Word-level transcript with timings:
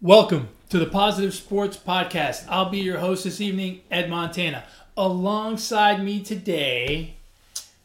Welcome 0.00 0.48
to 0.68 0.78
the 0.78 0.86
Positive 0.86 1.34
Sports 1.34 1.76
Podcast. 1.76 2.46
I'll 2.48 2.68
be 2.68 2.78
your 2.78 2.98
host 2.98 3.24
this 3.24 3.40
evening, 3.40 3.80
Ed 3.90 4.10
Montana. 4.10 4.64
Alongside 4.96 6.02
me 6.04 6.22
today, 6.22 7.16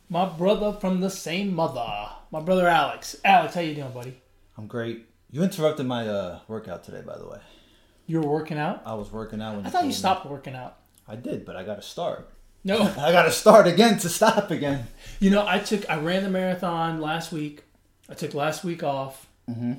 my 0.10 0.26
brother 0.26 0.74
from 0.74 1.00
the 1.00 1.10
same 1.10 1.54
mother, 1.54 2.10
my 2.32 2.42
brother 2.42 2.68
Alex. 2.68 3.16
Alex, 3.24 3.55
how 3.55 3.62
you 3.62 3.76
doing, 3.76 3.92
buddy? 3.92 4.21
I'm 4.58 4.68
great. 4.68 5.06
You 5.32 5.44
interrupted 5.44 5.86
my 5.86 6.08
uh, 6.08 6.40
workout 6.47 6.84
today, 6.84 7.02
by 7.02 7.18
the 7.18 7.28
way. 7.28 7.40
You 8.08 8.20
were 8.22 8.30
working 8.30 8.58
out? 8.58 8.82
I 8.86 8.94
was 8.94 9.12
working 9.12 9.42
out 9.42 9.56
when 9.56 9.66
I 9.66 9.70
thought 9.70 9.80
you 9.80 9.84
told 9.84 9.88
me. 9.88 9.94
stopped 9.94 10.26
working 10.26 10.56
out. 10.56 10.78
I 11.08 11.16
did, 11.16 11.46
but 11.46 11.56
I 11.56 11.64
got 11.64 11.76
to 11.76 11.82
start. 11.82 12.30
No, 12.64 12.82
I 12.98 13.12
got 13.12 13.24
to 13.24 13.32
start 13.32 13.68
again 13.68 13.98
to 14.00 14.10
stop 14.10 14.52
again. 14.52 14.88
you 15.20 15.30
know, 15.30 15.46
I 15.48 15.60
took 15.60 15.90
I 15.90 15.98
ran 15.98 16.23
the 16.23 16.30
marathon 16.30 17.00
last 17.00 17.32
week. 17.32 17.64
I 18.09 18.14
took 18.14 18.34
last 18.34 18.64
week 18.64 18.84
off, 18.84 19.28
Mm-hmm. 19.50 19.73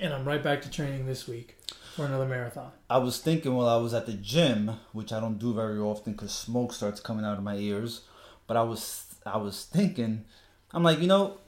And 0.00 0.12
I'm 0.12 0.24
right 0.24 0.42
back 0.42 0.62
to 0.62 0.70
training 0.70 1.06
this 1.06 1.26
week 1.26 1.56
for 1.94 2.06
another 2.06 2.26
marathon. 2.26 2.72
I 2.90 2.98
was 2.98 3.18
thinking 3.18 3.54
while 3.54 3.68
I 3.68 3.76
was 3.76 3.94
at 3.94 4.06
the 4.06 4.12
gym, 4.12 4.72
which 4.92 5.12
I 5.12 5.20
don't 5.20 5.38
do 5.38 5.54
very 5.54 5.78
often 5.78 6.12
because 6.12 6.32
smoke 6.32 6.72
starts 6.72 7.00
coming 7.00 7.24
out 7.24 7.38
of 7.38 7.44
my 7.44 7.56
ears. 7.56 8.02
But 8.46 8.56
I 8.56 8.62
was 8.62 9.06
I 9.24 9.38
was 9.38 9.64
thinking, 9.64 10.24
I'm 10.72 10.82
like, 10.82 11.00
you 11.00 11.06
know, 11.06 11.38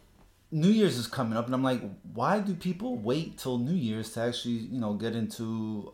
New 0.51 0.69
Year's 0.69 0.97
is 0.97 1.07
coming 1.07 1.37
up, 1.37 1.47
and 1.47 1.55
I'm 1.55 1.63
like, 1.63 1.83
why 2.15 2.41
do 2.41 2.55
people 2.55 2.97
wait 2.97 3.39
till 3.39 3.59
New 3.59 3.75
Year's 3.75 4.13
to 4.15 4.23
actually, 4.23 4.53
you 4.53 4.81
know, 4.81 4.95
get 4.95 5.15
into, 5.15 5.93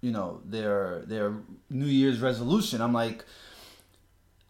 you 0.00 0.12
know, 0.12 0.40
their 0.44 1.02
their 1.06 1.34
New 1.68 1.86
Year's 1.86 2.20
resolution? 2.20 2.80
I'm 2.80 2.92
like, 2.92 3.24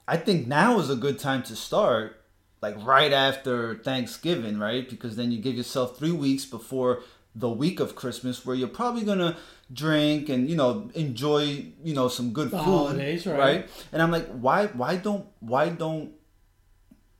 I 0.07 0.17
think 0.17 0.47
now 0.47 0.79
is 0.79 0.91
a 0.91 0.97
good 0.97 1.19
time 1.19 1.43
to 1.45 1.57
start, 1.57 2.23
like 2.61 2.77
right 2.85 3.13
after 3.13 3.77
Thanksgiving, 3.77 4.59
right? 4.59 4.89
Because 4.89 5.17
then 5.17 5.31
you 5.33 5.41
give 5.41 5.55
yourself 5.55 5.97
three 5.99 6.13
weeks 6.13 6.45
before 6.45 7.03
the 7.35 7.49
week 7.49 7.79
of 7.79 7.95
Christmas, 7.95 8.45
where 8.45 8.57
you're 8.57 8.69
probably 8.69 9.05
gonna 9.05 9.37
drink 9.73 10.29
and 10.29 10.49
you 10.49 10.57
know 10.57 10.91
enjoy 10.95 11.43
you 11.85 11.95
know 11.95 12.09
some 12.09 12.33
good 12.33 12.51
The 12.51 12.59
food, 12.59 12.65
holidays, 12.65 13.27
right. 13.27 13.69
And 13.93 14.03
I'm 14.03 14.11
like, 14.11 14.27
why 14.29 14.67
why 14.67 14.97
don't 14.97 15.27
why 15.41 15.69
don't 15.69 16.13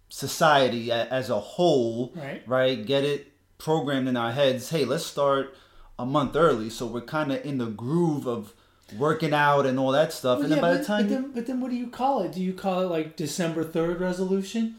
society 0.09 0.91
as 0.91 1.31
a 1.31 1.39
whole, 1.39 2.13
Right. 2.17 2.43
right, 2.47 2.85
get 2.85 3.05
it 3.05 3.33
programmed 3.59 4.09
in 4.09 4.17
our 4.17 4.33
heads? 4.33 4.71
Hey, 4.71 4.85
let's 4.85 5.05
start 5.05 5.55
a 5.99 6.07
month 6.07 6.35
early, 6.37 6.71
so 6.71 6.87
we're 6.87 7.01
kind 7.03 7.33
of 7.33 7.45
in 7.45 7.59
the 7.59 7.67
groove 7.67 8.27
of 8.27 8.55
working 8.97 9.35
out 9.35 9.67
and 9.67 9.79
all 9.79 9.93
that 9.93 10.13
stuff. 10.13 10.41
and 10.41 10.51
then 10.51 10.61
by 10.61 10.73
but, 10.73 10.79
the 10.79 10.85
time 10.85 11.03
but 11.03 11.09
then, 11.11 11.31
but 11.33 11.47
then 11.47 11.61
what 11.61 11.71
do 11.71 11.77
you 11.77 11.89
call 11.89 12.23
it? 12.23 12.33
Do 12.33 12.43
you 12.43 12.55
call 12.55 12.81
it 12.83 12.87
like 12.87 13.17
December 13.17 13.63
third 13.65 14.01
resolution? 14.01 14.77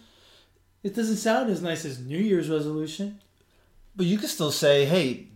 It 0.84 0.96
doesn't 0.96 1.18
sound 1.18 1.50
as 1.50 1.62
nice 1.62 1.86
as 1.86 2.00
New 2.00 2.18
Year's 2.18 2.50
resolution. 2.50 3.20
But 3.96 4.06
you 4.06 4.18
can 4.18 4.30
still 4.30 4.52
say, 4.52 4.86
"Hey, 4.86 5.28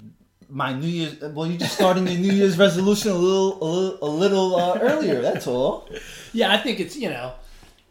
my 0.50 0.74
New 0.74 0.88
Year's." 0.88 1.20
Well, 1.20 1.48
you're 1.48 1.60
just 1.60 1.76
starting 1.76 2.08
your 2.08 2.18
New 2.18 2.32
Year's 2.32 2.58
resolution 2.58 3.12
a 3.12 3.16
little, 3.16 3.62
a 3.62 3.66
little, 3.66 3.98
a 4.02 4.12
little 4.12 4.56
uh, 4.56 4.80
earlier. 4.80 5.22
That's 5.22 5.48
all. 5.48 5.90
Yeah, 6.32 6.54
I 6.54 6.58
think 6.58 6.80
it's 6.80 6.96
you 6.96 7.10
know, 7.10 7.34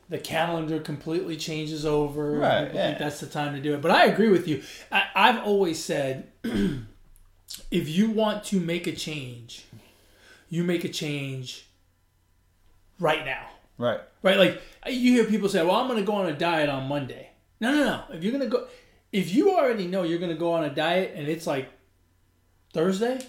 the 0.08 0.19
calendar 0.19 0.80
completely 0.80 1.36
changes 1.36 1.84
over. 1.84 2.39
Right, 2.39 2.64
think 2.64 2.75
yeah. 2.75 2.98
that's 2.98 3.20
the 3.20 3.27
time 3.27 3.55
to 3.55 3.61
do 3.61 3.75
it. 3.75 3.83
But 3.83 3.91
I 3.91 4.06
agree 4.06 4.30
with 4.30 4.48
you. 4.48 4.62
I, 4.91 5.05
I've 5.14 5.45
always 5.45 5.83
said, 5.83 6.28
if 6.45 7.89
you 7.89 8.11
want 8.11 8.45
to 8.45 8.61
make 8.61 8.86
a 8.86 8.92
change, 8.92 9.67
you 10.48 10.64
make 10.64 10.84
a 10.84 10.89
change 10.89 11.67
right 12.98 13.27
now. 13.27 13.47
Right. 13.77 14.00
Right? 14.23 14.39
Like 14.39 14.62
you 14.86 15.12
hear 15.12 15.25
people 15.25 15.50
say, 15.50 15.62
"Well, 15.62 15.77
I'm 15.77 15.86
going 15.86 15.98
to 15.98 16.06
go 16.06 16.14
on 16.14 16.27
a 16.27 16.33
diet 16.33 16.70
on 16.70 16.89
Monday." 16.89 17.32
No, 17.63 17.71
no, 17.71 17.85
no. 17.85 18.03
If 18.13 18.25
you're 18.25 18.37
to 18.37 18.47
go, 18.49 18.67
if 19.13 19.33
you 19.33 19.53
already 19.57 19.87
know 19.87 20.03
you're 20.03 20.19
going 20.19 20.33
to 20.33 20.37
go 20.37 20.53
on 20.53 20.65
a 20.65 20.75
diet 20.75 21.13
and 21.15 21.29
it's 21.29 21.47
like 21.47 21.71
Thursday, 22.75 23.21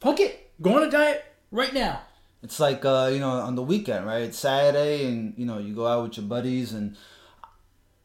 fuck 0.00 0.18
it, 0.18 0.50
go 0.60 0.74
on 0.74 0.82
a 0.82 0.90
diet 0.90 1.24
right 1.52 1.72
now. 1.72 2.02
It's 2.42 2.58
like 2.58 2.84
uh, 2.84 3.10
you 3.12 3.20
know 3.20 3.30
on 3.30 3.54
the 3.54 3.62
weekend, 3.62 4.06
right? 4.06 4.22
It's 4.22 4.38
Saturday, 4.38 5.06
and 5.06 5.34
you 5.36 5.46
know 5.46 5.58
you 5.58 5.72
go 5.72 5.86
out 5.86 6.02
with 6.02 6.16
your 6.16 6.26
buddies, 6.26 6.72
and 6.72 6.96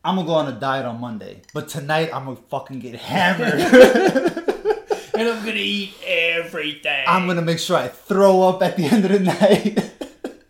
I'm 0.03 0.15
gonna 0.15 0.27
go 0.27 0.33
on 0.33 0.47
a 0.47 0.59
diet 0.59 0.85
on 0.85 1.01
Monday, 1.01 1.41
but 1.51 1.67
tonight 1.67 2.11
I'm 2.13 2.25
gonna 2.25 2.37
fucking 2.49 2.79
get 2.79 2.95
hammered. 2.95 4.39
And 5.15 5.29
I'm 5.29 5.43
going 5.43 5.55
to 5.55 5.61
eat 5.61 5.93
everything. 6.07 7.05
I'm 7.07 7.27
gonna 7.27 7.43
make 7.43 7.59
sure 7.59 7.77
I 7.77 7.87
throw 7.87 8.49
up 8.49 8.63
at 8.63 8.77
the 8.77 8.85
end 8.85 9.05
of 9.05 9.11
the 9.11 9.19
night. 9.19 9.77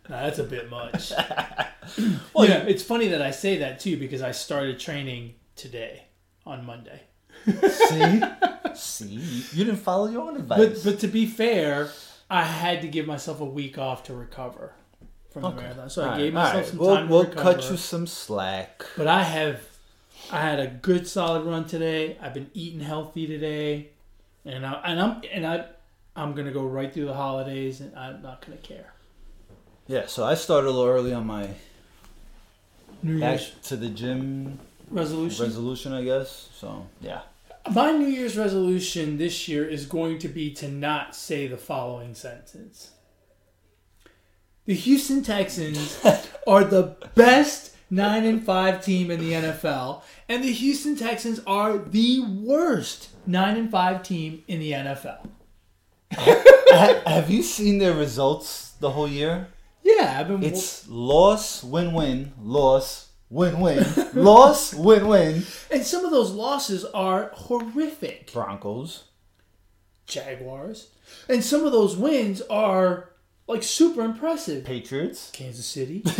Nah, 0.08 0.22
that's 0.22 0.38
a 0.38 0.44
bit 0.44 0.70
much. 0.70 1.12
Well, 2.34 2.48
yeah, 2.48 2.64
it's 2.64 2.82
funny 2.82 3.08
that 3.08 3.22
I 3.22 3.30
say 3.30 3.58
that 3.58 3.80
too 3.80 3.96
because 3.96 4.22
I 4.22 4.32
started 4.32 4.78
training 4.80 5.34
today 5.56 6.04
on 6.46 6.64
Monday. 6.64 7.02
see, 7.46 8.22
see, 8.74 9.06
you 9.52 9.64
didn't 9.64 9.80
follow 9.80 10.08
your 10.08 10.22
own 10.22 10.36
advice. 10.36 10.82
But 10.82 10.84
but 10.92 11.00
to 11.00 11.08
be 11.08 11.26
fair, 11.26 11.90
I 12.30 12.42
had 12.44 12.82
to 12.82 12.88
give 12.88 13.06
myself 13.06 13.40
a 13.40 13.44
week 13.44 13.78
off 13.78 14.04
to 14.04 14.14
recover 14.14 14.72
from 15.30 15.42
the 15.42 15.50
marathon. 15.52 15.90
So 15.90 16.04
I 16.04 16.08
All 16.12 16.16
gave 16.18 16.34
right, 16.34 16.42
myself 16.42 16.54
all 16.54 16.60
right. 16.60 16.66
some 16.68 16.78
We'll, 16.78 16.96
time 16.96 17.08
we'll 17.08 17.24
to 17.24 17.30
recover. 17.30 17.52
cut 17.54 17.70
you 17.70 17.76
some 17.76 18.06
slack. 18.06 18.84
But 18.96 19.08
I 19.08 19.22
have, 19.24 19.60
I 20.30 20.40
had 20.40 20.60
a 20.60 20.66
good 20.68 21.06
solid 21.08 21.44
run 21.44 21.66
today. 21.66 22.16
I've 22.20 22.34
been 22.34 22.50
eating 22.54 22.80
healthy 22.80 23.26
today, 23.26 23.90
and 24.44 24.64
I 24.64 24.72
and 24.84 25.00
I'm 25.00 25.22
and 25.32 25.46
I, 25.46 25.66
I'm 26.16 26.34
gonna 26.34 26.52
go 26.52 26.64
right 26.64 26.92
through 26.92 27.06
the 27.06 27.14
holidays, 27.14 27.80
and 27.80 27.94
I'm 27.96 28.22
not 28.22 28.44
gonna 28.46 28.58
care. 28.58 28.92
Yeah, 29.86 30.06
so 30.06 30.24
I 30.24 30.34
started 30.34 30.68
a 30.68 30.70
little 30.70 30.86
early 30.88 31.12
on 31.12 31.26
my 31.26 31.50
New 33.04 33.20
back 33.20 33.38
Year's 33.38 33.52
to 33.64 33.76
the 33.76 33.88
gym 33.88 34.58
resolution. 34.90 35.44
resolution, 35.44 35.92
I 35.92 36.02
guess. 36.02 36.48
So 36.58 36.86
yeah, 37.00 37.20
My 37.70 37.92
New 37.92 38.06
Year's 38.08 38.36
resolution 38.36 39.18
this 39.18 39.46
year 39.46 39.64
is 39.68 39.86
going 39.86 40.18
to 40.20 40.28
be 40.28 40.52
to 40.54 40.68
not 40.68 41.14
say 41.14 41.46
the 41.46 41.56
following 41.58 42.14
sentence. 42.14 42.90
The 44.64 44.74
Houston 44.74 45.22
Texans 45.22 46.02
are 46.46 46.64
the 46.64 46.96
best 47.14 47.76
9 47.90 48.24
and 48.24 48.42
5 48.42 48.82
team 48.84 49.10
in 49.10 49.20
the 49.20 49.32
NFL, 49.32 50.00
and 50.28 50.42
the 50.42 50.50
Houston 50.52 50.96
Texans 50.96 51.40
are 51.46 51.76
the 51.76 52.20
worst 52.20 53.10
9 53.26 53.56
and 53.58 53.70
5 53.70 54.02
team 54.02 54.42
in 54.48 54.60
the 54.60 54.72
NFL. 54.72 55.28
Have 57.06 57.30
you 57.30 57.42
seen 57.42 57.78
their 57.78 57.92
results 57.94 58.70
the 58.80 58.90
whole 58.90 59.08
year? 59.08 59.48
Yeah, 59.84 60.16
I've 60.18 60.28
been 60.28 60.42
It's 60.42 60.88
loss, 60.88 61.62
win, 61.62 61.92
win, 61.92 62.32
loss, 62.40 63.10
win, 63.28 63.60
win, 63.60 63.84
loss, 64.14 64.72
win, 64.74 65.06
win. 65.06 65.42
and 65.70 65.84
some 65.84 66.04
of 66.04 66.10
those 66.10 66.32
losses 66.32 66.84
are 66.86 67.30
horrific. 67.34 68.32
Broncos. 68.32 69.04
Jaguars. 70.06 70.88
And 71.28 71.44
some 71.44 71.64
of 71.66 71.72
those 71.72 71.96
wins 71.96 72.40
are 72.50 73.10
like 73.46 73.62
super 73.62 74.02
impressive. 74.02 74.64
Patriots. 74.64 75.30
Kansas 75.32 75.66
City. 75.66 76.02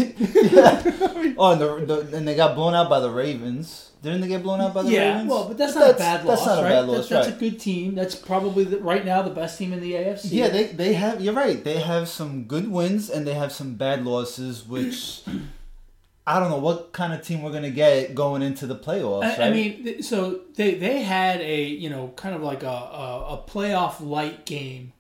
Oh, 1.37 1.53
and, 1.53 1.61
the, 1.61 1.85
the, 2.05 2.17
and 2.17 2.29
they 2.29 2.35
got 2.37 2.55
blown 2.55 2.75
out 2.75 2.89
by 2.91 3.01
the 3.01 3.11
Ravens. 3.11 3.91
Didn't 4.05 4.21
they 4.21 4.29
get 4.29 4.43
blown 4.43 4.61
out 4.61 4.73
by 4.75 4.83
the 4.83 4.91
Yeah, 4.93 5.13
Ravens? 5.15 5.31
well, 5.31 5.49
but 5.49 5.59
that's 5.59 5.75
not 5.75 5.91
a 5.91 5.95
bad 5.95 6.25
loss, 6.25 6.39
That's 6.39 6.47
not 6.47 6.59
a 6.59 6.63
right? 6.63 6.69
bad 6.71 6.83
That- 6.83 6.93
loss, 6.93 7.09
that's 7.09 7.27
right? 7.29 7.37
a 7.37 7.39
good 7.41 7.59
team. 7.59 7.95
That's 7.97 8.15
probably 8.15 8.65
the, 8.65 8.79
right 8.79 9.05
now 9.05 9.23
the 9.23 9.31
best 9.31 9.59
team 9.59 9.73
in 9.73 9.81
the 9.81 9.93
AFC. 9.95 10.29
Yeah, 10.31 10.49
they 10.49 10.65
they 10.67 10.93
have. 10.95 11.21
You're 11.21 11.35
right. 11.35 11.63
They 11.65 11.81
have 11.81 12.09
some 12.09 12.45
good 12.45 12.71
wins 12.71 13.11
and 13.11 13.27
they 13.27 13.35
have 13.35 13.51
some 13.53 13.75
bad 13.75 14.05
losses, 14.05 14.65
which 14.67 15.23
I 16.27 16.41
don't 16.41 16.49
know 16.49 16.59
what 16.59 16.93
kind 16.93 17.13
of 17.13 17.21
team 17.23 17.43
we're 17.43 17.53
gonna 17.53 17.71
get 17.71 18.15
going 18.15 18.41
into 18.43 18.67
the 18.67 18.77
playoffs. 18.77 19.39
I, 19.39 19.49
I 19.49 19.51
mean, 19.51 20.03
so 20.03 20.41
they 20.55 20.75
they 20.75 21.03
had 21.03 21.41
a 21.41 21.65
you 21.65 21.91
know 21.91 22.13
kind 22.17 22.35
of 22.35 22.43
like 22.43 22.63
a 22.63 22.69
a, 22.69 23.35
a 23.35 23.45
playoff 23.47 24.01
light 24.01 24.47
game 24.47 24.93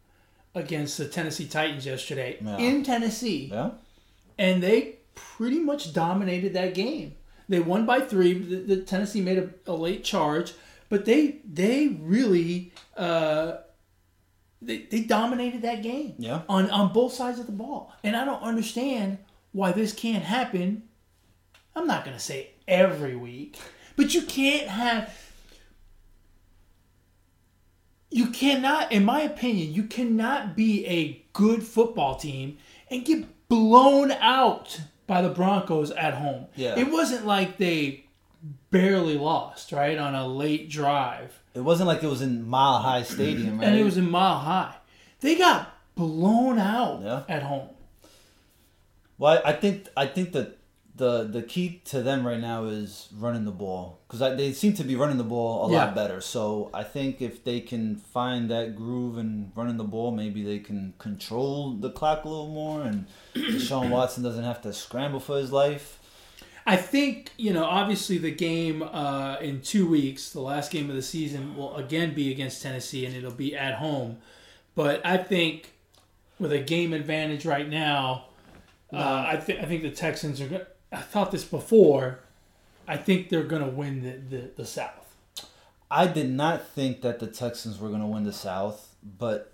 against 0.55 0.99
the 0.99 1.07
Tennessee 1.09 1.47
Titans 1.47 1.85
yesterday 1.87 2.37
Yeah. 2.45 2.59
in 2.59 2.83
Tennessee, 2.85 3.49
yeah, 3.53 3.71
and 4.39 4.63
they 4.63 4.97
pretty 5.15 5.59
much 5.61 5.93
dominated 5.93 6.53
that 6.55 6.75
game. 6.75 7.15
They 7.49 7.61
won 7.61 7.87
by 7.87 8.01
three. 8.01 8.35
The, 8.35 8.57
the 8.57 8.77
Tennessee 8.83 9.21
made 9.21 9.39
a, 9.39 9.51
a 9.67 9.75
late 9.75 10.05
charge, 10.05 10.55
but 10.89 11.05
they 11.05 11.41
they 11.45 11.89
really 12.01 12.73
uh, 12.97 13.57
they, 14.63 14.79
they 14.91 15.01
dominated 15.01 15.63
that 15.63 15.83
game. 15.83 16.15
Yeah. 16.19 16.43
on 16.49 16.71
on 16.71 16.93
both 16.93 17.13
sides 17.13 17.39
of 17.39 17.47
the 17.47 17.53
ball, 17.53 17.93
and 18.03 18.17
I 18.17 18.25
don't 18.25 18.43
understand 18.43 19.19
why 19.53 19.73
this 19.73 19.93
can't 19.93 20.25
happen. 20.25 20.85
I'm 21.77 21.87
not 21.87 22.05
gonna 22.05 22.19
say 22.19 22.51
every 22.67 23.17
week, 23.17 23.59
but 23.97 24.15
you 24.15 24.23
can't 24.23 24.69
have. 24.69 25.15
You 28.11 28.29
cannot, 28.29 28.93
in 28.93 29.05
my 29.05 29.23
opinion, 29.23 29.75
you 29.75 29.83
cannot 29.85 30.55
be 30.55 30.87
a 30.87 31.27
good 31.33 31.65
football 31.65 32.15
team 32.15 32.59
and 32.89 33.05
get 33.05 33.49
blown 33.49 34.13
out 34.13 34.81
by 35.07 35.21
the 35.23 35.29
Broncos 35.29 35.91
at 35.91 36.15
home. 36.15 36.47
Yeah. 36.57 36.79
It 36.79 36.91
wasn't 36.91 37.27
like 37.27 37.59
they 37.59 38.05
barely 38.71 39.17
lost, 39.17 39.73
right, 39.73 39.97
on 39.99 40.15
a 40.15 40.27
late 40.27 40.69
drive. 40.71 41.41
it 41.55 41.61
wasn't 41.61 41.87
like 41.89 42.03
it 42.03 42.09
was 42.09 42.21
in 42.23 42.47
Mile 42.49 42.79
High 42.81 43.03
Stadium, 43.03 43.59
right? 43.59 43.69
And 43.69 43.79
it 43.79 43.85
was 43.85 43.97
in 43.97 44.11
mile 44.11 44.39
high. 44.41 44.75
They 45.21 45.37
got 45.37 45.73
blown 45.95 46.59
out 46.59 47.01
Yeah. 47.03 47.23
at 47.29 47.43
home. 47.45 47.69
Well, 49.19 49.41
I 49.45 49.53
think 49.53 49.89
I 49.97 50.07
think 50.07 50.33
that 50.33 50.59
the 50.97 51.25
the 51.25 51.43
key 51.43 51.83
to 51.87 52.03
them 52.03 52.25
right 52.25 52.39
now 52.41 52.67
is 52.67 53.09
running 53.19 53.45
the 53.45 53.51
ball 53.51 53.99
because 54.07 54.21
they 54.37 54.53
seem 54.53 54.75
to 54.75 54.85
be 54.85 54.95
running 54.95 55.17
the 55.17 55.25
ball 55.25 55.67
a 55.69 55.73
Yeah. 55.73 55.87
lot 55.87 55.95
better. 55.97 56.21
So 56.21 56.71
I 56.73 56.85
think 56.85 57.21
if 57.21 57.43
they 57.43 57.61
can 57.61 57.97
find 57.97 58.49
that 58.51 58.77
groove 58.77 59.19
and 59.19 59.51
running 59.57 59.77
the 59.77 59.83
ball, 59.85 60.13
maybe 60.13 60.45
they 60.45 60.61
can 60.61 60.95
control 60.99 61.73
the 61.73 61.91
clock 61.91 62.25
a 62.25 62.29
little 62.29 62.49
more, 62.49 62.83
and 62.83 63.07
Deshaun 63.35 63.91
Watson 63.91 64.23
doesn't 64.23 64.45
have 64.45 64.63
to 64.63 64.73
scramble 64.73 65.19
for 65.21 65.37
his 65.37 65.51
life. 65.51 65.99
I 66.67 66.77
think 66.77 67.31
you 67.37 67.53
know. 67.53 67.65
Obviously, 67.65 68.17
the 68.17 68.31
game 68.31 68.83
uh, 68.83 69.37
in 69.41 69.61
two 69.61 69.87
weeks, 69.89 70.31
the 70.31 70.41
last 70.41 70.71
game 70.71 70.89
of 70.89 70.97
the 70.97 71.03
season, 71.03 71.57
will 71.57 71.75
again 71.77 72.15
be 72.15 72.31
against 72.31 72.63
Tennessee, 72.63 73.05
and 73.05 73.15
it'll 73.17 73.33
be 73.33 73.55
at 73.57 73.75
home. 73.75 74.19
But 74.77 75.05
I 75.05 75.17
think 75.19 75.73
with 76.39 76.53
a 76.53 76.59
game 76.61 76.93
advantage 76.95 77.45
right 77.45 77.69
now, 77.69 78.27
uh, 78.93 79.27
I 79.29 79.37
think 79.37 79.61
I 79.61 79.65
think 79.67 79.83
the 79.83 79.91
Texans 79.91 80.41
are. 80.41 80.47
Go- 80.49 80.67
I 80.95 81.01
thought 81.01 81.31
this 81.31 81.45
before. 81.45 82.21
I 82.87 82.97
think 82.97 83.29
they're 83.29 83.45
going 83.45 83.63
to 83.63 83.69
win 83.69 84.03
the, 84.03 84.37
the 84.37 84.51
the 84.57 84.67
South. 84.67 85.15
I 85.91 86.07
did 86.07 86.31
not 86.31 86.69
think 86.69 87.03
that 87.03 87.21
the 87.21 87.27
Texans 87.27 87.79
were 87.79 87.89
going 87.89 88.01
to 88.01 88.07
win 88.07 88.25
the 88.25 88.33
South, 88.33 88.95
but 89.03 89.53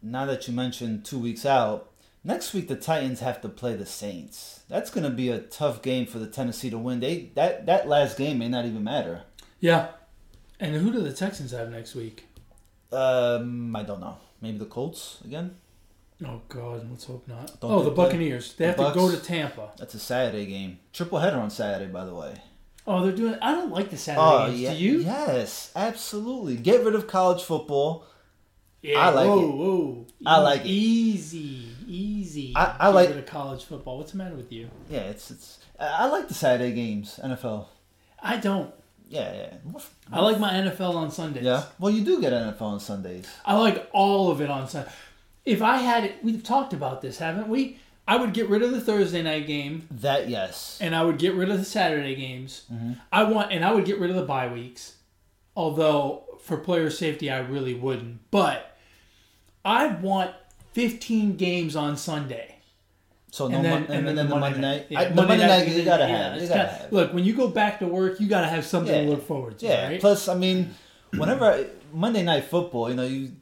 now 0.00 0.26
that 0.26 0.48
you 0.48 0.54
mentioned 0.54 1.04
two 1.04 1.18
weeks 1.18 1.44
out, 1.44 1.90
next 2.24 2.54
week 2.54 2.68
the 2.68 2.76
Titans 2.76 3.20
have 3.20 3.40
to 3.42 3.48
play 3.48 3.74
the 3.74 3.86
Saints. 3.86 4.60
That's 4.68 4.90
going 4.90 5.04
to 5.04 5.10
be 5.10 5.28
a 5.28 5.38
tough 5.38 5.82
game 5.82 6.06
for 6.06 6.18
the 6.18 6.26
Tennessee 6.26 6.70
to 6.70 6.78
win. 6.78 7.00
They 7.00 7.30
that 7.34 7.66
that 7.66 7.88
last 7.88 8.18
game 8.18 8.38
may 8.38 8.48
not 8.48 8.64
even 8.64 8.84
matter. 8.84 9.22
Yeah. 9.60 9.88
And 10.60 10.76
who 10.76 10.92
do 10.92 11.00
the 11.00 11.12
Texans 11.12 11.50
have 11.52 11.70
next 11.70 11.94
week? 11.94 12.26
Um, 12.92 13.74
I 13.74 13.82
don't 13.82 14.00
know. 14.00 14.18
Maybe 14.40 14.58
the 14.58 14.66
Colts 14.66 15.18
again. 15.24 15.56
Oh 16.24 16.40
God, 16.48 16.88
let's 16.90 17.04
hope 17.04 17.26
not. 17.26 17.58
Don't 17.60 17.70
oh, 17.70 17.82
the 17.82 17.90
play- 17.90 18.04
Buccaneers. 18.06 18.54
They 18.54 18.66
the 18.70 18.82
have 18.82 18.92
to 18.92 18.98
go 18.98 19.10
to 19.10 19.16
Tampa. 19.16 19.70
That's 19.78 19.94
a 19.94 19.98
Saturday 19.98 20.46
game. 20.46 20.78
Triple 20.92 21.18
header 21.18 21.38
on 21.38 21.50
Saturday, 21.50 21.90
by 21.90 22.04
the 22.04 22.14
way. 22.14 22.34
Oh, 22.86 23.02
they're 23.02 23.12
doing. 23.12 23.36
I 23.40 23.52
don't 23.52 23.70
like 23.70 23.90
the 23.90 23.96
Saturday 23.96 24.22
Oh 24.24 24.46
games. 24.48 24.60
yeah, 24.60 24.72
Do 24.74 24.78
you? 24.78 24.98
Yes, 25.00 25.72
absolutely. 25.74 26.56
Get 26.56 26.84
rid 26.84 26.94
of 26.94 27.06
college 27.06 27.42
football. 27.42 28.04
Yeah, 28.82 28.98
I 28.98 29.10
like 29.10 29.28
whoa, 29.28 29.40
it. 29.48 29.52
Whoa, 29.54 30.06
I 30.26 30.38
like 30.40 30.60
it. 30.62 30.66
Easy, 30.68 31.68
easy. 31.86 32.52
I- 32.56 32.76
I 32.78 32.86
Get 32.88 32.94
like- 32.94 33.08
rid 33.10 33.18
of 33.18 33.26
college 33.26 33.64
football. 33.64 33.98
What's 33.98 34.12
the 34.12 34.18
matter 34.18 34.34
with 34.34 34.50
you? 34.52 34.68
Yeah, 34.90 35.00
it's 35.00 35.30
it's. 35.30 35.58
I 35.78 36.06
like 36.08 36.28
the 36.28 36.34
Saturday 36.34 36.72
games. 36.72 37.18
NFL. 37.22 37.66
I 38.20 38.36
don't. 38.36 38.72
Yeah, 39.08 39.32
yeah. 39.32 39.80
I 40.12 40.20
like 40.20 40.38
my 40.40 40.52
NFL 40.52 40.94
on 40.96 41.10
Sundays. 41.10 41.44
Yeah. 41.44 41.64
Well, 41.78 41.92
you 41.92 42.02
do 42.02 42.20
get 42.20 42.32
NFL 42.32 42.62
on 42.62 42.80
Sundays. 42.80 43.26
I 43.44 43.56
like 43.58 43.88
all 43.92 44.30
of 44.30 44.40
it 44.40 44.48
on 44.50 44.66
Sunday. 44.68 44.90
If 45.44 45.60
I 45.62 45.78
had 45.78 46.04
it, 46.04 46.16
we've 46.22 46.42
talked 46.42 46.72
about 46.72 47.02
this, 47.02 47.18
haven't 47.18 47.48
we? 47.48 47.78
I 48.06 48.16
would 48.16 48.32
get 48.34 48.48
rid 48.48 48.62
of 48.62 48.72
the 48.72 48.80
Thursday 48.80 49.22
night 49.22 49.46
game, 49.46 49.86
That 49.90 50.28
yes. 50.28 50.78
and 50.80 50.94
I 50.94 51.04
would 51.04 51.18
get 51.18 51.34
rid 51.34 51.50
of 51.50 51.58
the 51.58 51.64
Saturday 51.64 52.14
games. 52.16 52.64
Mm-hmm. 52.72 52.92
I 53.12 53.24
want, 53.24 53.52
and 53.52 53.64
I 53.64 53.72
would 53.72 53.84
get 53.84 53.98
rid 54.00 54.10
of 54.10 54.16
the 54.16 54.24
bye 54.24 54.52
weeks. 54.52 54.96
Although 55.56 56.24
for 56.40 56.56
player 56.56 56.90
safety, 56.90 57.30
I 57.30 57.38
really 57.38 57.74
wouldn't. 57.74 58.30
But 58.30 58.76
I 59.64 59.86
want 59.86 60.32
15 60.72 61.36
games 61.36 61.76
on 61.76 61.96
Sunday. 61.96 62.56
So 63.30 63.48
no, 63.48 63.56
and 63.56 63.64
then, 63.64 63.72
mon- 63.72 63.90
and, 63.90 64.18
then, 64.18 64.28
the 64.28 64.36
Monday 64.36 64.60
night. 64.60 64.86
Yeah, 64.90 65.00
I- 65.00 65.04
the 65.06 65.14
Monday, 65.14 65.46
night, 65.46 65.68
you 65.68 65.84
gotta 65.84 66.04
yeah, 66.04 66.16
have. 66.30 66.36
You 66.36 66.42
it's 66.42 66.48
gotta 66.50 66.68
have. 66.68 66.92
Look, 66.92 67.14
when 67.14 67.24
you 67.24 67.34
go 67.34 67.48
back 67.48 67.78
to 67.78 67.86
work, 67.86 68.20
you 68.20 68.28
gotta 68.28 68.48
have 68.48 68.64
something 68.66 68.92
to 69.06 69.10
look 69.10 69.26
forward 69.26 69.58
to, 69.60 69.66
Yeah. 69.66 69.88
right? 69.88 70.00
Plus, 70.00 70.28
I 70.28 70.34
mean, 70.34 70.74
whenever 71.16 71.44
I, 71.46 71.66
Monday 71.94 72.22
night 72.22 72.44
football, 72.44 72.90
you 72.90 72.96
know, 72.96 73.04
you 73.06 73.32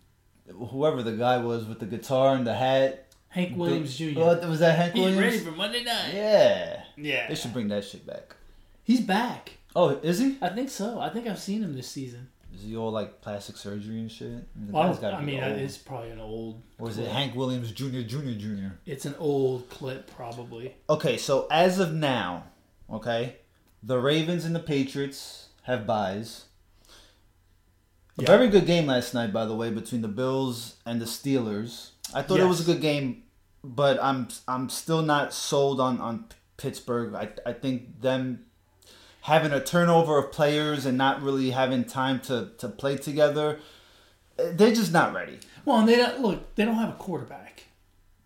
whoever 0.53 1.03
the 1.03 1.13
guy 1.13 1.39
was 1.39 1.65
with 1.65 1.81
the 1.81 1.87
guitar 1.87 2.35
and 2.37 2.47
the 2.47 2.55
hat. 2.55 3.07
Hank 3.29 3.57
Williams 3.57 3.97
Jr. 3.97 4.19
What 4.21 4.41
oh, 4.43 4.49
was 4.51 4.59
that? 4.61 4.77
Hank 4.77 4.93
He's 4.95 5.03
Williams. 5.05 5.21
ready 5.23 5.39
for 5.39 5.53
Monday 5.53 5.85
night. 5.85 6.13
yeah. 6.15 6.83
Yeah, 6.97 7.29
They 7.29 7.35
should 7.37 7.53
bring 7.53 7.69
that 7.69 7.85
shit 7.85 8.05
back. 8.07 8.35
he's 8.83 9.01
back. 9.01 9.53
Oh, 9.77 9.91
is 9.91 10.19
he? 10.19 10.37
I 10.43 10.49
think 10.49 10.69
so. 10.69 10.99
I 10.99 11.11
think 11.11 11.29
I've 11.29 11.39
seen 11.39 11.63
him 11.63 11.75
this 11.77 11.89
season. 11.89 12.29
Is 12.53 12.65
he 12.65 12.77
all 12.77 12.91
like 12.91 13.21
plastic 13.21 13.57
surgery 13.57 14.01
and 14.01 14.11
shit? 14.11 14.29
The 14.67 14.73
Well, 14.73 14.93
guy's 14.95 15.15
I 15.15 15.21
be 15.21 15.27
mean, 15.27 15.43
it's 15.43 15.79
probably 15.79 16.11
an 16.11 16.19
old. 16.21 16.61
or 16.81 16.89
is 16.91 16.99
it. 16.99 17.07
Hank 17.09 17.37
Williams 17.37 17.71
Jr. 17.71 18.01
Jr. 18.01 18.33
Jr. 18.37 18.67
It's 18.85 19.05
an 19.05 19.15
old 19.21 19.71
clip, 19.71 20.11
probably. 20.17 20.75
Okay, 20.91 21.17
so 21.17 21.47
as 21.53 21.79
of 21.79 21.93
now, 21.95 22.45
okay, 22.93 23.37
the 23.83 24.01
Ravens 24.01 24.45
and 24.45 24.55
the 24.57 24.61
Patriots 24.61 25.51
have 25.63 25.87
buys. 25.87 26.47
A 28.19 28.23
Yeah. 28.23 28.27
very 28.27 28.49
good 28.49 28.67
game 28.67 28.87
last 28.87 29.15
night, 29.15 29.33
by 29.33 29.47
the 29.47 29.55
way, 29.55 29.71
between 29.71 30.03
the 30.03 30.09
Bills 30.09 30.75
and 30.85 31.01
the 31.01 31.07
Steelers. 31.07 31.91
I 32.13 32.23
thought 32.23 32.41
it 32.41 32.45
was 32.47 32.61
a 32.61 32.65
good 32.65 32.81
game, 32.81 33.23
but 33.63 34.03
I'm 34.03 34.29
I'm 34.49 34.69
still 34.69 35.03
not 35.03 35.33
sold 35.33 35.81
on 35.81 36.01
on 36.01 36.27
Pittsburgh. 36.57 37.15
I 37.15 37.29
I 37.49 37.53
think 37.53 38.01
them 38.01 38.47
having 39.23 39.53
a 39.53 39.63
turnover 39.63 40.19
of 40.19 40.33
players 40.33 40.87
and 40.87 40.97
not 40.99 41.23
really 41.23 41.51
having 41.51 41.85
time 41.85 42.21
to 42.21 42.51
to 42.59 42.69
play 42.69 42.97
together, 42.97 43.61
eh, 44.39 44.51
they're 44.55 44.75
just 44.75 44.93
not 44.93 45.15
ready. 45.15 45.39
Well, 45.65 45.79
and 45.79 45.89
they 45.89 45.97
don't 45.97 46.21
look. 46.21 46.55
They 46.57 46.65
don't 46.65 46.75
have 46.77 46.91
a 46.91 46.95
quarterback. 46.99 47.65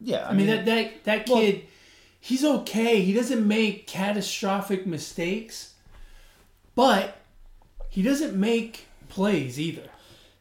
Yeah, 0.00 0.26
I, 0.28 0.32
mean, 0.32 0.46
that 0.48 0.64
that 0.66 1.04
that 1.04 1.28
Well- 1.28 1.40
kid, 1.40 1.66
he's 2.20 2.44
okay. 2.44 3.02
He 3.02 3.12
doesn't 3.12 3.46
make 3.46 3.86
catastrophic 3.86 4.86
mistakes, 4.86 5.74
but 6.74 7.18
he 7.90 8.02
doesn't 8.02 8.34
make 8.34 8.86
plays 9.14 9.58
either. 9.60 9.88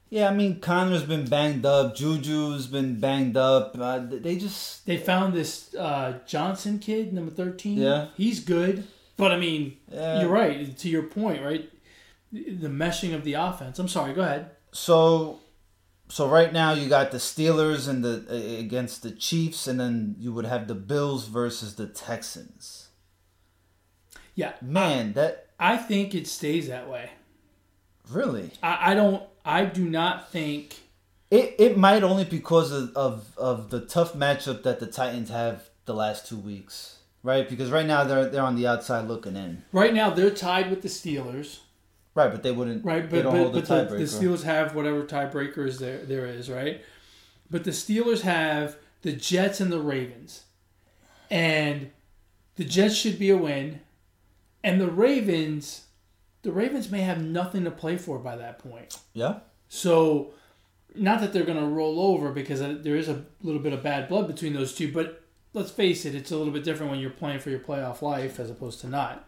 Yeah, 0.10 0.30
I 0.30 0.34
mean 0.34 0.60
Conner's 0.60 1.04
been 1.04 1.26
banged 1.26 1.66
up, 1.66 1.96
Juju's 1.96 2.68
been 2.68 3.00
banged 3.00 3.36
up. 3.38 3.76
Uh, 3.80 4.00
they 4.06 4.36
just 4.36 4.86
They 4.86 4.98
found 4.98 5.34
this 5.34 5.74
uh, 5.76 6.20
Johnson 6.28 6.80
kid, 6.80 7.14
number 7.14 7.32
thirteen. 7.32 7.78
Yeah. 7.80 8.08
he's 8.16 8.40
good, 8.40 8.86
but 9.18 9.32
I 9.32 9.38
mean, 9.38 9.78
Yeah. 9.92 10.22
you're 10.22 10.30
right. 10.30 10.76
To 10.78 10.90
your 10.90 11.04
point, 11.04 11.44
right? 11.44 11.70
The 12.32 12.68
meshing 12.68 13.14
of 13.16 13.24
the 13.24 13.34
offense. 13.34 13.80
I'm 13.80 13.88
sorry. 13.88 14.14
Go 14.14 14.22
ahead. 14.22 14.52
so 14.72 15.40
so 16.10 16.28
right 16.28 16.54
now 16.54 16.74
you 16.74 16.90
got 16.90 17.10
the 17.12 17.18
Steelers 17.18 17.88
and 17.88 18.04
the 18.04 18.16
against 18.60 19.02
the 19.02 19.12
Chiefs, 19.12 19.68
and 19.68 19.80
then 19.80 20.16
you 20.20 20.32
would 20.34 20.46
have 20.46 20.68
the 20.68 20.76
Bills 20.76 21.28
versus 21.28 21.76
the 21.76 21.88
Texans. 21.88 22.90
Yeah, 24.36 24.54
Man, 24.62 25.14
that 25.14 25.48
I 25.60 25.78
think 25.78 26.14
it 26.14 26.28
stays 26.28 26.68
that 26.68 26.88
way. 26.90 27.12
Really 28.10 28.52
I, 28.62 28.92
I 28.92 28.96
don't. 28.96 29.24
I 29.46 29.66
do 29.66 29.86
not 29.90 30.32
think. 30.32 30.80
it 31.32 31.56
it 31.60 31.78
might 31.78 32.04
only 32.04 32.24
because 32.26 32.72
of, 32.72 32.92
of 32.96 33.38
of 33.38 33.70
the 33.70 33.82
tough 33.82 34.14
matchup 34.14 34.64
that 34.64 34.80
the 34.80 34.88
Titans 34.88 35.30
have 35.30 35.70
the 35.86 35.94
last 35.94 36.28
two 36.28 36.38
weeks, 36.38 36.98
right? 37.24 37.48
Because 37.50 37.70
right 37.72 37.86
now 37.86 38.04
they're 38.04 38.30
they're 38.30 38.44
on 38.44 38.56
the 38.56 38.68
outside 38.68 39.08
looking 39.08 39.36
in, 39.36 39.64
Right 39.74 39.94
now, 39.94 40.10
they're 40.10 40.30
tied 40.32 40.70
with 40.70 40.82
the 40.82 40.88
Steelers. 40.88 41.60
right? 42.16 42.32
But 42.32 42.44
they 42.44 42.52
wouldn't, 42.52 42.86
Right, 42.86 43.10
but 43.10 43.24
but, 43.24 43.32
hold 43.36 43.54
the 43.54 43.60
but 43.62 43.68
the, 43.68 43.96
tiebreaker. 43.96 43.98
the 43.98 44.26
Steelers 44.26 44.44
have 44.44 44.76
whatever 44.76 45.04
tiebreakers 45.04 45.80
there 45.80 45.98
there 46.06 46.26
is, 46.26 46.50
right? 46.50 46.82
But 47.50 47.64
the 47.66 47.72
Steelers 47.72 48.22
have 48.22 48.78
the 49.02 49.12
Jets 49.12 49.60
and 49.60 49.72
the 49.72 49.80
Ravens, 49.82 50.44
and 51.30 51.92
the 52.56 52.64
Jets 52.64 52.96
should 52.96 53.20
be 53.20 53.30
a 53.30 53.38
win, 53.38 53.82
and 54.64 54.80
the 54.80 54.90
Ravens, 54.90 55.86
the 56.44 56.52
Ravens 56.52 56.92
may 56.92 57.02
have 57.02 57.22
nothing 57.22 57.64
to 57.64 57.72
play 57.72 57.98
for 57.98 58.20
by 58.20 58.36
that 58.36 58.60
point. 58.60 59.00
yeah, 59.14 59.40
So, 59.70 60.34
not 60.96 61.20
that 61.22 61.34
they're 61.34 61.46
going 61.46 61.60
to 61.60 61.66
roll 61.66 62.00
over 62.00 62.32
because 62.32 62.60
there 62.60 62.96
is 62.96 63.10
a 63.10 63.26
little 63.42 63.62
bit 63.62 63.74
of 63.74 63.82
bad 63.82 64.08
blood 64.08 64.28
between 64.28 64.54
those 64.54 64.76
two, 64.76 64.92
but 64.92 65.24
let's 65.54 65.72
face 65.72 66.06
it, 66.06 66.14
it's 66.16 66.32
a 66.32 66.38
little 66.38 66.54
bit 66.54 66.64
different 66.64 66.92
when 66.92 67.00
you're 67.00 67.10
playing 67.10 67.40
for 67.40 67.50
your 67.50 67.60
playoff 67.60 68.02
life 68.02 68.40
as 68.40 68.50
opposed 68.52 68.80
to 68.82 68.88
not. 68.88 69.28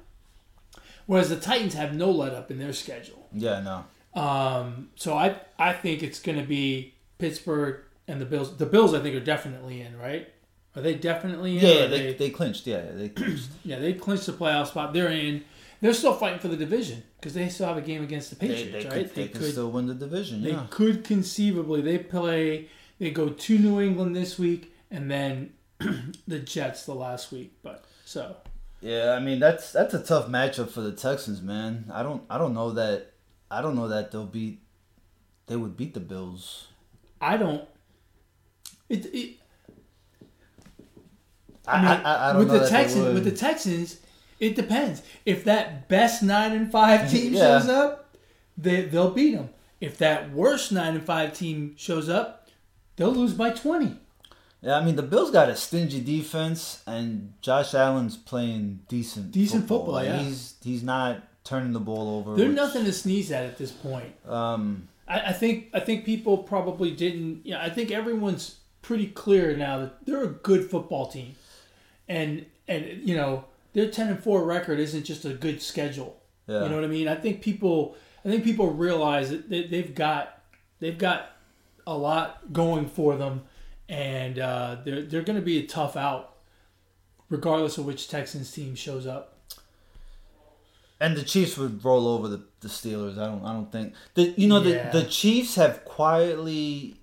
Whereas 1.07 1.29
the 1.29 1.36
Titans 1.39 1.74
have 1.74 1.95
no 1.95 2.10
let 2.12 2.34
up 2.34 2.51
in 2.51 2.60
their 2.60 2.74
schedule. 2.74 3.27
yeah, 3.34 3.62
no, 3.62 4.19
Um, 4.19 4.89
so 4.95 5.15
I 5.15 5.36
I 5.60 5.74
think 5.74 6.01
it's 6.03 6.19
going 6.19 6.38
to 6.39 6.45
be 6.45 6.93
Pittsburgh 7.19 7.81
and 8.07 8.19
the 8.19 8.25
Bills. 8.25 8.57
The 8.57 8.65
Bills 8.65 8.93
I 8.93 9.00
think 9.00 9.15
are 9.15 9.19
definitely 9.24 9.81
in, 9.81 9.98
right? 9.98 10.27
Are 10.75 10.81
they 10.81 10.95
definitely 10.95 11.57
in? 11.57 11.63
yeah, 11.65 11.72
yeah 11.74 11.84
are 11.84 11.88
they, 11.88 12.13
they 12.13 12.29
clinched, 12.31 12.65
yeah, 12.67 12.81
they 12.91 13.10
clinched. 13.10 13.50
yeah, 13.63 13.79
they 13.79 13.93
clinched 13.93 14.25
the 14.25 14.34
playoff 14.34 14.67
spot. 14.67 14.93
They're 14.93 15.10
in. 15.12 15.43
They're 15.85 15.93
still 15.93 16.15
fighting 16.15 16.39
for 16.39 16.47
the 16.47 16.57
division 16.57 17.03
because 17.15 17.35
they 17.35 17.47
still 17.47 17.67
have 17.67 17.77
a 17.77 17.81
game 17.81 18.01
against 18.01 18.31
the 18.31 18.35
Patriots, 18.37 18.71
they, 18.71 18.89
right? 18.89 19.05
could, 19.05 19.13
they, 19.13 19.27
can 19.27 19.43
still 19.43 19.69
win 19.69 19.85
the 19.85 19.93
division. 19.93 20.41
They 20.41 20.49
yeah. 20.49 20.65
could 20.71 21.03
conceivably 21.03 21.81
they 21.81 21.99
play 21.99 22.69
they 22.97 23.11
go 23.11 23.29
to 23.29 23.57
New 23.59 23.79
England 23.79 24.15
this 24.15 24.39
week 24.39 24.73
and 24.89 25.11
then 25.11 25.53
the 26.27 26.39
Jets 26.39 26.87
the 26.87 26.95
last 26.95 27.31
week. 27.31 27.53
But 27.61 27.85
so 28.03 28.35
Yeah, 28.81 29.11
I 29.11 29.19
mean 29.19 29.37
that's 29.37 29.71
that's 29.71 29.93
a 29.93 30.01
tough 30.01 30.27
matchup 30.27 30.71
for 30.71 30.81
the 30.81 30.91
Texans, 30.91 31.43
man. 31.43 31.91
I 31.93 32.01
don't 32.01 32.23
I 32.31 32.39
don't 32.39 32.55
know 32.55 32.71
that 32.71 33.11
I 33.51 33.61
don't 33.61 33.75
know 33.75 33.89
that 33.89 34.09
they'll 34.09 34.25
beat 34.25 34.63
they 35.45 35.55
would 35.55 35.77
beat 35.77 35.93
the 35.93 35.99
Bills. 35.99 36.69
I 37.21 37.37
don't. 37.37 37.63
It, 38.89 39.05
it 39.13 39.35
I 41.67 41.77
mean, 41.77 41.87
I, 41.87 42.01
I, 42.01 42.29
I 42.29 42.33
don't 42.33 42.39
with 42.39 42.47
know 42.47 42.53
the 42.55 42.59
they 42.61 42.69
Texans 42.71 43.13
with 43.13 43.23
the 43.23 43.31
Texans, 43.31 43.97
it 44.39 44.55
depends. 44.55 45.01
If 45.25 45.43
that 45.45 45.87
best 45.87 46.21
nine 46.23 46.51
and 46.53 46.71
five 46.71 47.09
team 47.11 47.33
Yeah. 47.33 47.59
shows 47.59 47.69
up, 47.69 48.15
they 48.57 48.81
they'll 48.83 49.11
beat 49.11 49.35
them. 49.35 49.49
If 49.81 49.97
that 49.99 50.31
worst 50.31 50.71
nine 50.71 50.95
and 50.95 51.03
five 51.03 51.33
team 51.33 51.75
shows 51.77 52.09
up, 52.09 52.47
they'll 52.95 53.11
lose 53.13 53.33
by 53.33 53.51
twenty. 53.51 53.97
Yeah, 54.61 54.77
I 54.77 54.83
mean 54.83 54.95
the 54.95 55.03
Bills 55.03 55.29
got 55.31 55.49
a 55.49 55.55
stingy 55.55 56.01
defense, 56.01 56.81
and 56.87 57.33
Josh 57.41 57.73
Allen's 57.75 58.17
playing 58.17 58.79
decent 58.87 59.31
Decent 59.31 59.67
football, 59.67 60.03
yeah. 60.03 60.17
He's 60.19 60.55
he's 60.63 60.81
not 60.83 61.21
turning 61.43 61.73
the 61.73 61.79
ball 61.79 62.17
over. 62.17 62.35
They're 62.35 62.47
which, 62.47 62.55
nothing 62.55 62.85
to 62.85 62.93
sneeze 62.93 63.31
at 63.31 63.43
at 63.43 63.57
this 63.59 63.71
point. 63.71 64.11
Um, 64.27 64.87
I, 65.07 65.19
I 65.19 65.33
think 65.33 65.69
I 65.73 65.79
think 65.81 66.03
people 66.05 66.39
probably 66.39 66.89
didn't. 66.91 67.41
Yeah, 67.45 67.61
I 67.61 67.69
think 67.69 67.91
everyone's 67.91 68.55
pretty 68.81 69.07
clear 69.07 69.55
now 69.55 69.79
that 69.79 70.05
they're 70.05 70.23
a 70.23 70.27
good 70.29 70.69
football 70.71 71.07
team, 71.07 71.35
and 72.07 72.45
and 72.67 73.07
you 73.07 73.15
know 73.15 73.45
their 73.75 73.89
ten 73.91 74.10
and 74.10 74.24
four 74.24 74.44
record 74.44 74.79
isn't 74.79 75.03
just 75.03 75.24
a 75.25 75.34
good 75.34 75.62
schedule. 75.62 76.20
yeah. 76.48 76.63
You 76.63 76.70
know 76.70 76.75
what 76.75 76.84
I 76.84 76.88
mean? 76.88 77.08
I 77.08 77.15
think 77.15 77.41
people 77.41 77.96
I 78.25 78.29
think 78.29 78.44
people 78.44 78.72
realize 78.72 79.29
that 79.29 79.48
they, 79.50 79.67
they've 79.67 79.94
got 79.94 80.41
they've 80.79 80.98
got 80.98 81.29
a 81.86 81.96
lot 81.96 82.51
going 82.51 82.88
for 82.88 83.15
them, 83.15 83.44
and 83.88 84.39
uh, 84.39 84.77
they're 84.84 85.03
they're 85.03 85.22
going 85.22 85.39
to 85.39 85.46
be 85.46 85.60
a 85.60 85.67
tough 85.67 85.96
out, 85.96 86.38
regardless 87.29 87.77
of 87.77 87.86
which 87.86 88.08
Texans 88.08 88.51
team 88.51 88.74
shows 88.74 89.05
up. 89.05 89.34
And 91.00 91.17
the 91.17 91.24
Chiefs 91.24 91.58
would 91.58 91.84
roll 91.84 92.08
over 92.08 92.27
the, 92.29 92.41
the 92.62 92.70
Steelers. 92.70 93.17
I 93.17 93.25
don't 93.27 93.44
I 93.46 93.51
don't 93.53 93.72
think 93.72 93.94
the 94.15 94.34
you 94.38 94.48
know 94.48 94.62
Yeah. 94.62 94.89
the 94.89 95.01
the 95.01 95.05
Chiefs 95.05 95.55
have 95.55 95.84
quietly 95.86 96.96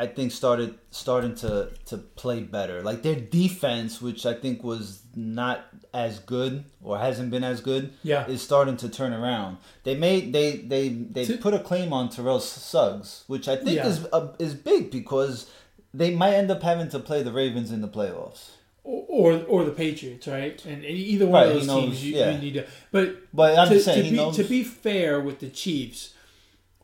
I 0.00 0.06
think 0.06 0.30
started 0.32 0.78
starting 0.90 1.34
to 1.36 1.70
to 1.86 1.98
play 1.98 2.40
better. 2.40 2.82
Like 2.82 3.02
their 3.02 3.16
defense, 3.16 4.00
which 4.00 4.24
I 4.26 4.34
think 4.34 4.62
was 4.62 5.02
not 5.16 5.64
as 5.92 6.20
good 6.20 6.64
or 6.82 6.98
hasn't 6.98 7.30
been 7.30 7.42
as 7.42 7.60
good, 7.60 7.92
Yeah. 8.04 8.26
is 8.28 8.40
starting 8.40 8.76
to 8.78 8.88
turn 8.88 9.12
around. 9.12 9.56
They 9.84 9.96
made 9.96 10.32
they 10.32 10.58
they 10.58 10.88
they 10.90 11.24
To- 11.24 11.38
put 11.38 11.54
a 11.54 11.58
claim 11.58 11.92
on 11.92 12.10
Terrell 12.10 12.38
Suggs, 12.40 13.24
which 13.26 13.48
I 13.48 13.56
think 13.56 13.76
Yeah. 13.76 13.88
is 13.88 14.06
uh, 14.12 14.28
is 14.38 14.54
big 14.54 14.90
because 14.92 15.50
they 15.92 16.10
might 16.14 16.34
end 16.34 16.50
up 16.50 16.62
having 16.62 16.88
to 16.90 16.98
play 17.00 17.22
the 17.24 17.32
Ravens 17.32 17.72
in 17.72 17.80
the 17.80 17.88
playoffs. 17.88 18.50
Or, 18.84 19.04
or 19.08 19.32
or 19.48 19.64
the 19.64 19.72
Patriots, 19.72 20.26
right? 20.28 20.64
And 20.64 20.84
either 20.84 21.26
one 21.26 21.42
Right, 21.42 21.48
of 21.48 21.54
those 21.54 21.66
knows, 21.66 21.82
teams, 21.84 22.04
you, 22.04 22.16
yeah. 22.16 22.30
you 22.30 22.38
need 22.38 22.54
to. 22.54 22.66
But 22.92 23.16
But 23.34 23.58
I'm 23.58 23.68
to, 23.68 23.74
just 23.74 23.84
saying 23.86 24.04
to 24.04 24.10
be 24.30 24.42
to 24.42 24.44
be 24.48 24.62
fair 24.62 25.20
with 25.20 25.40
the 25.40 25.48
Chiefs, 25.50 26.14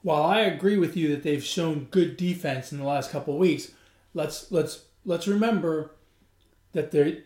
while 0.04 0.22
I 0.22 0.40
agree 0.40 0.76
with 0.76 0.98
you 0.98 1.08
that 1.08 1.22
they've 1.22 1.42
shown 1.42 1.88
good 1.90 2.18
defense 2.18 2.70
in 2.70 2.78
the 2.78 2.84
last 2.84 3.10
couple 3.10 3.32
of 3.34 3.40
weeks, 3.40 3.72
let's 4.12 4.52
let's 4.52 4.84
let's 5.06 5.26
remember 5.26 5.92
that 6.72 6.90
they 6.90 7.22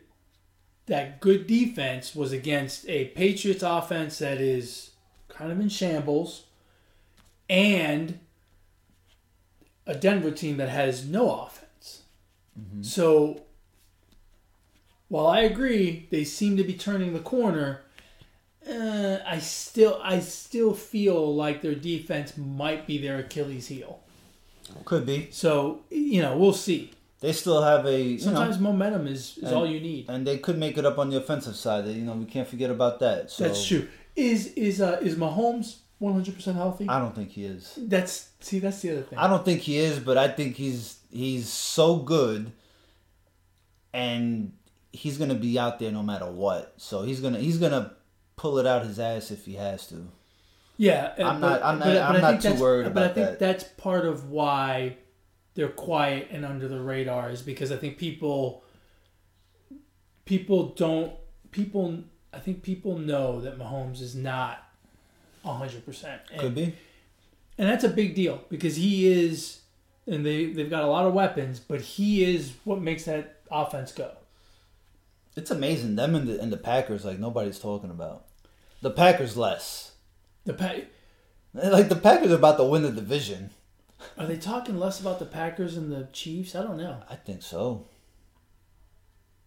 that 0.86 1.20
good 1.20 1.48
defense 1.48 2.14
was 2.14 2.30
against 2.32 2.88
a 2.88 3.06
Patriots 3.06 3.64
offense 3.64 4.20
that 4.20 4.40
is 4.40 4.92
kind 5.28 5.50
of 5.50 5.58
in 5.58 5.68
shambles, 5.68 6.44
and 7.50 8.20
a 9.84 9.94
Denver 9.96 10.30
team 10.30 10.56
that 10.58 10.68
has 10.68 11.04
no 11.04 11.42
offense. 11.42 12.02
Mm-hmm. 12.58 12.82
So 12.82 13.42
while 15.08 15.26
I 15.26 15.40
agree 15.40 16.06
they 16.10 16.22
seem 16.22 16.56
to 16.56 16.64
be 16.64 16.74
turning 16.74 17.12
the 17.12 17.18
corner, 17.18 17.80
uh, 18.68 19.18
I 19.26 19.38
still 19.38 19.98
I 20.02 20.20
still 20.20 20.74
feel 20.74 21.34
like 21.34 21.62
their 21.62 21.74
defense 21.74 22.36
might 22.36 22.86
be 22.86 22.98
their 22.98 23.18
Achilles 23.18 23.66
heel. 23.68 24.00
could 24.84 25.06
be. 25.06 25.28
So 25.30 25.80
you 25.90 26.20
know 26.22 26.36
we'll 26.36 26.52
see. 26.52 26.90
They 27.20 27.32
still 27.32 27.62
have 27.62 27.84
a 27.86 28.00
you 28.00 28.18
know 28.18 28.22
Sometimes 28.24 28.58
momentum 28.60 29.06
is, 29.08 29.38
is 29.38 29.44
And- 29.44 29.54
all 29.56 29.66
you 29.66 29.80
need. 29.80 30.06
and 30.08 30.26
they 30.26 30.38
could 30.38 30.58
make 30.58 30.78
it 30.78 30.84
up 30.86 30.98
on 30.98 31.10
the 31.10 31.16
offensive 31.16 31.56
side. 31.56 31.86
You 31.86 32.02
know, 32.02 32.12
we 32.12 32.26
can't 32.26 32.46
forget 32.46 32.70
about 32.70 33.00
that. 33.00 33.30
So 33.30 33.44
That's 33.44 33.66
true. 33.66 33.88
Is 34.14 34.48
is 34.54 34.80
uh, 34.80 34.98
is 35.00 35.14
Mahomes 35.16 35.76
one 35.98 36.12
hundred 36.12 36.34
percent 36.36 36.56
healthy? 36.56 36.88
I 36.88 36.98
don't 37.00 37.14
think 37.14 37.30
he 37.30 37.44
is. 37.44 37.74
That's 37.76 38.28
see 38.40 38.58
that's 38.58 38.80
the 38.82 38.90
other 38.92 39.02
thing. 39.02 39.18
I 39.18 39.26
don't 39.28 39.44
think 39.44 39.60
he 39.62 39.78
is, 39.78 39.98
but 39.98 40.16
I 40.18 40.28
think 40.28 40.56
he's 40.56 40.98
he's 41.10 41.48
so 41.48 41.96
good, 41.96 42.52
and 43.92 44.52
he's 44.92 45.18
gonna 45.18 45.34
be 45.34 45.58
out 45.58 45.78
there 45.78 45.90
no 45.92 46.02
matter 46.02 46.26
what. 46.30 46.74
So 46.76 47.02
he's 47.02 47.20
gonna 47.20 47.38
he's 47.38 47.58
gonna 47.58 47.92
pull 48.38 48.56
it 48.58 48.66
out 48.66 48.86
his 48.86 48.98
ass 48.98 49.30
if 49.30 49.44
he 49.44 49.54
has 49.56 49.86
to. 49.88 50.08
Yeah, 50.78 51.12
I'm 51.18 51.40
but- 51.40 51.60
not- 51.60 51.62
I'm 51.62 51.78
not- 51.80 51.84
but 51.86 51.96
I'm 51.96 52.20
not 52.22 52.40
too 52.40 52.54
worried 52.54 52.94
But 52.94 53.02
I 53.02 53.08
think 53.08 53.26
that. 53.30 53.38
that's 53.38 53.64
part 53.64 54.06
of 54.06 54.30
why 54.30 54.96
they're 55.54 55.68
quiet 55.68 56.28
and 56.30 56.44
under 56.46 56.68
the 56.68 56.80
radar 56.80 57.30
is 57.30 57.42
because 57.42 57.70
I 57.72 57.76
think 57.76 57.98
people 57.98 58.62
people 60.24 60.66
don't 60.76 61.12
people 61.50 62.04
I 62.32 62.38
think 62.38 62.62
people 62.62 62.98
know 62.98 63.40
that 63.40 63.58
Mahomes 63.58 64.00
is 64.00 64.14
not 64.14 64.64
hundred 65.44 65.84
percent, 65.86 66.20
Could 66.38 66.54
be. 66.54 66.74
and 67.56 67.66
that's 67.68 67.82
a 67.84 67.88
big 67.88 68.14
deal 68.14 68.42
because 68.50 68.76
he 68.76 69.06
is, 69.08 69.60
and 70.06 70.26
they 70.26 70.52
they've 70.52 70.68
got 70.68 70.82
a 70.82 70.86
lot 70.86 71.06
of 71.06 71.14
weapons, 71.14 71.58
but 71.58 71.80
he 71.80 72.22
is 72.22 72.52
what 72.64 72.82
makes 72.82 73.04
that 73.06 73.40
offense 73.50 73.90
go. 73.92 74.12
It's 75.36 75.50
amazing 75.50 75.96
them 75.96 76.14
and 76.14 76.28
the 76.28 76.38
and 76.38 76.52
the 76.52 76.58
Packers 76.58 77.04
like 77.06 77.18
nobody's 77.18 77.58
talking 77.58 77.90
about. 77.90 78.26
The 78.80 78.90
Packers 78.90 79.36
less. 79.36 79.92
The 80.44 80.54
pa- 80.54 80.74
Like 81.54 81.88
the 81.88 81.96
Packers 81.96 82.30
are 82.32 82.36
about 82.36 82.56
to 82.58 82.64
win 82.64 82.82
the 82.82 82.90
division. 82.92 83.50
are 84.16 84.26
they 84.26 84.36
talking 84.36 84.78
less 84.78 85.00
about 85.00 85.18
the 85.18 85.26
Packers 85.26 85.76
and 85.76 85.90
the 85.90 86.08
Chiefs? 86.12 86.54
I 86.54 86.62
don't 86.62 86.76
know. 86.78 87.02
I 87.10 87.16
think 87.16 87.42
so. 87.42 87.86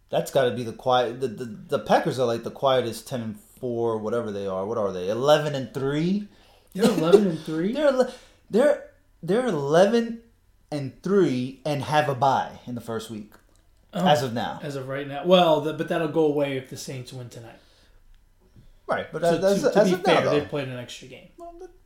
That's 0.09 0.31
got 0.31 0.45
to 0.45 0.51
be 0.55 0.63
the 0.63 0.73
quiet. 0.73 1.21
The, 1.21 1.27
the 1.29 1.45
the 1.45 1.79
Packers 1.79 2.19
are 2.19 2.27
like 2.27 2.43
the 2.43 2.51
quietest 2.51 3.07
ten 3.07 3.21
and 3.21 3.39
four, 3.39 3.97
whatever 3.97 4.31
they 4.31 4.45
are. 4.45 4.65
What 4.65 4.77
are 4.77 4.91
they? 4.91 5.09
Eleven 5.09 5.55
and 5.55 5.73
three. 5.73 6.27
They're 6.73 6.83
eleven 6.89 7.27
and 7.27 7.39
three. 7.39 7.71
They're 7.73 8.09
they're 8.49 8.89
they're 9.23 9.47
eleven 9.47 10.21
and 10.69 11.01
three 11.01 11.61
and 11.65 11.83
have 11.83 12.09
a 12.09 12.15
bye 12.15 12.59
in 12.67 12.75
the 12.75 12.81
first 12.81 13.09
week 13.09 13.31
Oh. 13.93 14.05
as 14.07 14.23
of 14.23 14.33
now. 14.33 14.59
as 14.63 14.75
of 14.77 14.87
right 14.87 15.05
now. 15.07 15.25
Well, 15.25 15.59
the, 15.61 15.73
but 15.73 15.89
that'll 15.89 16.07
go 16.09 16.25
away 16.25 16.55
if 16.57 16.69
the 16.69 16.77
Saints 16.77 17.11
win 17.13 17.27
tonight. 17.29 17.57
Right, 18.87 19.07
but 19.11 19.21
So 19.21 19.35
as, 19.35 19.39
to, 19.39 19.47
as, 19.47 19.73
to 19.73 19.79
as 19.79 19.87
be 19.87 19.93
of 19.95 20.03
fair, 20.03 20.23
now, 20.25 20.31
they 20.31 20.41
played 20.41 20.67
an 20.67 20.77
extra 20.77 21.07
game. 21.07 21.29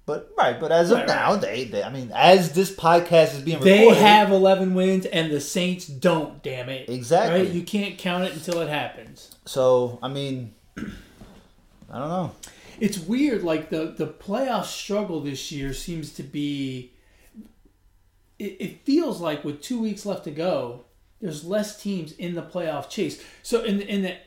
But 0.06 0.32
right, 0.38 0.60
but 0.60 0.72
as 0.72 0.92
of 0.92 1.00
Right, 1.00 1.08
now, 1.08 1.36
they, 1.36 1.66
they 1.66 1.84
I 1.84 1.90
mean, 1.90 2.12
as 2.14 2.54
this 2.54 2.74
podcast 2.76 3.34
is 3.36 3.42
being 3.42 3.60
They 3.60 3.80
recorded, 3.80 4.02
have 4.02 4.32
11 4.32 4.76
wins, 4.76 5.06
and 5.08 5.32
the 5.32 5.42
Saints 5.42 5.88
don't. 5.88 6.44
Damn 6.44 6.70
it! 6.70 6.90
Exactly. 6.90 7.42
Right? 7.42 7.50
You 7.50 7.64
can't 7.64 7.98
count 7.98 8.24
it 8.24 8.34
until 8.34 8.62
it 8.62 8.70
happens. 8.70 9.36
So 9.46 9.98
I 10.04 10.08
mean, 10.08 10.54
I 10.78 10.82
don't 12.00 12.10
know. 12.10 12.32
It's 12.80 13.00
weird. 13.00 13.44
Like 13.44 13.70
the 13.70 13.96
the 13.98 14.08
playoff 14.08 14.66
struggle 14.66 15.22
this 15.22 15.52
year 15.52 15.74
seems 15.74 16.14
to 16.14 16.24
be. 16.24 16.94
It, 18.38 18.58
it 18.60 18.86
feels 18.86 19.22
like 19.22 19.44
with 19.44 19.62
two 19.62 19.82
weeks 19.82 20.06
left 20.06 20.26
to 20.26 20.32
go, 20.32 20.86
there's 21.22 21.44
less 21.46 21.82
teams 21.82 22.12
in 22.12 22.36
the 22.36 22.42
playoff 22.44 22.90
chase. 22.90 23.24
So 23.42 23.64
in 23.64 23.78
the, 23.78 23.88
in 23.88 24.02
the 24.04 24.18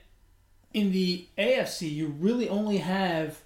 in 0.73 0.93
the 0.93 1.27
AFC, 1.37 1.93
you 1.93 2.09
really 2.09 2.49
only 2.49 2.79
have 2.79 3.39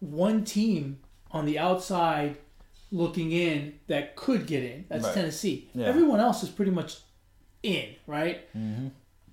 one 0.00 0.44
team 0.44 1.00
on 1.30 1.46
the 1.46 1.58
outside 1.58 2.36
looking 2.90 3.32
in 3.32 3.78
that 3.86 4.16
could 4.16 4.46
get 4.46 4.62
in. 4.62 4.84
That's 4.88 5.04
Right. 5.04 5.14
Tennessee. 5.14 5.68
Yeah. 5.74 5.86
Everyone 5.86 6.20
else 6.20 6.42
is 6.42 6.48
pretty 6.48 6.70
much 6.70 6.98
in, 7.62 7.94
right? 8.06 8.48
Mm-hmm. 8.56 8.88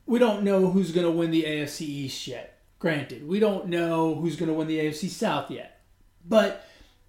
We 0.06 0.20
don't 0.20 0.44
know 0.44 0.70
who's 0.70 0.92
going 0.92 1.06
to 1.06 1.12
win 1.12 1.32
the 1.32 1.44
AFC 1.44 1.82
East 1.82 2.28
yet. 2.28 2.60
Granted, 2.80 3.28
we 3.28 3.40
don't 3.40 3.68
know 3.68 4.16
who's 4.16 4.36
going 4.36 4.50
to 4.50 4.54
win 4.54 4.68
the 4.68 4.80
AFC 4.80 5.10
South 5.10 5.50
yet. 5.50 5.80
But 6.28 6.68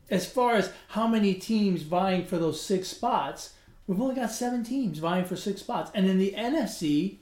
as 0.08 0.30
far 0.30 0.54
as 0.54 0.72
how 0.88 1.06
many 1.06 1.34
teams 1.34 1.82
vying 1.82 2.24
for 2.24 2.38
those 2.38 2.60
six 2.60 2.88
spots, 2.88 3.54
we've 3.86 4.00
only 4.00 4.14
got 4.14 4.30
seven 4.30 4.62
teams 4.62 4.98
vying 4.98 5.24
for 5.24 5.36
six 5.36 5.60
spots. 5.60 5.90
And 5.94 6.06
in 6.06 6.18
the 6.18 6.34
NFC, 6.36 7.16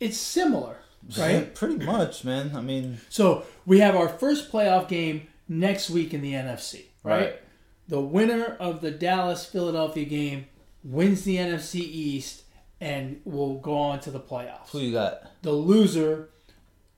it's 0.00 0.16
similar, 0.16 0.78
right? 1.18 1.54
Pretty 1.54 1.84
much, 1.84 2.24
man. 2.24 2.52
I 2.54 2.60
mean, 2.60 2.98
So 3.08 3.44
we 3.66 3.80
have 3.80 3.94
our 3.96 4.08
first 4.08 4.50
playoff 4.50 4.88
game 4.88 5.26
next 5.48 5.90
week 5.90 6.14
in 6.14 6.22
the 6.22 6.32
NFC, 6.32 6.84
right? 7.02 7.20
Right. 7.20 7.40
The 7.88 8.00
winner 8.00 8.56
of 8.60 8.80
the 8.80 8.90
Dallas 8.90 9.44
Philadelphia 9.44 10.04
game 10.04 10.46
wins 10.84 11.22
the 11.24 11.36
NFC 11.36 11.76
East 11.80 12.42
and 12.80 13.20
will 13.24 13.58
go 13.58 13.74
on 13.76 14.00
to 14.00 14.10
the 14.10 14.20
playoffs. 14.20 14.70
who 14.70 14.78
you 14.78 14.92
got? 14.92 15.42
The 15.42 15.52
loser 15.52 16.30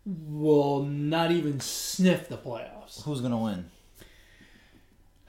will 0.07 0.83
not 0.85 1.31
even 1.31 1.61
sniff 1.61 2.29
the 2.29 2.37
playoffs. 2.39 3.03
Who's 3.05 3.21
gonna 3.21 3.39
win? 3.39 3.71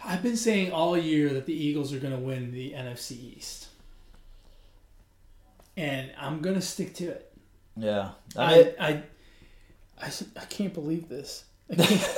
I've 0.07 0.21
been 0.21 0.37
saying 0.37 0.71
all 0.71 0.95
year 0.95 1.29
that 1.29 1.47
the 1.47 1.53
Eagles 1.53 1.91
are 1.91 1.97
going 1.99 2.13
to 2.13 2.19
win 2.19 2.51
the 2.51 2.73
NFC 2.73 3.11
East. 3.37 3.69
And 5.75 6.11
I'm 6.17 6.41
going 6.41 6.55
to 6.55 6.61
stick 6.61 6.93
to 6.95 7.05
it. 7.07 7.34
Yeah, 7.77 8.11
I 8.37 8.55
mean, 8.55 8.67
I, 8.79 8.87
I, 8.87 9.03
I, 10.01 10.11
I 10.37 10.45
can't 10.45 10.73
believe 10.73 11.09
this. 11.09 11.45
I 11.71 11.75
can't, 11.85 12.09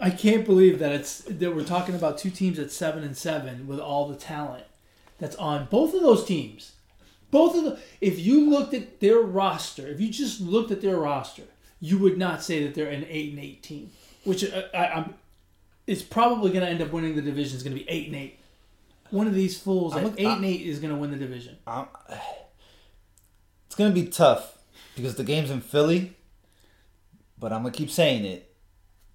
I 0.00 0.10
can't 0.10 0.44
believe 0.44 0.78
that 0.80 0.92
it's 0.92 1.20
that 1.20 1.54
we're 1.54 1.64
talking 1.64 1.94
about 1.94 2.18
two 2.18 2.30
teams 2.30 2.58
at 2.58 2.70
seven 2.70 3.02
and 3.04 3.16
seven 3.16 3.66
with 3.66 3.80
all 3.80 4.08
the 4.08 4.16
talent 4.16 4.64
that's 5.18 5.36
on 5.36 5.66
both 5.70 5.94
of 5.94 6.02
those 6.02 6.24
teams. 6.24 6.72
Both 7.30 7.56
of 7.56 7.64
the, 7.64 7.78
if 8.00 8.20
you 8.20 8.48
looked 8.48 8.74
at 8.74 9.00
their 9.00 9.18
roster, 9.18 9.88
if 9.88 10.00
you 10.00 10.08
just 10.08 10.40
looked 10.40 10.70
at 10.70 10.80
their 10.80 10.98
roster, 10.98 11.42
you 11.80 11.98
would 11.98 12.16
not 12.16 12.42
say 12.42 12.62
that 12.62 12.74
they're 12.74 12.90
an 12.90 13.06
eight 13.08 13.30
and 13.30 13.40
eight 13.40 13.62
team. 13.62 13.90
Which 14.24 14.44
I, 14.44 14.64
I, 14.72 14.92
I'm, 14.94 15.14
it's 15.86 16.02
probably 16.02 16.50
going 16.50 16.64
to 16.64 16.70
end 16.70 16.80
up 16.80 16.92
winning 16.92 17.16
the 17.16 17.22
division. 17.22 17.56
Is 17.56 17.62
going 17.62 17.76
to 17.76 17.82
be 17.82 17.90
eight 17.90 18.06
and 18.06 18.16
eight. 18.16 18.38
one 19.10 19.26
of 19.26 19.34
these 19.34 19.58
fools 19.60 19.96
I'm 19.96 20.06
at 20.06 20.12
eight 20.18 20.26
and 20.26 20.44
eight 20.44 20.62
is 20.62 20.78
going 20.78 20.92
to 20.92 20.98
win 20.98 21.10
the 21.10 21.16
division. 21.16 21.56
I'm, 21.66 21.86
it's 23.74 23.80
gonna 23.80 23.92
be 23.92 24.06
tough 24.06 24.56
because 24.94 25.16
the 25.16 25.24
game's 25.24 25.50
in 25.50 25.60
Philly. 25.60 26.14
But 27.36 27.52
I'm 27.52 27.62
gonna 27.62 27.74
keep 27.74 27.90
saying 27.90 28.24
it. 28.24 28.54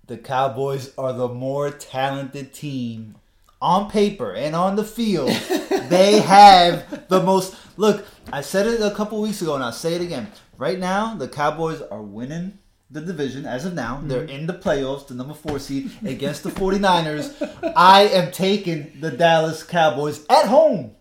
The 0.07 0.17
Cowboys 0.17 0.91
are 0.97 1.13
the 1.13 1.29
more 1.29 1.71
talented 1.71 2.53
team 2.53 3.15
on 3.61 3.89
paper 3.89 4.33
and 4.33 4.57
on 4.57 4.75
the 4.75 4.83
field. 4.83 5.29
they 5.87 6.19
have 6.19 7.07
the 7.07 7.23
most. 7.23 7.55
Look, 7.77 8.05
I 8.33 8.41
said 8.41 8.67
it 8.67 8.81
a 8.81 8.93
couple 8.93 9.21
weeks 9.21 9.41
ago, 9.41 9.55
and 9.55 9.63
I'll 9.63 9.71
say 9.71 9.93
it 9.93 10.01
again. 10.01 10.29
Right 10.57 10.77
now, 10.77 11.15
the 11.15 11.29
Cowboys 11.29 11.81
are 11.81 12.01
winning 12.01 12.59
the 12.91 12.99
division 12.99 13.45
as 13.45 13.63
of 13.63 13.75
now. 13.75 14.01
They're 14.03 14.23
mm-hmm. 14.23 14.41
in 14.41 14.45
the 14.45 14.55
playoffs, 14.55 15.07
the 15.07 15.13
number 15.13 15.35
four 15.35 15.59
seed 15.59 15.89
against 16.03 16.43
the 16.43 16.49
49ers. 16.49 17.73
I 17.77 18.01
am 18.07 18.33
taking 18.33 18.99
the 18.99 19.11
Dallas 19.11 19.63
Cowboys 19.63 20.25
at 20.29 20.47
home. 20.47 20.97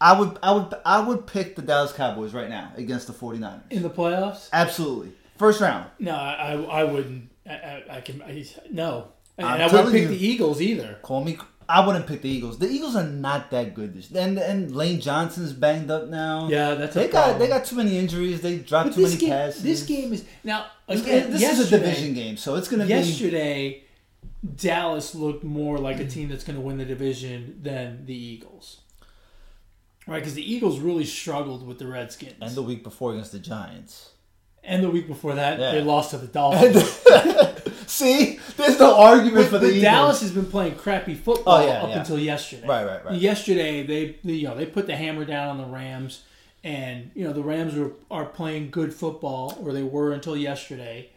I 0.00 0.18
would 0.18 0.38
I 0.42 0.52
would 0.52 0.74
I 0.84 1.00
would 1.00 1.26
pick 1.26 1.56
the 1.56 1.62
Dallas 1.62 1.92
Cowboys 1.92 2.32
right 2.32 2.48
now 2.48 2.72
against 2.76 3.06
the 3.06 3.12
49ers. 3.12 3.60
In 3.70 3.82
the 3.82 3.90
playoffs? 3.90 4.48
Absolutely. 4.52 5.12
First 5.36 5.60
round. 5.60 5.86
No, 5.98 6.12
I, 6.14 6.52
I, 6.52 6.80
I 6.80 6.84
wouldn't. 6.84 7.30
I, 7.48 7.52
I, 7.52 7.84
I 7.96 8.00
can. 8.00 8.22
I, 8.22 8.44
no, 8.70 9.08
and 9.38 9.46
I'm 9.46 9.60
I 9.60 9.66
wouldn't 9.66 9.92
pick 9.92 10.02
you. 10.02 10.08
the 10.08 10.26
Eagles 10.26 10.60
either. 10.60 10.98
Call 11.02 11.24
me 11.24 11.38
I 11.68 11.86
wouldn't 11.86 12.06
pick 12.08 12.22
the 12.22 12.28
Eagles. 12.28 12.58
The 12.58 12.68
Eagles 12.68 12.96
are 12.96 13.04
not 13.06 13.50
that 13.52 13.74
good 13.74 13.94
this 13.94 14.10
and 14.12 14.38
and 14.38 14.74
Lane 14.74 15.00
Johnson's 15.00 15.52
banged 15.52 15.90
up 15.90 16.08
now. 16.08 16.48
Yeah, 16.48 16.74
that's 16.74 16.94
They 16.94 17.06
got 17.08 17.12
problem. 17.24 17.38
they 17.38 17.48
got 17.48 17.64
too 17.64 17.76
many 17.76 17.96
injuries. 17.96 18.40
They 18.40 18.56
dropped 18.58 18.88
But 18.90 18.94
too 18.96 19.02
many 19.02 19.16
game, 19.16 19.28
passes. 19.30 19.62
this 19.62 19.82
game 19.84 20.12
is 20.12 20.24
now 20.42 20.66
This, 20.88 21.02
again. 21.02 21.30
this 21.30 21.40
yesterday, 21.40 21.62
is 21.62 21.72
a 21.72 21.78
division 21.78 22.14
game, 22.14 22.36
so 22.36 22.56
it's 22.56 22.68
gonna 22.68 22.84
be 22.84 22.90
Yesterday, 22.90 23.84
Dallas 24.56 25.14
looked 25.14 25.44
more 25.44 25.78
like 25.78 26.00
a 26.00 26.06
team 26.06 26.28
that's 26.28 26.44
going 26.44 26.56
to 26.56 26.62
win 26.62 26.78
the 26.78 26.84
division 26.84 27.60
than 27.62 28.06
the 28.06 28.14
Eagles. 28.14 28.79
Right, 30.10 30.18
because 30.18 30.34
the 30.34 30.52
Eagles 30.54 30.80
really 30.80 31.04
struggled 31.04 31.64
with 31.66 31.78
the 31.78 31.86
Redskins, 31.86 32.34
and 32.42 32.54
the 32.56 32.62
week 32.62 32.82
before 32.82 33.12
against 33.12 33.30
the 33.32 33.38
Giants. 33.38 34.10
And 34.64 34.82
the 34.82 34.90
week 34.90 35.06
before 35.06 35.36
that, 35.36 35.58
Yeah. 35.60 35.70
they 35.72 35.80
lost 35.82 36.10
to 36.10 36.18
the 36.18 36.26
Dolphins. 36.38 36.82
See, 37.86 38.38
there's 38.56 38.78
no 38.78 38.96
argument 38.96 39.50
But, 39.50 39.50
for 39.50 39.58
the 39.58 39.68
Eagles. 39.68 39.82
Dallas 39.82 40.20
has 40.22 40.32
been 40.32 40.46
playing 40.46 40.74
crappy 40.74 41.14
football 41.14 41.58
Oh, 41.58 41.64
yeah, 41.66 41.82
up 41.82 41.88
yeah. 41.90 41.98
until 42.00 42.18
yesterday. 42.18 42.66
Right, 42.66 42.84
right, 42.86 43.04
right. 43.04 43.14
Yesterday, 43.14 43.82
they 43.84 44.16
you 44.22 44.48
know 44.48 44.56
they 44.56 44.66
put 44.66 44.86
the 44.86 44.96
hammer 44.96 45.24
down 45.24 45.48
on 45.48 45.58
the 45.58 45.64
Rams, 45.76 46.22
and 46.64 47.10
you 47.14 47.24
know 47.24 47.32
the 47.32 47.42
Rams 47.42 47.76
are 47.76 47.92
are 48.10 48.24
playing 48.26 48.70
good 48.70 48.92
football, 48.92 49.56
or 49.64 49.72
they 49.72 49.82
were 49.82 50.12
until 50.12 50.36
yesterday, 50.36 51.08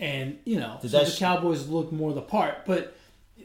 and 0.00 0.38
you 0.44 0.58
know 0.58 0.78
Did 0.82 0.90
so 0.92 1.04
the 1.04 1.10
sh- 1.10 1.18
Cowboys 1.18 1.68
look 1.68 1.92
more 1.92 2.12
the 2.12 2.22
part. 2.22 2.64
But 2.66 2.96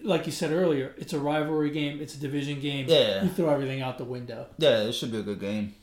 like 0.04 0.26
you 0.26 0.32
said 0.32 0.52
earlier, 0.52 0.94
it's 0.98 1.14
a 1.14 1.20
rivalry 1.20 1.70
game, 1.72 2.02
it's 2.02 2.16
a 2.16 2.20
division 2.20 2.60
game. 2.60 2.86
Yeah. 2.88 3.24
you 3.24 3.30
throw 3.30 3.50
everything 3.50 3.82
out 3.82 3.98
the 3.98 4.04
window. 4.06 4.48
Yeah, 4.58 4.84
it 4.84 4.94
should 4.94 5.12
be 5.12 5.20
a 5.20 5.24
good 5.24 5.40
game. 5.40 5.74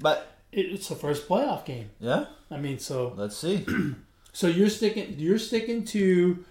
But 0.00 0.26
it's 0.52 0.88
the 0.88 0.94
first 0.96 1.28
playoff 1.28 1.64
game. 1.64 1.90
yeah, 2.00 2.26
I 2.50 2.56
mean, 2.58 2.78
so 2.78 3.12
let's 3.16 3.36
see. 3.36 3.66
so 4.32 4.46
you're 4.46 4.70
sticking 4.70 5.14
you're 5.18 5.38
sticking 5.38 5.84
to. 5.86 6.44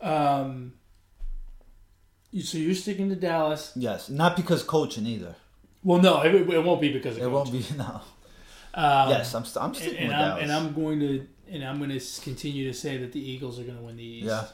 Um, 0.00 0.74
you- 2.30 2.42
so 2.42 2.58
you're 2.58 2.74
sticking 2.74 3.08
to 3.10 3.16
Dallas. 3.16 3.72
yes, 3.76 4.08
not 4.08 4.36
because 4.36 4.62
coaching 4.62 5.06
either. 5.06 5.36
Well, 5.82 6.00
no, 6.00 6.22
it, 6.22 6.34
it 6.34 6.64
won't 6.64 6.80
be 6.80 6.92
because 6.92 7.16
of 7.16 7.22
It 7.22 7.26
coach. 7.26 7.32
won't 7.32 7.52
be 7.52 7.64
no. 7.76 8.00
Um, 8.74 9.10
yes, 9.10 9.34
I'm 9.34 9.44
st- 9.44 9.62
I'm 9.62 9.68
and, 9.70 9.76
sticking 9.76 9.98
and 9.98 10.08
with 10.08 10.16
I'm 10.16 10.28
Dallas. 10.28 10.42
and 10.42 10.52
I'm 10.52 10.74
going 10.74 11.00
to 11.00 11.26
and 11.50 11.64
I'm 11.64 11.78
going 11.78 11.90
to 11.90 12.20
continue 12.22 12.66
to 12.66 12.74
say 12.76 12.96
that 12.96 13.12
the 13.12 13.20
Eagles 13.20 13.60
are 13.60 13.64
going 13.64 13.76
to 13.78 13.84
win 13.84 13.96
the 13.96 14.02
East. 14.02 14.26
yeah, 14.26 14.46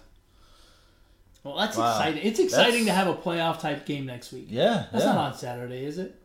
Well, 1.42 1.56
that's 1.56 1.76
Wow. 1.76 1.96
exciting. 1.96 2.22
It's 2.24 2.38
exciting 2.38 2.84
That's- 2.84 2.86
to 2.86 2.92
have 2.92 3.06
a 3.08 3.14
playoff 3.14 3.60
type 3.60 3.86
game 3.86 4.06
next 4.06 4.32
week. 4.32 4.46
yeah, 4.50 4.86
That's 4.92 5.04
yeah. 5.04 5.12
not 5.12 5.32
on 5.32 5.38
Saturday, 5.38 5.84
is 5.84 5.98
it? 5.98 6.16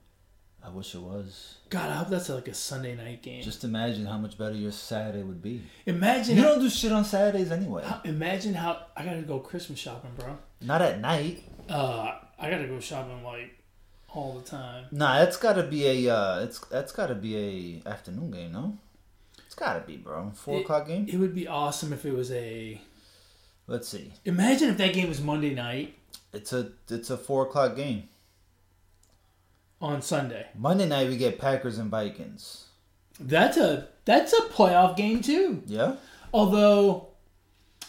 I 0.64 0.70
wish 0.70 0.96
it 0.96 1.02
was. 1.02 1.56
God, 1.70 1.90
I 1.92 1.94
hope 1.94 2.10
that's 2.10 2.28
like 2.28 2.48
a 2.48 2.54
Sunday 2.54 2.96
night 2.96 3.22
game. 3.22 3.44
Just 3.44 3.64
imagine 3.64 4.06
how 4.08 4.18
much 4.18 4.36
better 4.38 4.56
your 4.56 4.72
Saturday 4.72 5.22
would 5.24 5.42
be. 5.42 5.62
imagine 5.86 6.38
You 6.38 6.44
don't 6.44 6.60
do 6.60 6.70
shit 6.70 6.92
on 6.92 7.06
Saturdays 7.06 7.52
anyway. 7.52 7.84
how- 7.86 8.02
imagine 8.04 8.56
how 8.56 8.88
I 8.98 9.06
got 9.06 9.14
to 9.14 9.22
go 9.22 9.40
Christmas 9.40 9.78
shopping, 9.80 10.12
bro. 10.18 10.38
Not 10.62 10.82
at 10.82 11.00
night. 11.00 11.44
Uh, 11.70 12.16
I 12.40 12.50
got 12.50 12.58
to 12.58 12.68
go 12.68 12.80
shopping 12.80 13.24
like 13.24 13.62
all 14.10 14.34
the 14.40 14.44
time. 14.50 14.86
Nah, 14.92 15.20
that's 15.20 15.38
gotta 15.38 15.64
be 15.64 16.08
a 16.08 16.14
uh, 16.16 16.40
it's 16.40 16.60
that's 16.60 16.92
gotta 16.94 17.16
be 17.16 17.82
a 17.86 17.90
afternoon 17.90 18.32
game, 18.32 18.52
no? 18.54 18.78
It's 19.46 19.56
gotta 19.56 19.82
be, 19.82 19.98
bro. 19.98 20.32
Four 20.34 20.58
It- 20.58 20.62
o'clock 20.62 20.88
game. 20.88 21.06
It 21.08 21.18
would 21.18 21.36
be 21.36 21.48
awesome 21.48 21.92
if 21.94 22.06
it 22.06 22.14
was 22.14 22.32
a. 22.32 22.82
Let's 23.68 23.88
see. 23.88 24.14
Imagine 24.26 24.70
if 24.70 24.78
that 24.78 24.94
game 24.94 25.10
was 25.10 25.22
Monday 25.22 25.54
night 25.54 25.96
It's 26.34 26.54
a 26.54 26.72
it's 26.90 27.10
a 27.10 27.18
four 27.18 27.48
o'clock 27.48 27.76
game. 27.76 28.10
on 29.82 30.02
Sunday. 30.02 30.48
Monday 30.56 30.88
night 30.88 31.10
we 31.10 31.18
get 31.18 31.40
Packers 31.40 31.78
and 31.78 31.90
Vikings. 31.90 32.66
That's 33.20 33.58
a 33.58 33.88
that's 34.06 34.34
a 34.34 34.42
playoff 34.44 34.96
game 34.96 35.22
too. 35.22 35.64
Yeah. 35.66 35.96
Although, 36.34 37.08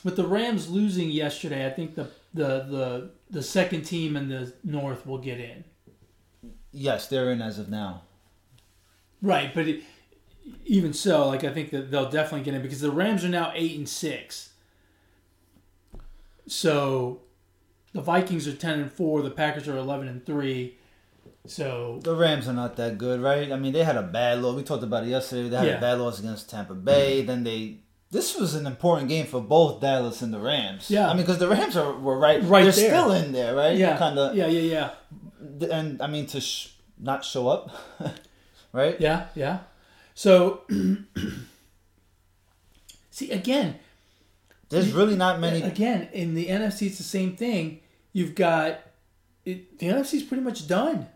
with 0.04 0.16
the 0.16 0.26
Rams 0.26 0.68
losing 0.70 1.10
yesterday, 1.10 1.66
I 1.66 1.70
think 1.70 1.94
the 1.94 2.08
the 2.32 2.48
the, 2.64 3.10
the 3.30 3.42
second 3.42 3.82
team 3.82 4.16
in 4.16 4.28
the 4.28 4.52
North 4.64 5.06
will 5.06 5.18
get 5.18 5.40
in. 5.40 5.64
Yes, 6.72 7.08
they're 7.08 7.30
in 7.32 7.40
as 7.42 7.58
of 7.58 7.68
now. 7.68 8.02
Right, 9.22 9.52
but 9.54 9.66
it, 9.66 9.82
even 10.66 10.92
so, 10.92 11.26
like 11.28 11.42
I 11.42 11.52
think 11.52 11.70
that 11.70 11.90
they'll 11.90 12.10
definitely 12.10 12.44
get 12.44 12.54
in 12.54 12.62
because 12.62 12.80
the 12.80 12.90
Rams 12.90 13.24
are 13.24 13.28
now 13.28 13.50
eight 13.54 13.76
and 13.76 13.88
six. 13.88 14.50
So, 16.48 17.20
the 17.92 18.00
Vikings 18.00 18.46
are 18.48 18.54
ten 18.54 18.80
and 18.80 18.92
four. 18.92 19.22
The 19.22 19.30
Packers 19.30 19.68
are 19.68 19.76
eleven 19.76 20.08
and 20.08 20.24
three. 20.24 20.78
So 21.48 22.00
The 22.02 22.14
Rams 22.14 22.48
are 22.48 22.52
not 22.52 22.76
that 22.76 22.98
good, 22.98 23.20
right? 23.20 23.52
I 23.52 23.56
mean, 23.56 23.72
they 23.72 23.84
had 23.84 23.96
a 23.96 24.02
bad 24.02 24.42
loss. 24.42 24.56
We 24.56 24.64
talked 24.64 24.82
about 24.82 25.04
it 25.04 25.10
yesterday. 25.10 25.48
They 25.48 25.56
had 25.56 25.66
Yeah. 25.66 25.78
a 25.78 25.80
bad 25.80 25.98
loss 26.00 26.18
against 26.18 26.50
Tampa 26.50 26.74
Bay. 26.74 27.22
Then 27.22 27.44
they. 27.44 27.78
This 28.10 28.36
was 28.36 28.54
an 28.54 28.66
important 28.66 29.08
game 29.08 29.26
for 29.26 29.40
both 29.40 29.80
Dallas 29.80 30.22
and 30.22 30.32
the 30.34 30.38
Rams. 30.40 30.90
Yeah. 30.90 31.08
I 31.08 31.14
mean, 31.14 31.22
because 31.24 31.38
the 31.38 31.48
Rams 31.48 31.76
are 31.76 31.92
were 31.92 32.18
right. 32.18 32.42
Right 32.42 32.64
They're 32.64 32.72
there. 32.72 32.90
still 32.90 33.12
in 33.12 33.32
there, 33.32 33.54
right? 33.54 33.76
yeah, 33.76 33.96
Kind 33.96 34.18
of. 34.18 34.34
yeah, 34.36 34.46
yeah, 34.46 34.90
yeah, 35.60 35.68
And 35.70 36.00
I 36.02 36.06
mean, 36.06 36.26
to 36.26 36.40
sh- 36.40 36.68
not 36.98 37.24
show 37.24 37.48
up, 37.48 37.70
right? 38.72 39.00
yeah, 39.00 39.26
yeah. 39.34 39.60
So, 40.14 40.62
see 43.10 43.30
again, 43.30 43.76
There's 44.68 44.92
really 44.92 45.16
not 45.16 45.40
many. 45.40 45.62
Again, 45.62 46.08
in 46.12 46.34
the 46.34 46.46
NFC, 46.46 46.88
it's 46.88 46.98
the 46.98 47.04
same 47.04 47.36
thing. 47.36 47.80
You've 48.12 48.34
got 48.34 48.80
it, 49.44 49.78
the 49.78 49.86
NFC's 49.86 50.24
pretty 50.24 50.42
much 50.42 50.66
done. 50.66 51.06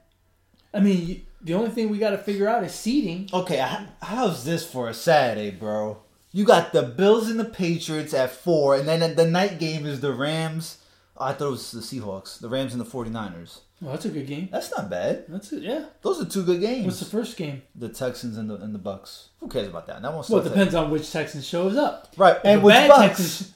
I 0.72 0.80
mean, 0.80 1.06
you, 1.06 1.20
the 1.42 1.54
only 1.54 1.70
thing 1.70 1.90
we 1.90 1.98
got 1.98 2.10
to 2.10 2.18
figure 2.18 2.48
out 2.48 2.62
is 2.64 2.74
seeding. 2.74 3.28
Okay, 3.32 3.64
how's 4.02 4.44
this 4.44 4.64
for 4.64 4.88
a 4.88 4.94
Saturday, 4.94 5.50
bro? 5.50 5.98
You 6.32 6.44
got 6.44 6.72
the 6.72 6.82
Bills 6.82 7.28
and 7.28 7.40
the 7.40 7.44
Patriots 7.44 8.14
at 8.14 8.30
four, 8.30 8.76
and 8.76 8.86
then 8.86 9.16
the 9.16 9.26
night 9.26 9.58
game 9.58 9.84
is 9.84 10.00
the 10.00 10.12
Rams. 10.12 10.78
Oh, 11.16 11.24
I 11.24 11.32
thought 11.32 11.48
it 11.48 11.50
was 11.50 11.70
the 11.72 11.80
Seahawks, 11.80 12.38
the 12.38 12.48
Rams 12.48 12.72
and 12.72 12.80
the 12.80 12.84
49ers. 12.84 13.60
Well, 13.80 13.92
that's 13.92 14.04
a 14.04 14.10
good 14.10 14.26
game. 14.26 14.48
That's 14.52 14.70
not 14.70 14.90
bad. 14.90 15.24
That's 15.28 15.52
it. 15.52 15.62
Yeah. 15.62 15.86
Those 16.02 16.20
are 16.20 16.26
two 16.26 16.44
good 16.44 16.60
games. 16.60 16.84
What's 16.84 16.98
the 17.00 17.06
first 17.06 17.36
game? 17.36 17.62
the 17.74 17.88
Texans 17.88 18.36
and 18.36 18.50
the 18.50 18.56
and 18.56 18.74
the 18.74 18.78
Bucks. 18.78 19.30
Who 19.40 19.48
cares 19.48 19.68
about 19.68 19.86
that? 19.86 20.02
That 20.02 20.12
won't 20.12 20.28
Well, 20.28 20.40
it 20.40 20.48
depends 20.48 20.74
on 20.74 20.90
which 20.90 21.10
Texan 21.10 21.40
shows 21.40 21.76
up. 21.76 22.12
Right, 22.16 22.36
If 22.36 22.44
and 22.44 22.62
which 22.62 22.74
Bucks? 22.88 22.98
Texan- 23.18 23.46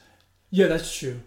Yeah, 0.50 0.68
that's 0.68 0.96
true. 0.96 1.20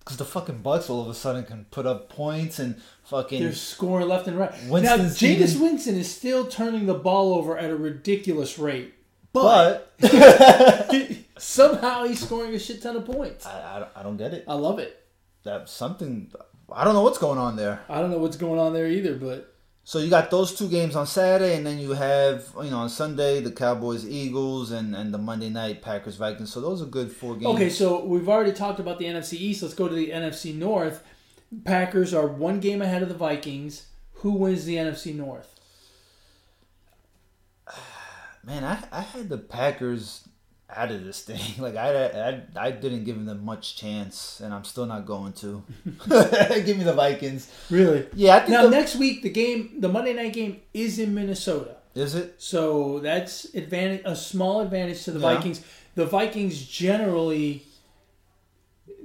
Because 0.00 0.16
the 0.16 0.24
fucking 0.24 0.62
Bucks 0.62 0.88
all 0.90 1.02
of 1.02 1.08
a 1.08 1.14
sudden 1.14 1.44
can 1.44 1.66
put 1.70 1.86
up 1.86 2.08
points 2.08 2.58
and 2.58 2.80
fucking. 3.04 3.42
They're 3.42 3.52
scoring 3.52 4.08
left 4.08 4.26
and 4.26 4.38
right. 4.38 4.52
Winston's 4.66 5.20
now, 5.22 5.28
Jameis. 5.28 5.60
Winston 5.60 5.94
is 5.96 6.12
still 6.12 6.46
turning 6.46 6.86
the 6.86 6.94
ball 6.94 7.34
over 7.34 7.56
at 7.58 7.70
a 7.70 7.76
ridiculous 7.76 8.58
rate, 8.58 8.94
but 9.32 9.92
somehow 11.38 12.04
he's 12.04 12.20
scoring 12.20 12.54
a 12.54 12.58
shit 12.58 12.82
ton 12.82 12.96
of 12.96 13.04
points. 13.04 13.46
I, 13.46 13.76
I, 13.76 13.78
don't- 13.78 13.90
I 13.96 14.02
don't 14.02 14.16
get 14.16 14.32
it. 14.34 14.44
I 14.48 14.54
love 14.54 14.78
it. 14.78 14.98
That's 15.44 15.70
something. 15.72 16.30
I 16.74 16.84
don't 16.84 16.94
know 16.94 17.02
what's 17.02 17.18
going 17.18 17.38
on 17.38 17.56
there. 17.56 17.80
I 17.88 18.00
don't 18.00 18.10
know 18.10 18.18
what's 18.18 18.36
going 18.36 18.58
on 18.58 18.72
there 18.72 18.86
either, 18.86 19.14
but 19.14 19.54
So 19.84 19.98
you 19.98 20.10
got 20.10 20.30
those 20.30 20.54
two 20.56 20.68
games 20.68 20.94
on 20.94 21.06
Saturday, 21.06 21.56
and 21.56 21.66
then 21.66 21.78
you 21.78 21.92
have 21.92 22.48
you 22.62 22.70
know 22.70 22.78
on 22.78 22.88
Sunday 22.88 23.40
the 23.40 23.50
Cowboys 23.50 24.06
Eagles 24.08 24.70
and 24.70 24.94
and 24.94 25.12
the 25.12 25.18
Monday 25.18 25.48
night 25.48 25.82
Packers 25.82 26.16
Vikings. 26.16 26.52
So 26.52 26.60
those 26.60 26.82
are 26.82 26.86
good 26.86 27.10
four 27.10 27.34
games. 27.34 27.54
Okay, 27.54 27.68
so 27.70 28.04
we've 28.04 28.28
already 28.28 28.52
talked 28.52 28.80
about 28.80 28.98
the 28.98 29.06
NFC 29.06 29.34
East. 29.34 29.62
Let's 29.62 29.74
go 29.74 29.88
to 29.88 29.94
the 29.94 30.10
NFC 30.10 30.54
North. 30.54 31.04
Packers 31.64 32.14
are 32.14 32.26
one 32.26 32.60
game 32.60 32.80
ahead 32.80 33.02
of 33.02 33.08
the 33.08 33.14
Vikings. 33.14 33.86
Who 34.14 34.32
wins 34.32 34.64
the 34.64 34.76
NFC 34.76 35.14
North? 35.14 35.58
man, 38.44 38.64
I 38.64 38.82
I 38.92 39.00
had 39.00 39.28
the 39.28 39.38
Packers 39.38 40.28
out 40.76 40.90
of 40.90 41.04
this 41.04 41.20
thing. 41.22 41.40
Like 41.58 41.76
I 41.76 41.90
I 42.06 42.42
I 42.56 42.70
didn't 42.70 43.04
give 43.04 43.24
them 43.24 43.44
much 43.44 43.76
chance, 43.76 44.40
and 44.40 44.52
I'm 44.54 44.64
still 44.64 44.86
not 44.86 45.06
going 45.06 45.32
to. 45.34 45.62
give 46.66 46.78
me 46.78 46.84
the 46.84 46.94
Vikings. 46.94 47.50
Really? 47.70 48.06
Yeah, 48.14 48.36
I 48.36 48.40
think. 48.40 48.50
Now 48.50 48.62
the- 48.64 48.70
next 48.70 48.96
week 48.96 49.22
the 49.22 49.30
game, 49.30 49.80
the 49.80 49.88
Monday 49.88 50.14
night 50.14 50.32
game, 50.32 50.60
is 50.74 50.98
in 50.98 51.14
Minnesota. 51.14 51.76
is 51.94 52.14
it? 52.14 52.34
So 52.38 52.98
that's 53.00 53.54
advantage, 53.54 54.02
a 54.04 54.16
small 54.16 54.60
advantage 54.60 55.04
to 55.04 55.10
the 55.12 55.20
Yeah. 55.20 55.34
Vikings. 55.34 55.60
The 55.94 56.06
Vikings 56.06 56.64
generally, 56.66 57.64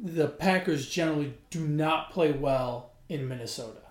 the 0.01 0.27
Packers 0.27 0.87
generally 0.87 1.33
do 1.49 1.67
not 1.67 2.11
play 2.11 2.31
well 2.31 2.91
in 3.09 3.27
Minnesota. 3.27 3.81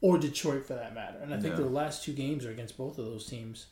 or 0.00 0.16
Detroit 0.16 0.64
for 0.64 0.74
that 0.74 0.94
matter. 0.94 1.18
And 1.20 1.34
I 1.34 1.40
think 1.40 1.54
Yeah. 1.54 1.62
their 1.62 1.70
last 1.70 2.04
two 2.04 2.12
games 2.12 2.44
are 2.46 2.52
against 2.52 2.76
both 2.76 2.98
of 3.00 3.04
those 3.06 3.26
teams. 3.26 3.66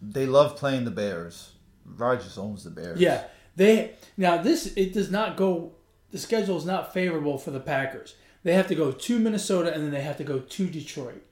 They 0.00 0.24
love 0.24 0.56
playing 0.56 0.86
the 0.86 0.90
Bears. 0.90 1.50
Rodgers 1.96 2.38
owns 2.38 2.64
the 2.64 2.70
Bears. 2.70 3.00
Yeah, 3.00 3.24
they 3.56 3.94
now 4.16 4.40
this 4.42 4.72
it 4.76 4.92
does 4.92 5.10
not 5.10 5.36
go. 5.36 5.72
The 6.10 6.18
schedule 6.18 6.56
is 6.56 6.64
not 6.64 6.92
favorable 6.94 7.38
for 7.38 7.50
the 7.50 7.60
Packers. 7.60 8.14
They 8.42 8.54
have 8.54 8.68
to 8.68 8.74
go 8.74 8.92
to 8.92 9.18
Minnesota 9.18 9.72
and 9.74 9.82
then 9.84 9.90
they 9.90 10.00
have 10.00 10.16
to 10.18 10.24
go 10.24 10.38
to 10.38 10.66
Detroit. 10.68 11.22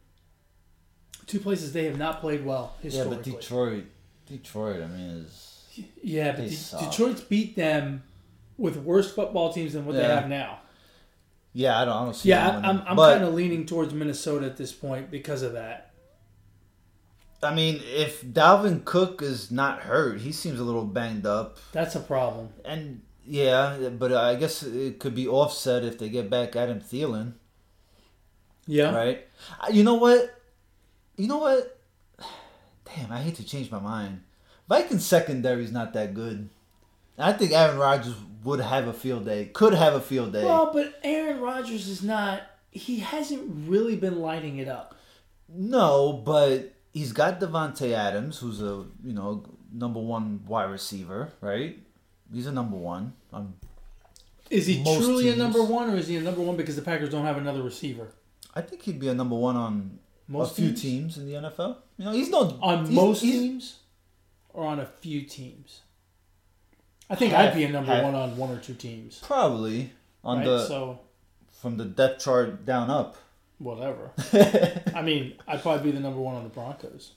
Two 1.27 1.41
places 1.41 1.73
they 1.73 1.85
have 1.85 1.99
not 1.99 2.21
played 2.21 2.45
well 2.45 2.75
historically. 2.83 3.17
Yeah, 3.17 3.37
but 3.37 3.41
Detroit, 3.41 3.85
Detroit. 4.27 4.83
I 4.83 4.87
mean, 4.87 5.11
is 5.27 5.65
Yeah, 6.03 6.33
but 6.33 6.49
De- 6.49 6.85
Detroit's 6.85 7.21
beat 7.23 7.57
them 7.57 8.03
with 8.59 8.77
worse 8.77 9.13
football 9.13 9.53
teams 9.53 9.73
than 9.73 9.87
what 9.87 9.97
they 9.97 10.05
have 10.05 10.29
now. 10.29 10.61
yeah. 11.53 11.81
I 11.81 11.85
don't. 11.85 11.95
I 11.97 12.05
don't 12.05 12.15
see. 12.15 12.29
Yeah, 12.29 12.61
I'm. 12.63 12.83
I'm 12.87 12.97
kind 12.97 13.25
of 13.25 13.35
leaning 13.35 13.67
towards 13.67 13.93
Minnesota 13.95 14.47
at 14.47 14.57
this 14.57 14.73
point 14.73 15.11
because 15.11 15.43
of 15.43 15.55
that. 15.55 15.91
I 17.43 17.55
mean, 17.55 17.81
if 17.95 18.23
Dalvin 18.23 18.85
Cook 18.85 19.23
is 19.23 19.51
not 19.51 19.81
hurt, 19.81 20.21
he 20.21 20.33
seems 20.33 20.59
a 20.59 20.65
little 20.65 20.85
banged 20.85 21.27
up. 21.27 21.59
That's 21.73 21.95
a 21.95 22.01
problem. 22.01 22.49
And 22.65 23.03
yeah, 23.27 23.89
but 23.91 24.13
I 24.13 24.35
guess 24.37 24.63
it 24.63 24.99
could 24.99 25.15
be 25.15 25.29
offset 25.29 25.85
if 25.85 25.99
they 25.99 26.09
get 26.09 26.31
back 26.31 26.57
Adam 26.57 26.81
Thielen, 26.81 27.35
Yeah. 28.67 28.95
right? 28.95 29.27
Uh, 29.61 29.69
You 29.71 29.85
know 29.85 29.95
what? 29.95 30.35
You 31.17 31.29
know 31.29 31.39
what? 31.39 31.79
Damn, 32.85 33.13
I 33.13 33.21
hate 33.21 33.35
to 33.37 33.45
change 33.45 33.71
my 33.71 33.79
mind. 33.81 34.23
Vikings 34.69 35.05
secondary 35.05 35.65
is 35.65 35.73
not 35.73 35.93
that 35.93 36.15
good. 36.15 36.49
I 37.19 37.33
think 37.33 37.53
Aaron 37.53 37.79
Rodgers 37.79 38.15
would 38.45 38.61
have 38.61 38.87
a 38.89 38.93
field 38.93 39.25
day. 39.25 39.47
Could 39.47 39.75
have 39.75 39.95
a 39.95 40.01
field 40.01 40.33
day. 40.33 40.45
Well, 40.45 40.73
but 40.73 40.99
Aaron 41.03 41.41
Rodgers 41.41 41.89
is 41.89 42.03
not. 42.03 42.43
He 42.71 42.99
hasn't 43.01 43.69
really 43.69 43.97
been 43.97 44.21
lighting 44.21 44.59
it 44.59 44.69
up. 44.69 44.95
No, 45.49 46.13
but 46.25 46.73
he's 46.97 47.13
got 47.13 47.41
Davante 47.41 47.93
Adams, 47.93 48.39
who's 48.39 48.61
a 48.63 48.75
you 49.05 49.13
know 49.19 49.45
number 49.73 50.01
one 50.01 50.41
wide 50.47 50.71
receiver, 50.71 51.33
right? 51.41 51.79
He's 52.33 52.47
a 52.47 52.53
number 52.53 52.77
one. 52.77 53.13
Um, 53.33 53.55
Is 54.51 54.67
he 54.67 54.83
truly 54.83 55.29
a 55.29 55.37
number 55.37 55.63
one, 55.63 55.91
or 55.91 55.97
is 55.97 56.09
he 56.09 56.17
a 56.17 56.21
number 56.21 56.41
one 56.41 56.57
because 56.57 56.77
the 56.77 56.83
Packers 56.83 57.11
don't 57.11 57.25
have 57.25 57.37
another 57.37 57.63
receiver? 57.63 58.09
I 58.55 58.63
think 58.63 58.83
he'd 58.83 58.99
be 58.99 59.09
a 59.09 59.15
number 59.15 59.37
one 59.37 59.57
on 59.57 59.99
Most 60.29 60.53
a 60.53 60.55
few 60.63 60.69
teams? 60.73 60.83
teams? 60.83 61.19
in 61.19 61.27
the 61.29 61.35
NFL. 61.35 61.77
You 61.99 62.05
know, 62.07 62.13
he's 62.13 62.31
not 62.31 62.57
On 62.63 62.85
he's- 62.87 62.95
most 62.97 63.21
he's- 63.23 63.35
teams, 63.39 63.79
or 64.55 64.67
on 64.67 64.81
a 64.81 64.87
few 64.87 65.23
teams. 65.23 65.81
I 67.11 67.15
think 67.15 67.33
Half- 67.33 67.51
I'd 67.53 67.55
be 67.57 67.65
a 67.65 67.69
number 67.71 67.93
half. 67.93 68.03
one 68.05 68.15
on 68.15 68.37
one 68.37 68.51
or 68.51 68.59
two 68.59 68.75
teams. 68.75 69.21
Probably 69.23 69.93
on 70.25 70.39
right? 70.39 70.47
the 70.47 70.67
so 70.67 70.99
from 71.61 71.77
the 71.77 71.85
depth 71.85 72.25
chart 72.25 72.65
down 72.65 72.91
up. 72.91 73.17
Whatever. 73.59 74.11
I 74.95 75.03
mean, 75.03 75.35
I'd 75.49 75.63
probably 75.63 75.91
be 75.91 75.97
the 75.97 76.01
number 76.01 76.21
one 76.21 76.35
on 76.37 76.45
the 76.45 76.51
Broncos. 76.51 77.13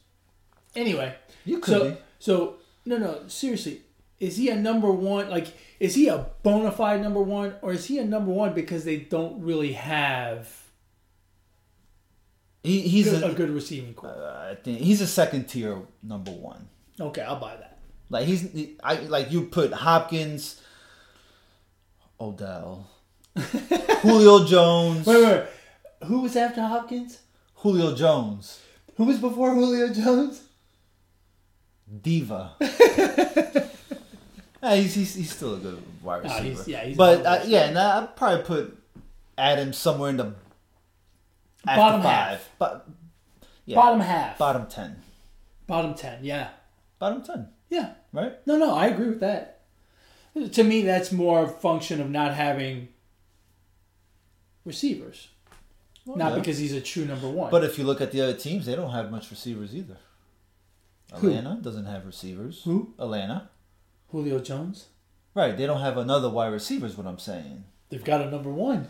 Anyway, 0.75 1.13
You 1.45 1.59
could 1.59 1.73
so 1.73 1.89
be. 1.91 1.97
so 2.19 2.55
no 2.85 2.97
no 2.97 3.27
seriously, 3.27 3.81
is 4.19 4.37
he 4.37 4.49
a 4.49 4.55
number 4.55 4.91
one? 4.91 5.29
Like, 5.29 5.47
is 5.79 5.95
he 5.95 6.07
a 6.07 6.27
bona 6.43 6.71
fide 6.71 7.01
number 7.01 7.21
one, 7.21 7.55
or 7.61 7.73
is 7.73 7.85
he 7.85 7.97
a 7.99 8.05
number 8.05 8.31
one 8.31 8.53
because 8.53 8.83
they 8.85 8.97
don't 8.97 9.41
really 9.41 9.73
have 9.73 10.47
He, 12.63 12.81
he's 12.81 13.09
good- 13.09 13.23
a, 13.23 13.31
a 13.31 13.33
good 13.33 13.49
receiving 13.49 13.93
corps? 13.93 14.09
uh, 14.09 14.51
I 14.51 14.55
think 14.55 14.79
he's 14.79 15.01
a 15.01 15.07
second 15.07 15.45
tier 15.47 15.81
number 16.03 16.31
one. 16.31 16.67
Okay, 16.99 17.21
I'll 17.21 17.39
buy 17.39 17.55
that. 17.57 17.79
Like 18.09 18.25
he's 18.27 18.41
he- 18.51 18.77
I 18.83 18.95
like 19.01 19.31
you 19.31 19.43
put 19.47 19.71
Hopkins, 19.73 20.61
Odell, 22.19 22.89
Julio 23.37 24.45
Jones, 24.45 25.05
Wait, 25.05 25.15
wait, 25.23 25.25
wait. 25.25 25.43
Who 26.05 26.21
was 26.21 26.35
after 26.35 26.61
Hopkins? 26.61 27.19
Julio 27.55 27.93
Jones, 27.95 28.61
Who 28.95 29.03
was 29.05 29.17
before 29.19 29.53
Julio 29.53 29.93
Jones? 29.93 30.43
Diva. 32.01 32.51
Yeah, 34.61 34.75
he's, 34.75 34.93
he's 34.93 35.15
he's 35.15 35.33
still 35.33 35.53
a 35.55 35.57
good 35.57 35.81
wide 36.03 36.21
receiver. 36.23 36.43
he's- 36.43 36.67
yeah, 36.67 36.83
he's 36.83 36.97
but 36.97 37.25
uh, 37.25 37.39
yeah, 37.45 37.69
and 37.69 37.79
I'd 37.79 38.13
probably 38.17 38.43
put 38.43 38.77
Adams 39.37 39.77
somewhere 39.77 40.09
in 40.09 40.17
the 40.17 40.33
Bottom 41.65 42.01
five, 42.01 42.03
half. 42.03 42.49
but 42.59 42.85
yeah, 43.65 43.77
Bottom 43.77 44.01
half. 44.01 44.37
bottom 44.37 44.67
ten, 44.67 45.01
Bottom 45.65 45.93
ten. 45.93 46.19
Yeah. 46.25 46.49
bottom 46.99 47.21
ten, 47.23 47.47
Yeah. 47.69 47.91
right? 48.11 48.33
No, 48.45 48.57
no, 48.57 48.75
I 48.75 48.87
agree 48.87 49.07
with 49.07 49.21
that. 49.21 49.61
To 50.51 50.63
me, 50.63 50.81
that's 50.81 51.13
more 51.13 51.43
a 51.45 51.47
function 51.47 52.01
of 52.01 52.09
not 52.09 52.33
having 52.35 52.89
receivers, 54.65 55.29
Well, 56.09 56.17
not 56.17 56.31
yeah. 56.31 56.39
because 56.39 56.57
he's 56.57 56.73
a 56.73 56.81
true 56.81 57.05
number 57.05 57.29
one. 57.29 57.51
But 57.51 57.63
if 57.63 57.77
you 57.77 57.83
look 57.83 58.01
at 58.01 58.11
the 58.11 58.21
other 58.21 58.33
teams, 58.33 58.65
they 58.65 58.75
don't 58.75 58.89
have 58.89 59.11
much 59.11 59.29
receivers 59.29 59.75
either. 59.75 59.97
Who? 61.13 61.27
Atlanta 61.27 61.61
doesn't 61.61 61.85
have 61.85 62.07
receivers. 62.07 62.63
Who? 62.63 62.95
Atlanta. 62.97 63.47
Julio 64.11 64.39
Jones, 64.39 64.87
Right, 65.35 65.55
they 65.55 65.67
don't 65.67 65.81
have 65.81 65.97
another 65.97 66.27
wide 66.27 66.47
receiver 66.47 66.87
is 66.87 66.97
what 66.97 67.05
I'm 67.05 67.19
saying. 67.19 67.63
they've 67.89 68.03
got 68.03 68.21
a 68.21 68.31
number 68.31 68.49
one, 68.49 68.89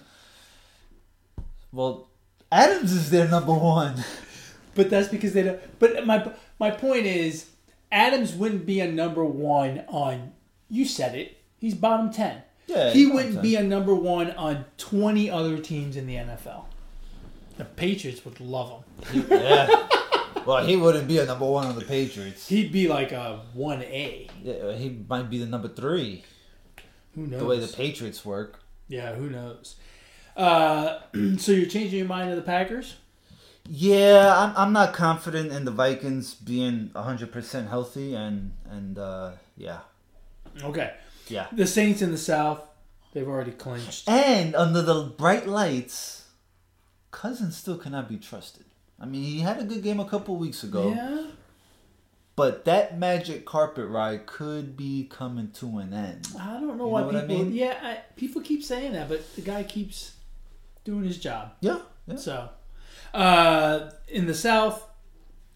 Well, 1.74 2.08
Adams 2.50 2.94
is 2.94 3.10
their 3.10 3.28
number 3.28 3.54
one. 3.54 4.06
but 4.76 4.90
that's 4.90 5.10
because 5.10 5.34
they 5.34 5.44
don't. 5.44 5.60
But 5.78 6.08
my 6.08 6.32
my 6.58 6.72
point 6.72 7.06
is, 7.06 7.50
Adams 7.92 8.34
wouldn't 8.34 8.66
be 8.66 8.80
a 8.80 8.90
number 8.90 9.26
one 9.26 9.84
on. 9.90 10.32
You 10.70 10.86
said 10.86 11.16
it. 11.16 11.38
He's 11.58 11.76
bottom 11.76 12.14
ten. 12.14 12.44
Yeah, 12.68 12.92
he 12.92 13.08
wouldn't 13.08 13.36
bottom 13.36 13.50
be 13.50 13.58
a 13.58 13.64
number 13.64 13.94
one 13.94 14.32
on 14.32 14.64
twenty 14.78 15.30
other 15.30 15.58
teams 15.58 15.98
in 15.98 16.08
the 16.08 16.16
NFL. 16.16 16.64
The 17.60 17.66
Patriots 17.66 18.24
would 18.24 18.40
love 18.40 18.86
him. 19.12 19.26
yeah. 19.30 19.88
Well, 20.46 20.66
he 20.66 20.78
wouldn't 20.78 21.10
be 21.10 21.20
a 21.20 21.26
number 21.26 21.46
one 21.46 21.68
on 21.68 21.76
the 21.76 21.84
Patriots. 21.84 22.48
He'd 22.48 22.72
be 22.72 22.88
like 22.88 23.12
a 23.12 23.42
one 23.54 23.82
A. 23.82 24.30
Yeah, 24.42 24.72
he 24.74 24.98
might 25.10 25.30
be 25.30 25.40
the 25.40 25.46
number 25.46 25.68
three. 25.68 26.24
Who 27.16 27.28
knows? 27.28 27.40
The 27.42 27.46
way 27.46 27.60
the 27.60 27.68
Patriots 27.68 28.24
work. 28.24 28.62
Yeah, 28.88 29.14
who 29.14 29.30
knows? 29.30 29.76
Uh, 30.38 31.00
so 31.38 31.52
you're 31.52 31.68
changing 31.70 32.00
your 32.00 32.08
mind 32.08 32.30
to 32.30 32.38
the 32.38 32.42
Packers? 32.42 32.96
Yeah, 33.68 34.34
I'm, 34.36 34.54
I'm 34.56 34.74
not 34.74 34.94
confident 34.94 35.52
in 35.52 35.66
the 35.66 35.72
Vikings 35.72 36.34
being 36.34 36.92
100% 36.96 37.70
healthy, 37.70 38.16
and 38.16 38.54
and 38.72 38.98
uh, 38.98 39.32
yeah, 39.58 39.80
Okay. 40.64 40.94
yeah. 41.28 41.48
The 41.52 41.68
Saints 41.68 42.02
in 42.02 42.12
the 42.12 42.18
South, 42.18 42.62
they've 43.14 43.28
already 43.28 43.52
clinched. 43.52 44.08
And 44.10 44.56
under 44.56 44.82
the 44.82 45.04
bright 45.04 45.46
lights, 45.46 46.19
Cousins 47.12 47.58
still 47.58 47.78
cannot 47.78 48.08
be 48.10 48.18
trusted. 48.18 48.66
I 49.00 49.06
mean, 49.06 49.24
he 49.24 49.40
had 49.40 49.60
a 49.60 49.64
good 49.64 49.82
game 49.84 50.00
a 50.00 50.06
couple 50.06 50.36
weeks 50.36 50.64
ago, 50.64 50.90
Yeah. 50.94 51.28
but 52.36 52.66
that 52.66 52.98
magic 53.00 53.46
carpet 53.46 53.88
ride 53.88 54.26
could 54.26 54.76
be 54.78 55.06
coming 55.10 55.52
to 55.54 55.78
an 55.80 55.94
end. 55.94 56.28
I 56.40 56.54
don't 56.60 56.78
know 56.78 56.86
You 56.86 56.90
why 56.92 57.02
know 57.02 57.10
I 57.18 57.22
people. 57.22 57.28
mean? 57.46 57.54
Yeah, 57.54 57.78
I, 57.82 57.98
people 58.16 58.42
keep 58.42 58.64
saying 58.64 58.94
that, 58.94 59.08
but 59.10 59.36
the 59.36 59.42
guy 59.42 59.64
keeps 59.64 60.14
doing 60.84 61.04
his 61.06 61.18
job. 61.18 61.54
Yeah, 61.62 61.80
yeah. 62.08 62.16
So, 62.18 62.50
uh, 63.14 63.92
in 64.08 64.28
the 64.28 64.34
South, 64.34 64.84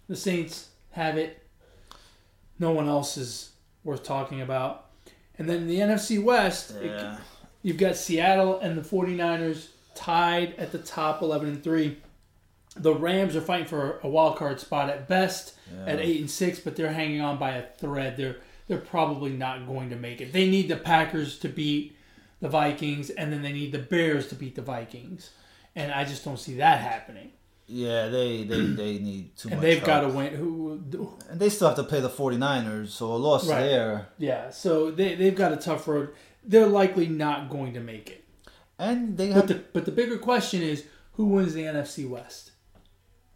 the 0.07 0.15
Saints 0.15 0.69
have 0.91 1.17
it. 1.17 1.45
No 2.59 2.71
one 2.71 2.87
else 2.87 3.17
is 3.17 3.51
worth 3.83 4.03
talking 4.03 4.41
about. 4.41 4.85
And 5.37 5.49
then 5.49 5.67
the 5.67 5.79
NFC 5.79 6.23
West, 6.23 6.71
it- 6.71 6.85
yeah. 6.85 7.17
You've 7.65 7.77
got 7.77 7.95
Seattle 7.95 8.59
and 8.59 8.77
the 8.77 8.81
49ers 8.81 9.67
tied 9.95 10.55
at 10.57 10.71
the 10.71 10.77
top 10.79 11.21
11 11.21 11.47
and 11.47 11.63
3. 11.63 11.97
The 12.75 12.93
Rams 12.93 13.35
are 13.35 13.41
fighting 13.41 13.67
for 13.67 13.99
a 14.01 14.07
wild 14.09 14.37
card 14.37 14.59
spot 14.59 14.89
at 14.89 15.07
best 15.07 15.53
Yeah. 15.71 15.85
at 15.93 15.99
8 15.99 16.19
and 16.21 16.29
6, 16.29 16.59
but 16.61 16.75
they're 16.75 16.91
hanging 16.93 17.21
on 17.21 17.37
by 17.37 17.51
a 17.51 17.63
thread. 17.77 18.17
They're 18.17 18.37
they're 18.67 18.77
probably 18.79 19.31
not 19.31 19.67
going 19.67 19.89
to 19.89 19.95
make 19.97 20.21
it. 20.21 20.31
They 20.31 20.49
need 20.49 20.69
the 20.69 20.77
Packers 20.77 21.37
to 21.39 21.49
beat 21.49 21.95
the 22.39 22.47
Vikings 22.49 23.09
and 23.09 23.31
then 23.31 23.41
they 23.41 23.51
need 23.51 23.73
the 23.73 23.79
Bears 23.79 24.27
to 24.29 24.35
beat 24.35 24.55
the 24.55 24.61
Vikings. 24.61 25.31
And 25.75 25.91
I 25.91 26.05
just 26.05 26.23
don't 26.23 26.39
see 26.39 26.55
that 26.57 26.79
happening. 26.79 27.31
Yeah, 27.67 28.07
they, 28.07 28.43
they, 28.43 28.61
they 28.61 28.97
need 28.99 29.35
too 29.35 29.49
And 29.49 29.57
much 29.57 29.61
they've 29.63 29.83
got 29.83 30.01
to 30.01 30.09
win 30.09 30.33
who 30.33 30.81
And 31.29 31.39
they 31.39 31.49
still 31.49 31.67
have 31.67 31.75
to 31.77 31.83
play 31.83 31.99
the 31.99 32.09
49ers, 32.09 32.87
so 32.89 33.13
a 33.13 33.15
loss 33.17 33.47
Right. 33.47 33.61
there. 33.63 34.07
yeah, 34.17 34.49
so 34.49 34.89
they 34.91 35.15
they've 35.15 35.35
got 35.35 35.51
a 35.51 35.57
tough 35.57 35.87
road. 35.87 36.09
They're 36.43 36.67
likely 36.67 37.07
not 37.07 37.49
going 37.49 37.73
to 37.73 37.79
make 37.81 38.09
it. 38.09 38.22
And 38.83 39.17
they 39.17 39.31
But 39.33 39.47
the 39.47 39.55
but 39.73 39.85
the 39.85 39.91
bigger 39.91 40.17
question 40.17 40.61
is 40.61 40.85
who 41.13 41.25
wins 41.25 41.53
the 41.53 41.63
NFC 41.63 42.07
West? 42.09 42.51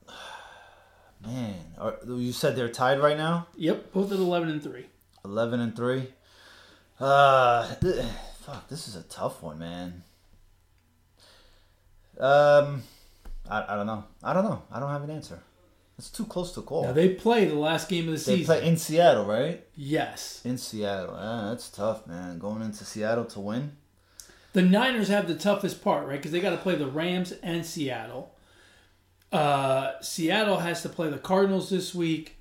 man. 1.26 1.56
Are, 1.78 1.98
you 2.06 2.32
said 2.32 2.56
they're 2.56 2.70
tied 2.70 3.00
right 3.00 3.18
now, 3.18 3.48
Yep, 3.56 3.92
both 3.94 4.12
at 4.12 4.18
eleven 4.20 4.50
and 4.50 4.62
three. 4.64 4.88
eleven 5.24 5.60
and 5.60 5.76
three. 5.76 6.08
Uh, 7.00 7.76
th- 7.76 8.04
fuck, 8.42 8.68
this 8.68 8.88
is 8.88 8.96
a 8.96 9.04
tough 9.04 9.44
one, 9.44 9.60
man. 9.60 10.04
Um, 12.20 12.82
I, 13.50 13.66
I 13.70 13.76
don't 13.76 13.86
know. 13.86 14.04
I 14.24 14.34
don't 14.34 14.44
know. 14.44 14.64
I 14.72 14.80
don't 14.80 14.90
have 14.90 15.04
an 15.04 15.12
answer. 15.12 15.40
It's 16.00 16.10
too 16.10 16.26
close 16.26 16.52
to 16.54 16.62
call. 16.62 16.84
Now 16.84 16.92
they 16.94 17.10
play 17.10 17.46
the 17.46 17.56
last 17.56 17.90
game 17.90 18.08
of 18.08 18.14
the 18.14 18.20
season. 18.20 18.34
they 18.34 18.40
season. 18.40 18.56
play 18.60 18.68
in 18.68 18.78
Seattle, 18.78 19.26
right? 19.26 19.66
yes, 19.76 20.42
In 20.46 20.58
Seattle. 20.58 21.16
Ah, 21.18 21.50
that's 21.50 21.70
tough, 21.70 22.06
man. 22.08 22.38
Going 22.40 22.62
into 22.62 22.84
Seattle 22.86 23.26
to 23.26 23.40
win. 23.40 23.78
The 24.54 24.62
Niners 24.62 25.08
have 25.10 25.28
the 25.28 25.36
toughest 25.36 25.84
part, 25.84 26.08
right? 26.08 26.18
Because 26.18 26.32
they 26.32 26.40
got 26.40 26.52
to 26.52 26.58
play 26.58 26.76
the 26.76 26.88
Rams 26.88 27.32
and 27.44 27.66
Seattle, 27.66 28.34
Uh, 29.32 30.00
Seattle 30.02 30.60
has 30.60 30.82
to 30.84 30.90
play 30.90 31.10
the 31.10 31.18
Cardinals 31.18 31.70
this 31.70 31.94
week, 31.94 32.38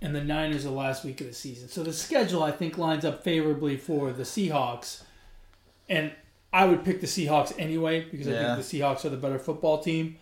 and 0.00 0.14
the 0.14 0.22
Niners 0.22 0.62
the 0.64 0.70
last 0.70 1.04
week 1.04 1.20
of 1.20 1.26
the 1.26 1.32
season. 1.34 1.68
So 1.68 1.82
the 1.82 1.92
schedule, 1.92 2.42
I 2.42 2.52
think, 2.52 2.78
lines 2.78 3.04
up 3.04 3.24
favorably 3.24 3.76
for 3.76 4.12
the 4.12 4.22
Seahawks. 4.22 5.02
And 5.88 6.12
I 6.52 6.64
would 6.66 6.84
pick 6.84 7.00
the 7.00 7.06
Seahawks 7.08 7.52
anyway 7.58 8.06
because 8.10 8.28
I 8.28 8.32
think 8.54 8.64
the 8.70 8.78
Seahawks 8.80 9.04
are 9.04 9.08
the 9.10 9.16
better 9.16 9.38
football 9.38 9.78
team. 9.82 10.16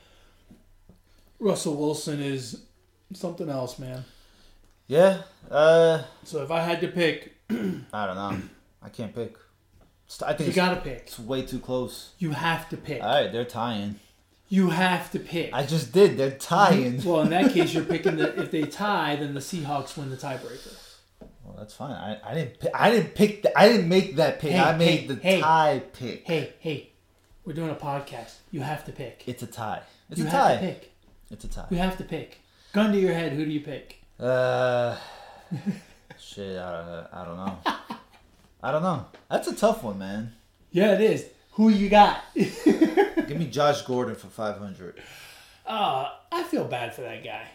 Russell 1.39 1.77
Wilson 1.77 2.23
is 2.23 2.63
something 3.13 3.51
else, 3.51 3.79
man. 3.79 4.05
Yeah. 4.87 5.23
Uh, 5.51 6.03
So 6.25 6.43
if 6.43 6.51
I 6.51 6.61
had 6.63 6.81
to 6.81 6.89
pick, 6.89 7.37
I 7.51 8.07
don't 8.07 8.17
know. 8.17 8.41
I 8.83 8.89
can't 8.89 9.15
pick. 9.15 9.37
I 10.25 10.33
think 10.35 10.49
you 10.49 10.55
got 10.55 10.75
to 10.75 10.81
pick. 10.81 11.05
it's 11.07 11.19
way 11.19 11.43
too 11.43 11.59
close. 11.59 12.13
You 12.19 12.31
have 12.31 12.69
to 12.71 12.77
pick. 12.77 13.03
All 13.03 13.09
right, 13.09 13.33
they're 13.33 13.45
tying. 13.45 13.99
You 14.49 14.71
have 14.71 15.11
to 15.11 15.19
pick. 15.19 15.53
I 15.53 15.67
just 15.67 15.93
did. 15.93 16.17
They're 16.17 16.31
tying. 16.31 17.03
Well, 17.03 17.23
in 17.23 17.31
that 17.31 17.53
case, 17.55 17.75
you're 17.75 17.85
picking 17.85 18.17
the. 18.17 18.41
If 18.41 18.51
they 18.53 18.63
tie, 18.63 19.17
then 19.17 19.35
the 19.35 19.41
Seahawks 19.41 19.97
win 19.97 20.11
the 20.11 20.17
tiebreaker. 20.17 20.77
Well, 21.45 21.57
that's 21.59 21.75
fine. 21.75 21.93
I, 21.93 22.21
I 22.25 22.35
didn't. 22.35 22.61
Pick, 22.61 22.71
I 22.75 22.91
didn't 22.91 23.15
pick. 23.15 23.43
The, 23.43 23.59
I 23.59 23.69
didn't 23.69 23.89
make 23.89 24.17
that 24.17 24.39
pick. 24.39 24.53
Hey, 24.53 24.61
I 24.61 24.77
made 24.77 25.01
hey, 25.01 25.07
the 25.07 25.15
hey. 25.17 25.41
tie 25.41 25.83
pick. 25.93 26.25
Hey, 26.27 26.53
hey, 26.61 26.91
we're 27.45 27.55
doing 27.55 27.71
a 27.71 27.75
podcast. 27.75 28.35
You 28.53 28.61
have 28.61 28.85
to 28.85 28.93
pick. 28.93 29.25
It's 29.27 29.43
a 29.43 29.47
tie. 29.49 29.83
It's 30.11 30.21
you 30.21 30.27
a 30.27 30.31
have 30.31 30.41
tie. 30.41 30.55
to 30.55 30.61
pick. 30.61 30.93
It's 31.31 31.45
a 31.45 31.49
tie. 31.49 31.67
You 31.71 31.79
have 31.79 31.99
to 31.99 32.05
pick. 32.05 32.39
Gun 32.73 32.93
to 32.93 32.99
your 32.99 33.15
head. 33.15 33.33
Who 33.33 33.45
do 33.45 33.51
you 33.51 33.61
pick? 33.61 34.01
Uh, 34.21 34.97
shit. 36.19 36.57
I. 36.57 37.07
I 37.13 37.25
don't 37.25 37.37
know. 37.37 37.59
I 38.67 38.73
don't 38.73 38.83
know. 38.83 39.07
That's 39.31 39.47
a 39.47 39.55
tough 39.55 39.85
one, 39.85 40.01
man. 40.01 40.33
Yeah, 40.73 40.95
it 40.95 41.01
is. 41.01 41.27
Who 41.53 41.69
you 41.69 41.89
got? 41.89 42.21
Give 42.35 43.37
me 43.37 43.47
Josh 43.47 43.83
Gordon 43.83 44.17
for 44.17 44.27
five 44.27 44.59
hundred. 44.59 45.01
Uh, 45.65 46.11
I 46.33 46.43
feel 46.43 46.65
bad 46.65 46.93
for 46.93 47.03
that 47.03 47.23
guy. 47.23 47.47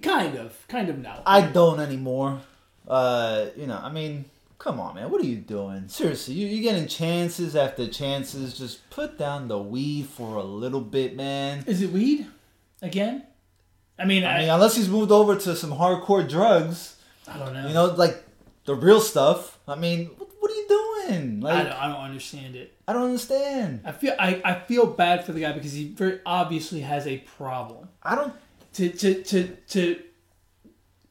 Kind 0.00 0.36
of, 0.36 0.56
kind 0.68 0.88
of 0.88 0.98
no. 0.98 1.20
I 1.26 1.40
don't 1.40 1.80
anymore. 1.80 2.40
Uh, 2.86 3.46
you 3.56 3.66
know. 3.66 3.80
I 3.82 3.90
mean, 3.90 4.26
come 4.56 4.78
on, 4.78 4.94
man. 4.94 5.10
What 5.10 5.20
are 5.20 5.26
you 5.26 5.38
doing? 5.38 5.88
Seriously, 5.88 6.34
you 6.34 6.46
you 6.46 6.62
getting 6.62 6.86
chances 6.86 7.56
after 7.56 7.88
chances. 7.88 8.56
Just 8.56 8.88
put 8.90 9.18
down 9.18 9.48
the 9.48 9.58
weed 9.58 10.06
for 10.06 10.36
a 10.36 10.44
little 10.44 10.80
bit, 10.80 11.16
man. 11.16 11.64
Is 11.66 11.82
it 11.82 11.90
weed 11.90 12.28
again? 12.80 13.24
I 13.98 14.04
mean, 14.04 14.22
I 14.22 14.36
I, 14.36 14.38
mean, 14.42 14.50
unless 14.50 14.76
he's 14.76 14.88
moved 14.88 15.10
over 15.10 15.34
to 15.34 15.56
some 15.56 15.72
hardcore 15.72 16.28
drugs. 16.28 16.98
I 17.26 17.36
don't 17.36 17.52
know. 17.52 17.66
You 17.66 17.74
know, 17.74 17.86
like 17.86 18.22
the 18.64 18.76
real 18.76 19.00
stuff. 19.00 19.53
I 19.66 19.74
mean, 19.76 20.06
what, 20.18 20.28
what 20.40 20.50
are 20.50 20.54
you 20.54 20.68
doing? 20.68 21.44
I 21.46 21.62
don't, 21.62 21.72
I 21.72 21.88
don't 21.88 22.00
understand 22.02 22.54
it. 22.56 22.74
I 22.86 22.92
don't 22.92 23.04
understand. 23.04 23.80
I 23.84 23.92
feel 23.92 24.14
I, 24.18 24.40
I 24.44 24.54
feel 24.60 24.86
bad 24.86 25.24
for 25.24 25.32
the 25.32 25.40
guy 25.40 25.52
because 25.52 25.72
he 25.72 25.88
very 25.88 26.20
obviously 26.26 26.80
has 26.80 27.06
a 27.06 27.18
problem. 27.18 27.88
I 28.02 28.14
don't. 28.14 28.34
To 28.74 28.88
to 28.90 29.22
to 29.22 29.48
to. 29.68 30.00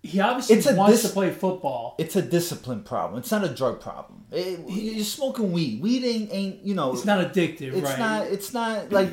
He 0.06 0.20
obviously 0.20 0.58
It's 0.58 0.70
wants 0.74 1.02
dis- 1.02 1.10
to 1.10 1.14
play 1.14 1.32
football. 1.32 1.96
It's 1.98 2.16
a 2.18 2.22
discipline 2.22 2.84
problem. 2.84 3.20
It's 3.20 3.32
not 3.32 3.46
a 3.46 3.50
drug 3.50 3.80
problem. 3.80 4.26
It- 4.32 4.60
you're 4.68 5.04
smoking 5.06 5.52
weed. 5.54 5.82
Weed 5.82 6.04
ain't, 6.04 6.30
ain't 6.34 6.64
you 6.64 6.76
know. 6.76 6.92
It's 6.94 7.06
not 7.06 7.26
addictive, 7.26 7.74
It's 7.74 7.82
right? 7.90 8.00
not. 8.00 8.28
It's 8.28 8.54
not 8.54 8.92
like 8.92 9.10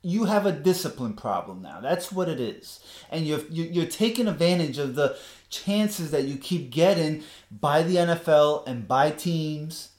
you 0.00 0.24
have 0.24 0.46
a 0.46 0.52
discipline 0.52 1.12
problem 1.14 1.60
now. 1.62 1.80
That's 1.80 2.10
what 2.10 2.28
it 2.30 2.40
is, 2.40 2.80
and 3.10 3.26
you're 3.26 3.40
you're 3.50 3.66
you're 3.66 3.86
taking 3.86 4.26
advantage 4.26 4.78
of 4.78 4.94
the 4.94 5.16
chances 5.50 6.10
that 6.10 6.24
you 6.24 6.36
keep 6.36 6.70
getting 6.70 7.22
by 7.50 7.82
the 7.82 7.96
NFL 7.96 8.66
and 8.66 8.86
by 8.88 9.10
teams. 9.10 9.90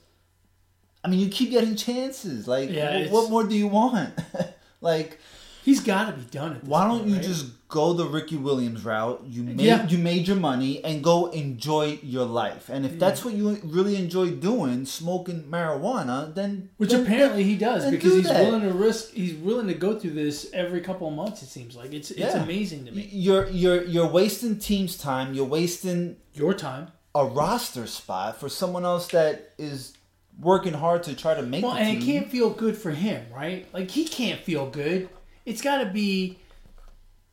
I 1.03 1.07
mean, 1.07 1.19
you 1.19 1.29
keep 1.29 1.51
getting 1.51 1.75
chances. 1.75 2.47
Like, 2.47 2.69
Yeah, 2.69 3.05
wh- 3.07 3.11
what 3.11 3.29
more 3.29 3.43
do 3.43 3.55
you 3.55 3.67
want? 3.67 4.13
like, 4.81 5.19
He's 5.65 5.79
got 5.81 6.05
to 6.11 6.13
be 6.13 6.25
done 6.29 6.53
at 6.53 6.61
this 6.61 6.69
why 6.69 6.87
don't 6.87 6.99
point, 6.99 7.09
you 7.09 7.15
right? 7.15 7.23
just 7.23 7.47
go 7.69 7.93
the 7.93 8.05
Ricky 8.05 8.37
Williams 8.37 8.85
route? 8.85 9.23
You 9.27 9.41
made 9.41 9.59
Yeah. 9.59 9.87
you 9.87 9.97
made 9.97 10.27
your 10.27 10.37
money 10.37 10.83
and 10.83 11.03
go 11.03 11.25
enjoy 11.31 11.97
your 12.03 12.23
life. 12.25 12.69
And 12.69 12.85
if 12.85 12.99
that's 12.99 13.25
what 13.25 13.33
you 13.33 13.59
really 13.63 13.95
enjoy 13.95 14.29
doing, 14.29 14.85
smoking 14.85 15.41
marijuana, 15.49 16.33
then 16.35 16.69
Which 16.77 16.91
then- 16.91 17.01
apparently 17.01 17.43
he 17.43 17.55
does 17.55 17.89
because 17.89 18.11
do 18.11 18.17
he's 18.17 18.27
that. 18.27 18.45
willing 18.45 18.61
to 18.61 18.73
risk. 18.73 19.11
He's 19.13 19.33
willing 19.33 19.65
to 19.67 19.73
go 19.73 19.97
through 19.99 20.11
this 20.11 20.47
every 20.53 20.81
couple 20.81 21.07
of 21.07 21.15
months. 21.15 21.41
It 21.41 21.47
seems 21.49 21.75
like 21.75 21.91
it's 21.93 22.11
it's 22.11 22.19
Yeah. 22.19 22.43
amazing 22.43 22.85
to 22.85 22.91
me. 22.91 23.09
You're 23.11 23.49
you're 23.49 23.83
you're 23.85 24.07
wasting 24.07 24.59
team's 24.59 24.95
time. 24.97 25.33
You're 25.33 25.45
wasting 25.45 26.17
Your 26.35 26.53
time. 26.53 26.89
a 27.15 27.25
roster 27.25 27.87
spot 27.87 28.39
for 28.39 28.49
someone 28.49 28.85
else 28.85 29.07
that 29.07 29.53
is 29.57 29.93
working 30.39 30.73
hard 30.73 31.01
to 31.01 31.15
try 31.15 31.33
to 31.33 31.41
make 31.41 31.63
Well, 31.63 31.73
the 31.73 31.79
and 31.79 32.01
team. 32.01 32.09
it 32.09 32.11
can't 32.19 32.29
feel 32.31 32.49
good 32.51 32.77
for 32.77 32.91
him, 32.91 33.25
right? 33.33 33.65
Like 33.73 33.89
he 33.91 34.03
can't 34.05 34.41
feel 34.41 34.69
good. 34.69 35.09
It's 35.45 35.61
got 35.61 35.79
to 35.79 35.85
be. 35.85 36.37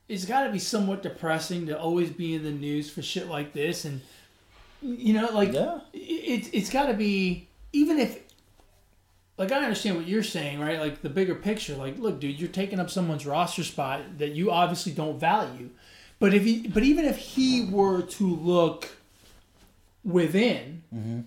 It's 0.09 0.25
got 0.27 0.45
to 0.45 0.53
be 0.53 0.59
somewhat 0.59 1.03
depressing 1.03 1.67
to 1.69 1.79
always 1.79 2.11
be 2.11 2.35
in 2.35 2.43
the 2.43 2.51
news 2.51 2.91
for 2.91 3.01
shit 3.03 3.29
like 3.29 3.53
this, 3.53 3.85
and 3.85 4.01
you 4.83 5.15
know, 5.15 5.31
like 5.33 5.53
Yeah. 5.53 5.81
it's 5.93 6.49
it's 6.53 6.71
got 6.71 6.87
to 6.87 6.95
be 6.95 7.49
even 7.73 7.99
if. 7.99 8.19
Like 9.39 9.51
I 9.51 9.57
understand 9.63 9.97
what 9.97 10.07
you're 10.07 10.23
saying, 10.23 10.61
right? 10.61 10.79
Like 10.79 11.01
the 11.01 11.09
bigger 11.09 11.35
picture. 11.35 11.75
Like, 11.75 11.99
look, 11.99 12.21
dude, 12.21 12.39
you're 12.39 12.51
taking 12.51 12.79
up 12.79 12.91
someone's 12.91 13.25
roster 13.27 13.65
spot 13.65 14.19
that 14.19 14.33
you 14.33 14.51
obviously 14.51 14.93
don't 14.93 15.19
value. 15.19 15.71
But 16.21 16.35
if 16.35 16.45
he, 16.45 16.69
but 16.69 16.83
even 16.83 17.07
if 17.07 17.17
he 17.17 17.65
were 17.65 18.03
to 18.03 18.27
look 18.37 18.91
within, 20.05 20.83
Mm-hmm. 20.95 21.21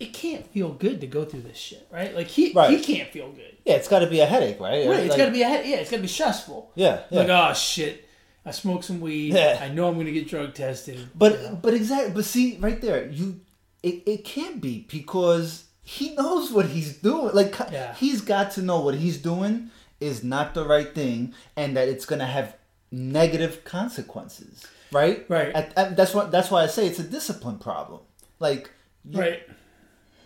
It 0.00 0.12
can't 0.14 0.46
feel 0.50 0.70
good 0.70 1.00
to 1.02 1.06
go 1.06 1.24
through 1.24 1.42
this 1.42 1.58
shit, 1.58 1.86
right? 1.92 2.14
Like 2.16 2.26
he 2.26 2.52
Right. 2.52 2.70
he 2.70 2.82
can't 2.82 3.10
feel 3.12 3.30
good. 3.30 3.56
Yeah, 3.64 3.74
it's 3.74 3.86
got 3.88 3.98
to 4.00 4.06
be 4.08 4.20
a 4.20 4.26
headache, 4.26 4.58
right? 4.58 4.88
Right, 4.88 5.00
it's 5.00 5.10
Like- 5.10 5.18
got 5.18 5.26
to 5.26 5.30
be 5.32 5.42
a 5.42 5.48
head. 5.48 5.66
Yeah, 5.66 5.76
it's 5.76 5.90
got 5.90 5.98
to 5.98 6.02
be 6.02 6.08
stressful. 6.08 6.70
Yeah, 6.74 7.02
yeah. 7.10 7.18
Like, 7.20 7.28
oh 7.28 7.52
shit, 7.54 8.04
I 8.44 8.50
smoked 8.52 8.84
some 8.86 9.00
weed. 9.00 9.34
Yeah. 9.34 9.58
I 9.62 9.68
know 9.68 9.86
I'm 9.88 9.96
gonna 9.98 10.10
get 10.10 10.26
drug 10.28 10.54
tested. 10.54 10.98
But 11.14 11.60
but 11.62 11.74
exactly. 11.74 12.12
But 12.14 12.24
see, 12.24 12.56
right 12.60 12.80
there, 12.80 13.06
you 13.08 13.40
it, 13.82 14.02
it 14.06 14.24
can't 14.24 14.60
be 14.60 14.86
because 14.90 15.64
he 15.82 16.14
knows 16.14 16.50
what 16.50 16.66
he's 16.66 16.96
doing. 16.96 17.34
Like 17.34 17.54
Yeah. 17.70 17.94
he's 17.94 18.20
got 18.22 18.50
to 18.52 18.62
know 18.62 18.80
what 18.80 18.94
he's 18.94 19.18
doing 19.18 19.70
is 20.00 20.24
not 20.24 20.54
the 20.54 20.64
right 20.64 20.94
thing, 20.94 21.34
and 21.56 21.76
that 21.76 21.88
it's 21.88 22.06
gonna 22.06 22.26
have 22.26 22.56
negative 22.90 23.64
consequences. 23.64 24.64
Right. 24.92 25.24
Right. 25.28 25.52
At- 25.54 25.76
at- 25.76 25.96
that's 25.96 26.14
what. 26.14 26.30
That's 26.30 26.50
why 26.50 26.62
I 26.62 26.66
say 26.66 26.86
it's 26.86 26.98
a 26.98 27.02
discipline 27.04 27.58
problem. 27.58 28.00
Like. 28.38 28.70
you- 29.08 29.20
right. 29.20 29.42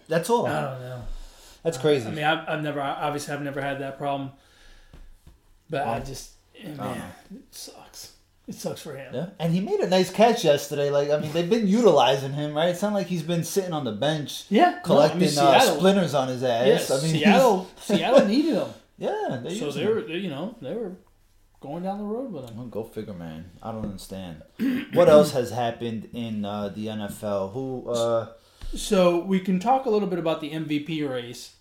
That's 0.08 0.28
all. 0.30 0.46
I 0.46 0.60
don't 0.62 0.80
know. 0.80 1.02
That's 1.62 1.78
crazy. 1.78 2.06
I 2.06 2.10
mean, 2.10 2.24
I've, 2.24 2.48
I've 2.48 2.62
never 2.62 2.80
obviously 2.80 3.32
I've 3.34 3.42
never 3.42 3.60
had 3.60 3.80
that 3.80 3.96
problem, 3.98 4.32
but 5.70 5.86
I 5.86 5.98
Oh. 5.98 6.00
just 6.00 6.30
eh, 6.58 6.68
man, 6.74 7.02
it 7.34 7.42
sucks. 7.54 8.12
It 8.46 8.54
sucks 8.54 8.82
for 8.82 8.94
him. 8.94 9.14
yeah. 9.14 9.26
And 9.38 9.54
he 9.54 9.60
made 9.60 9.80
a 9.80 9.88
nice 9.88 10.10
catch 10.10 10.44
yesterday. 10.44 10.90
Like 10.90 11.08
I 11.10 11.18
mean, 11.18 11.32
they've 11.32 11.48
been 11.48 11.66
utilizing 11.66 12.34
him, 12.34 12.54
right? 12.54 12.68
It's 12.68 12.82
not 12.82 12.92
like 12.92 13.06
he's 13.06 13.22
been 13.22 13.42
sitting 13.44 13.72
on 13.72 13.84
the 13.84 13.92
bench 13.92 14.44
Yeah, 14.50 14.62
no, 14.62 14.68
I 14.68 14.72
mean, 14.74 14.82
collecting 14.82 15.22
uh, 15.22 15.30
Seattle- 15.30 15.76
splinters 15.76 16.14
on 16.14 16.28
his 16.28 16.42
ass. 16.42 16.66
Yes, 16.66 16.90
I 16.90 16.96
mean, 17.02 17.14
he's- 17.14 17.24
Seattle, 17.24 17.70
Seattle 17.80 18.26
needed 18.26 18.54
him, 18.56 18.68
Yeah, 18.98 19.40
they 19.42 19.58
so 19.58 19.70
they 19.70 19.86
were, 19.86 20.02
they, 20.02 20.14
you 20.18 20.28
know, 20.28 20.54
they 20.60 20.74
were 20.74 20.92
going 21.62 21.82
down 21.84 21.96
the 21.98 22.04
road 22.04 22.30
with 22.30 22.48
him. 22.50 22.58
Well, 22.58 22.66
go 22.66 22.84
figure, 22.84 23.14
man. 23.14 23.50
I 23.62 23.72
don't 23.72 23.84
understand. 23.86 24.42
what 24.92 25.08
else 25.08 25.32
has 25.32 25.50
happened 25.50 26.10
in 26.12 26.44
uh, 26.44 26.68
the 26.68 26.88
NFL? 26.88 27.52
Who? 27.54 27.88
Uh, 27.90 28.26
So 28.76 29.18
we 29.18 29.40
can 29.40 29.60
talk 29.60 29.86
a 29.86 29.90
little 29.90 30.08
bit 30.08 30.18
about 30.18 30.40
the 30.40 30.50
MVP 30.50 31.08
race. 31.08 31.54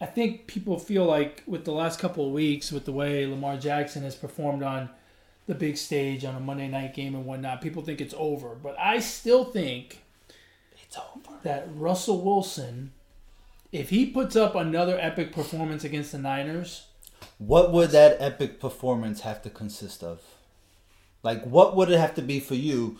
I 0.00 0.06
think 0.06 0.46
people 0.46 0.78
feel 0.78 1.04
like 1.04 1.42
with 1.46 1.64
the 1.64 1.72
last 1.72 1.98
couple 2.00 2.26
of 2.26 2.32
weeks, 2.32 2.70
with 2.70 2.84
the 2.84 2.92
way 2.92 3.26
Lamar 3.26 3.56
Jackson 3.56 4.02
has 4.02 4.14
performed 4.14 4.62
on 4.62 4.90
the 5.46 5.54
big 5.54 5.76
stage 5.76 6.24
on 6.24 6.34
a 6.34 6.40
Monday 6.40 6.68
night 6.68 6.94
game 6.94 7.14
and 7.14 7.24
whatnot, 7.24 7.62
people 7.62 7.82
think 7.82 8.00
it's 8.00 8.14
over. 8.18 8.54
But 8.54 8.78
I 8.78 8.98
still 8.98 9.44
think 9.44 10.02
it's 10.82 10.98
over. 10.98 11.38
that 11.44 11.68
Russell 11.74 12.20
Wilson, 12.20 12.92
if 13.72 13.90
he 13.90 14.06
puts 14.06 14.36
up 14.36 14.54
another 14.54 14.98
epic 15.00 15.32
performance 15.32 15.84
against 15.84 16.12
the 16.12 16.18
Niners, 16.18 16.86
What 17.38 17.72
would 17.72 17.90
that 17.90 18.16
epic 18.20 18.60
performance 18.60 19.20
have 19.20 19.42
to 19.42 19.50
consist 19.50 20.02
of? 20.02 20.20
Like, 21.22 21.44
what 21.44 21.74
would 21.76 21.90
it 21.90 21.98
have 21.98 22.14
to 22.16 22.22
be 22.22 22.40
for 22.40 22.54
you? 22.54 22.98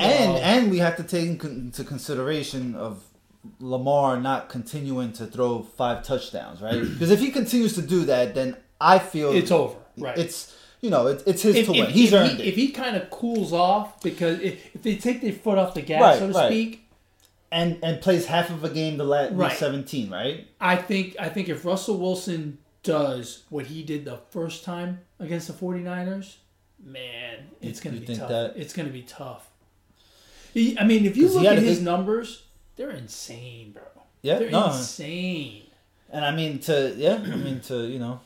And 0.00 0.32
Well- 0.34 0.42
and 0.42 0.70
we 0.70 0.78
have 0.78 0.96
to 0.96 1.02
take 1.02 1.42
into 1.44 1.84
consideration 1.84 2.74
of 2.74 3.04
Lamar 3.58 4.20
not 4.20 4.48
continuing 4.48 5.12
to 5.14 5.26
throw 5.26 5.62
five 5.62 6.02
touchdowns, 6.04 6.60
right? 6.60 6.82
Because 6.92 7.10
if 7.10 7.20
he 7.20 7.30
continues 7.30 7.74
to 7.74 7.82
do 7.82 8.04
that, 8.06 8.34
then 8.34 8.56
I 8.80 8.98
feel 8.98 9.32
it's 9.32 9.50
over. 9.50 9.76
Right. 9.96 10.16
It's 10.18 10.54
you 10.80 10.88
know 10.90 11.06
it, 11.08 11.22
it's 11.26 11.42
his 11.42 11.56
if, 11.56 11.66
to 11.66 11.72
if- 11.72 11.78
win. 11.86 11.90
He's 11.90 12.12
if 12.12 12.18
earned 12.18 12.38
he, 12.38 12.42
it. 12.44 12.48
If 12.48 12.54
he 12.56 12.68
kind 12.70 12.96
of 12.96 13.10
cools 13.10 13.52
off 13.52 14.00
because 14.02 14.40
if, 14.40 14.74
if 14.74 14.82
they 14.82 14.96
take 14.96 15.20
their 15.20 15.32
foot 15.32 15.58
off 15.58 15.74
the 15.74 15.82
gas, 15.82 16.00
Right, 16.02 16.18
so 16.18 16.28
to 16.28 16.34
right. 16.38 16.46
speak, 16.50 16.88
and 17.52 17.78
and 17.82 18.00
plays 18.00 18.26
half 18.26 18.48
of 18.50 18.62
a 18.64 18.70
game 18.70 18.96
the 18.96 19.04
last 19.04 19.32
Right. 19.34 19.56
seventeen, 19.56 20.08
right? 20.10 20.46
I 20.60 20.76
think 20.76 21.16
I 21.18 21.28
think 21.28 21.48
if 21.48 21.64
Russell 21.64 21.98
Wilson 21.98 22.58
does 22.82 23.44
what 23.50 23.66
he 23.66 23.82
did 23.82 24.04
the 24.06 24.18
first 24.30 24.64
time 24.64 25.00
against 25.18 25.46
the 25.48 25.52
49ers, 25.52 26.36
man, 26.82 27.48
it's 27.60 27.78
going 27.80 28.00
to 28.00 28.06
be 28.06 28.16
tough. 28.16 28.28
that- 28.30 28.54
It's 28.56 28.72
going 28.72 28.86
to 28.88 28.92
be 28.92 29.02
tough. 29.02 29.49
He, 30.52 30.78
I 30.78 30.84
mean, 30.84 31.04
if 31.06 31.16
you 31.16 31.28
look 31.28 31.44
at 31.44 31.58
his 31.58 31.78
big- 31.78 31.84
numbers, 31.84 32.44
they're 32.76 32.90
insane, 32.90 33.72
bro. 33.72 33.82
Yeah, 34.22 34.38
They're 34.38 34.50
no. 34.50 34.66
insane. 34.66 35.62
And 36.12 36.24
I 36.24 36.34
mean 36.34 36.58
to 36.60 36.92
yeah, 36.96 37.14
I 37.22 37.36
mean 37.36 37.60
to 37.62 37.86
you 37.86 37.98
know 37.98 38.20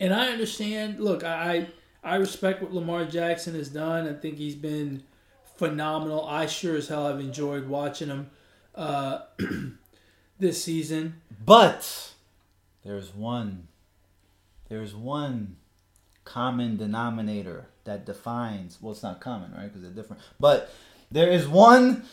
And 0.00 0.12
I 0.14 0.28
understand. 0.28 0.98
Look, 1.00 1.22
I 1.22 1.68
I 2.02 2.16
respect 2.16 2.62
what 2.62 2.72
Lamar 2.72 3.04
Jackson 3.04 3.54
has 3.54 3.68
done. 3.68 4.08
I 4.08 4.14
think 4.14 4.36
he's 4.36 4.54
been 4.54 5.02
phenomenal. 5.56 6.24
I 6.26 6.46
sure 6.46 6.76
as 6.76 6.88
hell 6.88 7.06
have 7.06 7.20
enjoyed 7.20 7.68
watching 7.68 8.08
him 8.08 8.30
uh, 8.74 9.20
this 10.38 10.62
season. 10.64 11.20
But 11.44 12.12
there's 12.84 13.14
one. 13.14 13.68
There's 14.68 14.94
one 14.94 15.56
common 16.24 16.76
denominator 16.76 17.66
that 17.84 18.04
defines. 18.06 18.78
Well, 18.80 18.92
it's 18.92 19.02
not 19.02 19.20
common, 19.20 19.52
right? 19.52 19.64
Because 19.64 19.82
they're 19.82 19.90
different. 19.90 20.22
But 20.40 20.70
there 21.10 21.30
is 21.30 21.48
one. 21.48 22.04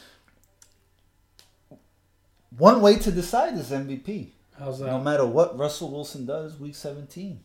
One 2.57 2.81
way 2.81 2.97
to 2.99 3.11
decide 3.11 3.57
this 3.57 3.69
MVP. 3.69 4.29
How's 4.57 4.79
No 4.79 4.99
matter 4.99 5.25
what 5.25 5.57
Russell 5.57 5.91
Wilson 5.91 6.25
does, 6.25 6.57
Week 6.57 6.73
17, 6.75 7.41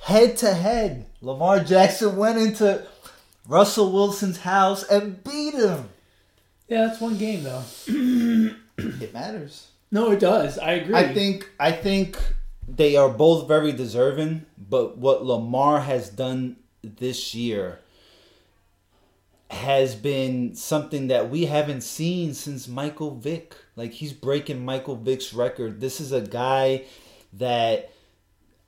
head 0.00 0.36
to 0.38 0.52
head, 0.52 1.06
Lamar 1.20 1.60
Jackson 1.60 2.16
went 2.16 2.38
into 2.38 2.84
Russell 3.46 3.92
Wilson's 3.92 4.38
house 4.38 4.82
and 4.82 5.22
beat 5.22 5.54
him. 5.54 5.90
Yeah, 6.66 6.86
that's 6.86 7.00
one 7.00 7.18
game 7.18 7.44
though. 7.44 7.62
It 8.78 9.12
matters. 9.12 9.68
No, 9.90 10.10
it 10.12 10.18
does. 10.18 10.58
I 10.58 10.72
agree. 10.72 10.94
I 10.94 11.12
think 11.12 11.48
I 11.60 11.72
think 11.72 12.16
they 12.66 12.96
are 12.96 13.10
both 13.10 13.46
very 13.46 13.70
deserving, 13.70 14.46
but 14.56 14.96
what 14.96 15.24
Lamar 15.24 15.80
has 15.82 16.08
done 16.08 16.56
this 16.82 17.34
year 17.34 17.80
has 19.52 19.94
been 19.94 20.54
something 20.54 21.08
that 21.08 21.28
we 21.28 21.44
haven't 21.44 21.82
seen 21.82 22.32
since 22.32 22.66
Michael 22.66 23.14
Vick. 23.14 23.54
Like 23.76 23.92
he's 23.92 24.14
breaking 24.14 24.64
Michael 24.64 24.96
Vick's 24.96 25.34
record. 25.34 25.80
This 25.80 26.00
is 26.00 26.10
a 26.10 26.22
guy 26.22 26.84
that 27.34 27.92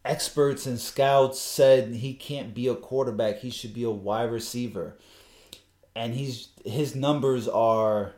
experts 0.05 0.67
and 0.67 0.79
scouts 0.79 1.41
said 1.41 1.89
he 1.95 2.13
can't 2.13 2.55
be 2.55 2.69
a 2.69 2.75
quarterback. 2.75 3.39
He 3.39 3.49
should 3.49 3.73
be 3.73 3.85
a 3.85 3.91
wide 3.91 4.31
receiver. 4.31 4.95
And 5.97 6.13
he's 6.13 6.49
his 6.67 6.95
numbers 6.95 7.49
are 7.49 8.13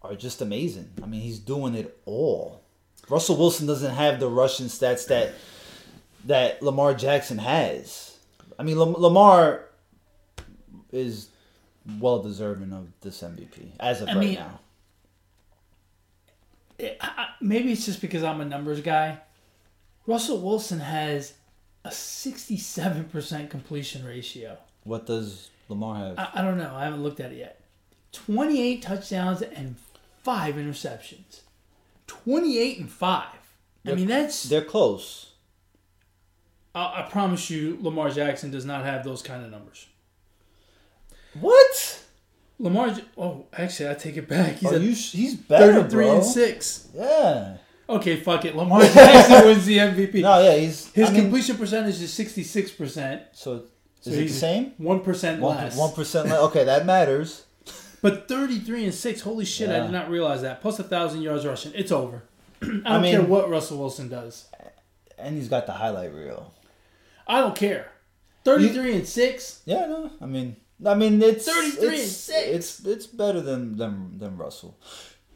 are 0.00 0.14
just 0.14 0.40
amazing. 0.40 0.88
I 1.02 1.06
mean, 1.06 1.20
he's 1.20 1.38
doing 1.38 1.74
it 1.74 1.98
all. 2.06 2.62
Russell 3.10 3.36
Wilson 3.36 3.66
doesn't 3.66 3.94
have 3.94 4.20
the 4.20 4.28
rushing 4.28 4.66
stats 4.66 5.06
that 5.08 5.34
that 6.24 6.62
Lamar 6.62 6.94
Jackson 6.94 7.36
has. 7.36 8.16
I 8.58 8.62
mean, 8.62 8.78
Lam- 8.78 8.94
Lamar 8.94 9.66
is 10.90 11.28
well 12.00 12.22
deserving 12.22 12.72
of 12.72 12.88
this 13.00 13.20
MVP 13.22 13.72
as 13.80 14.00
of 14.00 14.08
I 14.08 14.12
right 14.14 14.20
mean, 14.20 14.34
now. 14.34 14.60
it- 16.78 16.96
I- 17.00 17.14
I- 17.16 17.28
maybe 17.40 17.72
it's 17.72 17.84
just 17.86 18.00
because 18.00 18.22
I'm 18.22 18.40
a 18.40 18.44
numbers 18.44 18.80
guy. 18.80 19.20
Russell 20.06 20.38
Wilson 20.40 20.80
has 20.80 21.34
a 21.84 21.90
67% 21.90 23.50
completion 23.50 24.04
ratio. 24.04 24.58
What 24.84 25.06
does 25.06 25.50
Lamar 25.68 25.96
have? 25.96 26.18
I, 26.18 26.30
I 26.34 26.42
don't 26.42 26.58
know. 26.58 26.74
I 26.74 26.84
haven't 26.84 27.02
looked 27.02 27.20
at 27.20 27.32
it 27.32 27.38
yet. 27.38 27.60
28 28.12 28.82
touchdowns 28.82 29.42
and 29.42 29.76
five 30.22 30.54
interceptions. 30.56 31.40
28 32.06 32.78
and 32.80 32.90
five. 32.90 33.26
I 33.34 33.38
They're- 33.84 33.96
mean, 33.96 34.06
that's. 34.08 34.44
They're 34.44 34.64
close. 34.64 35.32
I, 36.74 37.02
I 37.04 37.08
promise 37.10 37.48
you, 37.50 37.78
Lamar 37.80 38.10
Jackson 38.10 38.50
does 38.50 38.64
not 38.64 38.84
have 38.84 39.04
those 39.04 39.22
kind 39.22 39.44
of 39.44 39.50
numbers. 39.50 39.86
What? 41.40 42.02
Lamar. 42.58 42.96
Oh, 43.18 43.46
actually, 43.52 43.90
I 43.90 43.94
take 43.94 44.16
it 44.16 44.28
back. 44.28 44.56
He's 44.56 44.70
Are 44.72 44.76
at 44.76 44.80
you? 44.80 44.92
He's 44.94 45.34
better, 45.34 45.72
33 45.82 45.88
bro. 46.04 46.14
and 46.16 46.24
six. 46.24 46.88
Yeah. 46.94 47.56
Okay, 47.88 48.16
fuck 48.16 48.44
it. 48.44 48.56
Lamar 48.56 48.82
Jackson 48.86 49.44
wins 49.46 49.66
the 49.66 49.78
MVP. 49.78 50.22
No, 50.22 50.40
yeah, 50.42 50.56
he's 50.56 50.90
His 50.92 51.08
I 51.10 51.12
mean, 51.12 51.22
completion 51.22 51.56
percentage 51.56 52.00
is 52.00 52.10
66%. 52.12 53.22
So 53.32 53.64
So 54.00 54.10
is 54.10 54.16
it 54.18 54.20
the 54.22 54.28
same? 54.28 54.72
1% 54.80 55.38
One 55.40 55.56
less. 55.56 55.76
one 55.76 55.92
percent. 55.92 56.28
less. 56.28 56.38
Okay, 56.40 56.64
that 56.64 56.86
matters. 56.86 57.44
But 58.00 58.28
33 58.28 58.84
and 58.84 58.94
6, 58.94 59.20
holy 59.22 59.44
shit, 59.44 59.70
I 59.70 59.80
did 59.80 59.90
not 59.90 60.08
realize 60.10 60.42
that. 60.42 60.60
Plus 60.60 60.78
a 60.78 60.82
1,000 60.82 61.22
yards 61.22 61.44
rushing. 61.46 61.72
It's 61.74 61.90
over. 61.92 62.22
I 62.62 62.66
don't 62.66 62.86
I 62.86 62.98
mean- 63.00 63.12
care 63.12 63.22
what 63.22 63.50
Russell 63.50 63.78
Wilson 63.78 64.08
does. 64.08 64.46
And 65.18 65.36
he's 65.36 65.48
got 65.48 65.66
the 65.66 65.72
highlight 65.72 66.12
reel. 66.14 66.52
I 67.26 67.40
don't 67.40 67.56
care. 67.56 67.90
33 68.44 68.96
and 68.96 69.06
6? 69.08 69.62
Yeah, 69.64 69.86
no. 69.86 70.10
I 70.20 70.26
mean, 70.26 70.56
I 70.84 70.94
mean, 70.94 71.22
it's 71.22 71.46
33 71.46 71.96
it's, 71.96 72.12
six. 72.12 72.46
It's 72.46 72.86
it's 72.86 73.06
better 73.06 73.40
than 73.40 73.76
than 73.76 74.18
than 74.18 74.36
Russell. 74.36 74.76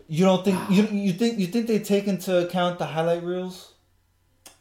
You 0.09 0.24
don't 0.24 0.44
think 0.44 0.59
you 0.70 0.85
you 0.85 1.12
think 1.12 1.38
you 1.38 1.46
think 1.46 1.66
they 1.66 1.79
take 1.79 2.07
into 2.07 2.46
account 2.46 2.79
the 2.79 2.87
highlight 2.87 3.22
reels? 3.22 3.72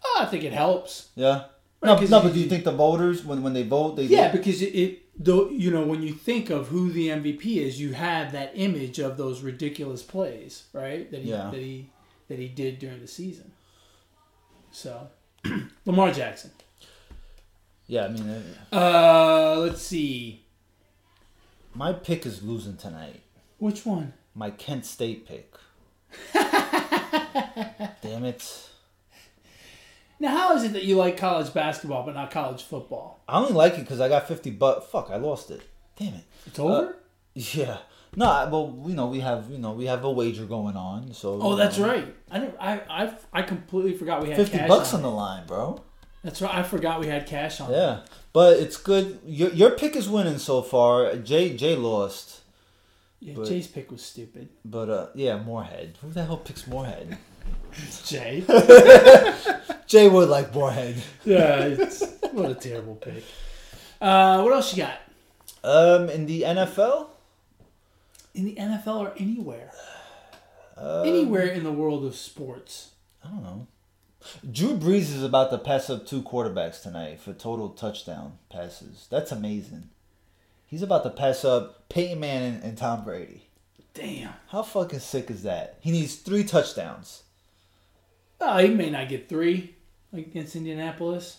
Oh, 0.04 0.20
I 0.22 0.26
think 0.26 0.44
it 0.44 0.54
helps. 0.54 1.10
Yeah. 1.16 1.46
Right, 1.80 2.02
No, 2.02 2.08
no, 2.08 2.24
but 2.24 2.34
do 2.34 2.40
you 2.40 2.48
think 2.50 2.64
the 2.64 2.72
voters 2.72 3.24
when 3.24 3.44
when 3.44 3.54
they 3.54 3.64
vote 3.64 3.96
they 3.96 4.04
Yeah, 4.04 4.32
because 4.32 4.62
it, 4.62 4.74
it 4.76 5.04
though 5.18 5.50
you 5.50 5.72
know 5.72 5.86
when 5.86 6.02
you 6.02 6.14
think 6.14 6.50
of 6.50 6.68
who 6.68 6.92
the 6.92 7.10
MVP 7.10 7.58
is, 7.58 7.80
you 7.80 7.94
have 7.94 8.32
that 8.32 8.52
image 8.56 9.00
of 9.00 9.16
those 9.18 9.42
ridiculous 9.42 10.04
plays, 10.04 10.64
right? 10.74 11.10
That 11.12 11.22
he 11.22 11.30
Yeah. 11.30 11.50
that 11.52 11.60
he 11.60 11.90
that 12.28 12.40
he 12.40 12.48
did 12.48 12.80
during 12.80 13.00
the 13.00 13.08
season. 13.08 13.52
So, 14.72 15.08
Lamar 15.86 16.12
Jackson. 16.12 16.52
yeah, 17.88 18.06
I 18.06 18.08
mean, 18.10 18.30
uh, 18.72 18.76
Uh, 18.76 19.56
let's 19.60 19.82
see. 19.82 20.44
My 21.78 21.94
pick 21.94 22.26
is 22.26 22.42
losing 22.42 22.76
tonight. 22.76 23.22
Which 23.60 23.86
one? 23.86 24.14
My 24.34 24.50
Kent 24.50 24.86
State 24.86 25.28
pick. 25.28 25.54
Damn 26.34 28.26
it! 28.26 28.70
Now, 30.20 30.30
how 30.36 30.56
is 30.56 30.64
it 30.64 30.74
that 30.74 30.84
you 30.84 30.96
like 30.96 31.18
college 31.18 31.54
basketball 31.54 32.04
but 32.04 32.16
not 32.16 32.32
college 32.32 32.64
football? 32.64 33.22
I 33.28 33.38
only 33.40 33.54
like 33.54 33.74
it 33.76 33.82
because 33.82 34.02
I 34.02 34.10
got 34.10 34.28
fifty. 34.28 34.50
But 34.50 34.90
fuck, 34.90 35.10
I 35.12 35.18
lost 35.18 35.52
it. 35.52 35.62
Damn 35.96 36.16
it. 36.16 36.24
It's 36.48 36.58
over. 36.58 36.90
Uh, 36.90 36.94
yeah. 37.36 37.78
No, 38.16 38.26
I- 38.26 38.50
well, 38.50 38.84
you 38.88 38.96
know, 38.96 39.08
we 39.08 39.20
have, 39.20 39.52
you 39.52 39.60
know, 39.60 39.74
we 39.74 39.86
have 39.86 40.04
a 40.04 40.10
wager 40.12 40.46
going 40.46 40.76
on, 40.76 41.14
so. 41.14 41.40
oh, 41.42 41.56
that's 41.56 41.78
know, 41.78 41.88
right. 41.88 42.16
I. 42.32 42.48
I 42.60 43.04
I 43.04 43.14
I 43.34 43.42
completely 43.44 43.94
forgot 43.94 44.24
we 44.24 44.30
had 44.30 44.38
Fifty 44.38 44.58
cash 44.58 44.68
bucks 44.68 44.94
on 44.94 45.00
on 45.00 45.04
the 45.04 45.12
line, 45.12 45.46
bro. 45.46 45.84
That's 46.28 46.42
right. 46.42 46.54
I 46.54 46.64
forgot 46.64 47.00
we 47.00 47.08
had 47.08 47.26
cash 47.26 47.62
on. 47.62 47.72
Yeah, 47.72 48.00
but 48.34 48.58
it's 48.60 48.76
good. 48.76 49.20
Your 49.26 49.50
your 49.52 49.72
pick 49.72 49.96
is 49.96 50.10
winning 50.10 50.40
so 50.40 50.62
far. 50.62 51.16
Jay 51.16 51.56
Jay 51.56 51.74
lost, 51.78 52.42
Yeah, 53.22 53.36
But- 53.36 53.48
Jay's 53.48 53.68
pick 53.68 53.90
was 53.90 54.02
stupid. 54.02 54.50
but 54.66 54.90
uh, 54.90 55.08
yeah, 55.16 55.38
Morehead. 55.42 55.98
Who 56.02 56.10
the 56.12 56.26
hell 56.26 56.36
picks 56.38 56.68
Morehead? 56.68 57.18
Jay. 58.06 58.44
Jay 59.88 60.10
would 60.10 60.28
like 60.28 60.54
Morehead. 60.54 61.02
yeah, 61.24 61.64
it's, 61.64 62.04
what 62.34 62.52
a 62.52 62.56
terrible 62.56 62.96
pick. 62.96 63.24
Uh, 64.02 64.42
what 64.42 64.52
else 64.52 64.76
you 64.76 64.84
got 64.84 65.00
Um, 65.64 66.10
in 66.10 66.26
the 66.26 66.42
NFL, 66.42 67.08
in 68.36 68.44
the 68.46 68.56
NFL 68.56 68.98
or 69.00 69.14
anywhere? 69.18 69.72
um, 70.76 71.08
anywhere 71.08 71.48
in 71.48 71.64
the 71.64 71.72
world 71.72 72.04
of 72.06 72.16
sports. 72.18 72.92
I 73.24 73.30
don't 73.30 73.44
know. 73.44 73.68
Drew 74.50 74.78
Brees 74.78 75.14
is 75.14 75.24
about 75.24 75.52
to 75.52 75.58
pass 75.58 75.90
up 75.90 76.06
two 76.06 76.22
quarterbacks 76.22 76.82
tonight 76.82 77.20
for 77.20 77.34
total 77.34 77.70
touchdown 77.70 78.38
passes. 78.50 79.08
That's 79.10 79.32
amazing. 79.32 79.90
He's 80.66 80.82
about 80.82 81.04
to 81.04 81.10
pass 81.10 81.46
up 81.46 81.88
Peyton 81.90 82.20
Manning 82.20 82.62
and 82.62 82.78
Tom 82.78 83.04
Brady. 83.04 83.48
Damn. 83.94 84.34
How 84.50 84.64
fucking 84.64 85.00
sick 85.00 85.32
is 85.32 85.44
that? 85.44 85.78
He 85.82 85.92
needs 85.92 86.16
three 86.16 86.44
touchdowns. 86.44 87.24
Oh, 88.40 88.58
he 88.58 88.68
may 88.68 88.90
not 88.90 89.10
get 89.10 89.30
three 89.30 89.76
like 90.12 90.28
against 90.28 90.56
Indianapolis. 90.56 91.38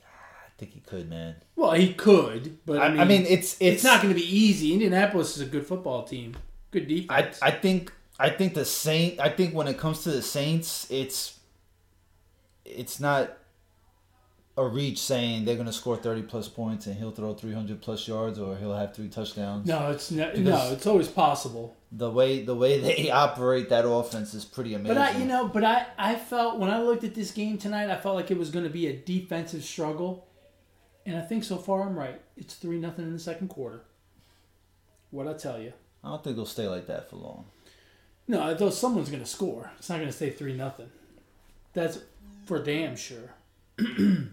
Ah, 0.00 0.04
I 0.46 0.50
think 0.58 0.72
he 0.72 0.80
could, 0.80 1.08
man. 1.08 1.36
Well, 1.54 1.72
he 1.72 1.94
could, 1.94 2.58
but 2.66 2.78
I, 2.78 2.86
I 2.86 2.88
mean, 2.90 3.00
I 3.00 3.04
mean, 3.04 3.22
it's, 3.22 3.54
it's 3.54 3.60
it's, 3.60 3.84
not 3.84 4.02
going 4.02 4.12
to 4.12 4.20
be 4.20 4.36
easy. 4.36 4.72
Indianapolis 4.72 5.36
is 5.36 5.42
a 5.42 5.46
good 5.46 5.66
football 5.66 6.04
team, 6.04 6.36
good 6.70 6.84
I 6.84 6.86
defense. 6.86 7.38
I 7.42 7.50
think 7.52 7.92
I 8.18 8.30
think 8.30 8.54
the 8.54 8.64
Saint 8.64 9.20
I 9.20 9.28
think 9.28 9.54
when 9.54 9.68
it 9.68 9.78
comes 9.78 10.02
to 10.02 10.10
the 10.10 10.22
Saints, 10.22 10.86
it's 10.90 11.38
it's 12.64 13.00
not 13.00 13.36
a 14.56 14.66
reach 14.66 14.98
saying 14.98 15.44
they're 15.44 15.56
gonna 15.56 15.72
score 15.72 15.96
thirty 15.96 16.22
plus 16.22 16.46
points 16.48 16.86
and 16.86 16.96
he'll 16.96 17.10
throw 17.10 17.32
three 17.32 17.54
hundred 17.54 17.80
plus 17.80 18.06
yards 18.06 18.38
or 18.38 18.56
he'll 18.56 18.74
have 18.76 18.94
three 18.94 19.08
touchdowns. 19.08 19.66
no, 19.66 19.90
it's 19.90 20.10
no, 20.10 20.32
no, 20.34 20.72
it's 20.72 20.86
always 20.86 21.08
possible. 21.08 21.76
The 21.90 22.10
way 22.10 22.42
the 22.42 22.54
way 22.54 22.78
they 22.78 23.10
operate 23.24 23.70
that 23.70 23.88
offense 23.88 24.34
is 24.34 24.44
pretty 24.44 24.74
amazing. 24.74 24.94
But 24.94 25.14
I, 25.14 25.18
you 25.18 25.24
know, 25.24 25.48
but 25.48 25.64
I, 25.64 25.86
I 25.98 26.14
felt 26.16 26.58
when 26.58 26.70
I 26.70 26.82
looked 26.82 27.04
at 27.04 27.14
this 27.14 27.30
game 27.30 27.58
tonight, 27.58 27.90
I 27.90 27.96
felt 27.96 28.16
like 28.16 28.30
it 28.30 28.38
was 28.38 28.50
going 28.50 28.64
to 28.64 28.70
be 28.70 28.86
a 28.86 28.96
defensive 28.96 29.64
struggle, 29.64 30.26
and 31.06 31.16
I 31.16 31.20
think 31.22 31.44
so 31.44 31.56
far 31.56 31.82
I'm 31.82 31.98
right. 31.98 32.20
It's 32.36 32.54
three 32.54 32.78
nothing 32.78 33.06
in 33.06 33.12
the 33.12 33.18
second 33.18 33.48
quarter. 33.48 33.82
What 35.10 35.28
I 35.28 35.34
tell 35.34 35.60
you? 35.60 35.72
I 36.02 36.08
don't 36.08 36.24
think 36.24 36.36
they'll 36.36 36.46
stay 36.46 36.66
like 36.66 36.86
that 36.86 37.08
for 37.08 37.16
long. 37.16 37.44
No, 38.26 38.54
though 38.54 38.70
someone's 38.70 39.10
going 39.10 39.22
to 39.22 39.28
score. 39.28 39.70
It's 39.78 39.88
not 39.88 39.96
going 39.96 40.08
to 40.08 40.12
stay 40.12 40.30
three 40.30 40.54
nothing. 40.54 40.90
That's 41.74 41.98
for 42.44 42.62
damn 42.62 42.96
sure. 42.96 43.34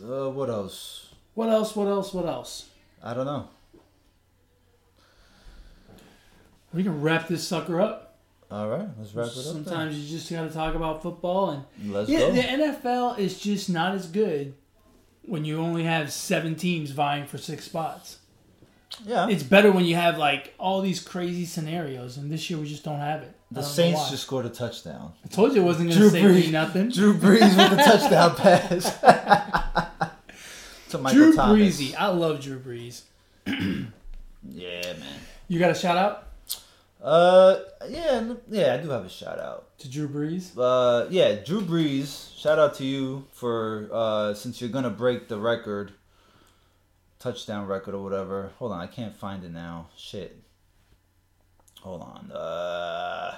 Uh, 0.00 0.28
what 0.30 0.48
else? 0.48 1.08
What 1.34 1.48
else? 1.48 1.74
What 1.74 1.88
else? 1.88 2.14
What 2.14 2.26
else? 2.26 2.68
I 3.02 3.14
don't 3.14 3.26
know. 3.26 3.48
We 6.72 6.82
can 6.82 7.00
wrap 7.00 7.28
this 7.28 7.46
sucker 7.46 7.80
up. 7.80 8.18
All 8.50 8.68
right, 8.68 8.88
let's 8.98 9.12
wrap 9.14 9.26
it 9.26 9.36
up. 9.36 9.44
Sometimes 9.44 9.98
you 9.98 10.16
just 10.16 10.30
got 10.30 10.48
to 10.48 10.50
talk 10.54 10.74
about 10.74 11.02
football, 11.02 11.50
and 11.50 11.92
let's 11.92 12.08
yeah, 12.08 12.20
go. 12.20 12.32
the 12.32 12.42
NFL 12.42 13.18
is 13.18 13.38
just 13.40 13.68
not 13.68 13.94
as 13.94 14.06
good 14.06 14.54
when 15.22 15.44
you 15.44 15.58
only 15.58 15.84
have 15.84 16.12
seven 16.12 16.54
teams 16.54 16.90
vying 16.90 17.26
for 17.26 17.36
six 17.36 17.64
spots. 17.64 18.18
yeah, 19.04 19.28
It's 19.28 19.42
better 19.42 19.70
when 19.70 19.84
you 19.84 19.96
have 19.96 20.16
like 20.16 20.54
all 20.58 20.80
these 20.80 21.00
crazy 21.00 21.44
scenarios, 21.44 22.16
and 22.16 22.30
this 22.30 22.48
year 22.48 22.58
we 22.58 22.68
just 22.68 22.84
don't 22.84 23.00
have 23.00 23.22
it. 23.22 23.34
The 23.50 23.62
Saints 23.62 24.10
just 24.10 24.24
scored 24.24 24.44
a 24.46 24.50
touchdown. 24.50 25.12
I 25.24 25.28
told 25.28 25.54
you 25.54 25.62
it 25.62 25.64
wasn't 25.64 25.88
going 25.90 26.02
to 26.02 26.10
say 26.10 26.22
Brees- 26.22 26.52
nothing. 26.52 26.90
Drew 26.90 27.14
Brees 27.14 27.40
with 27.56 27.72
a 27.78 27.82
touchdown 27.82 28.34
pass. 28.36 28.98
to 30.90 30.98
Michael 30.98 31.18
Drew 31.18 31.34
Thomas. 31.34 31.54
Breezy, 31.56 31.96
I 31.96 32.08
love 32.08 32.40
Drew 32.40 32.58
Brees. 32.58 33.02
Yeah, 34.50 34.92
man. 34.94 35.20
You 35.48 35.58
got 35.58 35.72
a 35.72 35.74
shout 35.74 35.96
out 35.98 36.28
Uh, 37.02 37.58
yeah, 37.88 38.34
yeah, 38.48 38.74
I 38.74 38.76
do 38.78 38.88
have 38.90 39.04
a 39.04 39.08
shout 39.08 39.38
out. 39.38 39.76
to 39.78 39.88
Drew 39.90 40.08
Brees. 40.08 40.52
Uh, 40.56 41.06
yeah, 41.10 41.34
Drew 41.34 41.60
Brees. 41.60 42.36
Shout 42.38 42.58
out 42.58 42.74
to 42.76 42.84
you 42.84 43.24
for 43.32 43.88
uh, 43.92 44.34
since 44.34 44.60
you're 44.60 44.70
gonna 44.70 44.90
break 44.90 45.28
the 45.28 45.38
record, 45.38 45.92
touchdown 47.18 47.66
record 47.66 47.94
or 47.94 48.02
whatever. 48.02 48.52
Hold 48.58 48.72
on, 48.72 48.80
I 48.80 48.86
can't 48.86 49.14
find 49.14 49.42
it 49.44 49.50
now. 49.52 49.88
Shit. 49.96 50.36
Hold 51.82 52.02
on. 52.02 52.32
Uh, 52.32 53.36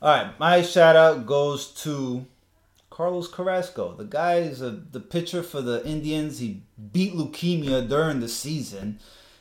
all 0.00 0.14
right, 0.16 0.38
my 0.38 0.62
shout 0.62 0.96
out 0.96 1.26
goes 1.26 1.68
to 1.82 2.26
Carlos 2.90 3.28
Carrasco. 3.28 3.94
The 3.94 4.04
guy 4.04 4.36
is 4.36 4.60
a, 4.60 4.70
the 4.70 5.00
pitcher 5.00 5.42
for 5.42 5.60
the 5.60 5.84
Indians. 5.86 6.38
He 6.40 6.62
beat 6.92 7.14
leukemia 7.14 7.88
during 7.88 8.20
the 8.20 8.28
season, 8.28 8.98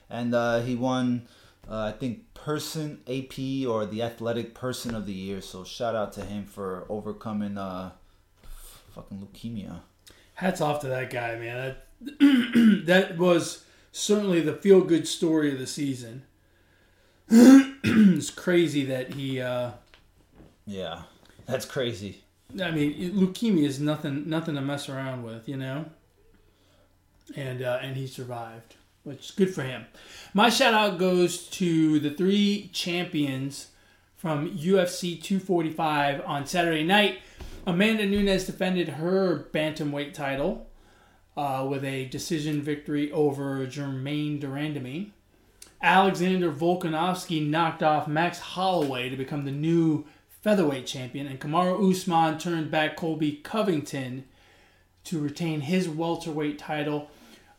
and 0.09 0.33
uh, 0.33 0.61
he 0.61 0.75
won, 0.75 1.27
uh, 1.69 1.85
I 1.85 1.91
think, 1.91 2.33
person 2.33 3.01
AP 3.07 3.67
or 3.67 3.85
the 3.85 4.01
athletic 4.01 4.53
person 4.53 4.95
of 4.95 5.05
the 5.05 5.13
year. 5.13 5.41
So 5.41 5.63
shout 5.63 5.95
out 5.95 6.13
to 6.13 6.25
him 6.25 6.45
for 6.45 6.85
overcoming 6.87 7.57
uh, 7.57 7.91
fucking 8.93 9.19
leukemia. 9.19 9.81
Hats 10.35 10.61
off 10.61 10.81
to 10.81 10.87
that 10.87 11.09
guy, 11.09 11.35
man. 11.35 11.75
That 12.01 12.83
that 12.85 13.17
was 13.17 13.65
certainly 13.91 14.41
the 14.41 14.53
feel 14.53 14.81
good 14.81 15.07
story 15.07 15.51
of 15.51 15.59
the 15.59 15.67
season. 15.67 16.23
it's 17.83 18.29
crazy 18.29 18.85
that 18.85 19.13
he. 19.13 19.41
Uh, 19.41 19.71
Yeah, 20.65 21.03
that's 21.45 21.65
crazy. 21.65 22.23
I 22.61 22.71
mean, 22.71 23.13
leukemia 23.13 23.65
is 23.65 23.79
nothing 23.79 24.29
nothing 24.29 24.55
to 24.55 24.61
mess 24.61 24.89
around 24.89 25.23
with, 25.23 25.47
you 25.49 25.57
know. 25.57 25.85
And 27.35 27.61
uh, 27.61 27.79
and 27.81 27.97
he 27.97 28.07
survived, 28.07 28.75
which 29.03 29.25
is 29.25 29.31
good 29.31 29.53
for 29.53 29.63
him. 29.63 29.85
My 30.33 30.49
shout 30.49 30.73
out 30.73 30.97
goes 30.97 31.47
to 31.49 31.99
the 31.99 32.11
three 32.11 32.69
champions 32.73 33.67
from 34.15 34.49
UFC 34.57 35.21
245 35.21 36.21
on 36.25 36.45
Saturday 36.45 36.83
night. 36.83 37.19
Amanda 37.65 38.05
Nunes 38.05 38.45
defended 38.45 38.89
her 38.89 39.47
bantamweight 39.51 40.13
title 40.13 40.67
uh, 41.35 41.67
with 41.69 41.83
a 41.83 42.05
decision 42.05 42.61
victory 42.61 43.11
over 43.11 43.65
Germaine 43.69 44.39
de 44.39 44.47
Randamie. 44.47 45.11
Alexander 45.81 46.51
Volkanovski 46.51 47.47
knocked 47.47 47.83
off 47.83 48.07
Max 48.07 48.39
Holloway 48.39 49.09
to 49.09 49.15
become 49.15 49.45
the 49.45 49.51
new 49.51 50.05
featherweight 50.41 50.87
champion, 50.87 51.27
and 51.27 51.39
Kamaru 51.39 51.91
Usman 51.91 52.39
turned 52.39 52.71
back 52.71 52.95
Colby 52.95 53.33
Covington 53.43 54.25
to 55.03 55.19
retain 55.19 55.61
his 55.61 55.87
welterweight 55.87 56.57
title. 56.57 57.09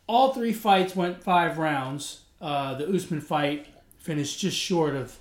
All 0.07 0.33
three 0.33 0.53
fights 0.53 0.95
went 0.95 1.23
five 1.23 1.57
rounds. 1.57 2.21
Uh, 2.41 2.73
the 2.75 2.87
Usman 2.87 3.21
fight 3.21 3.67
finished 3.97 4.39
just 4.39 4.57
short 4.57 4.95
of 4.95 5.17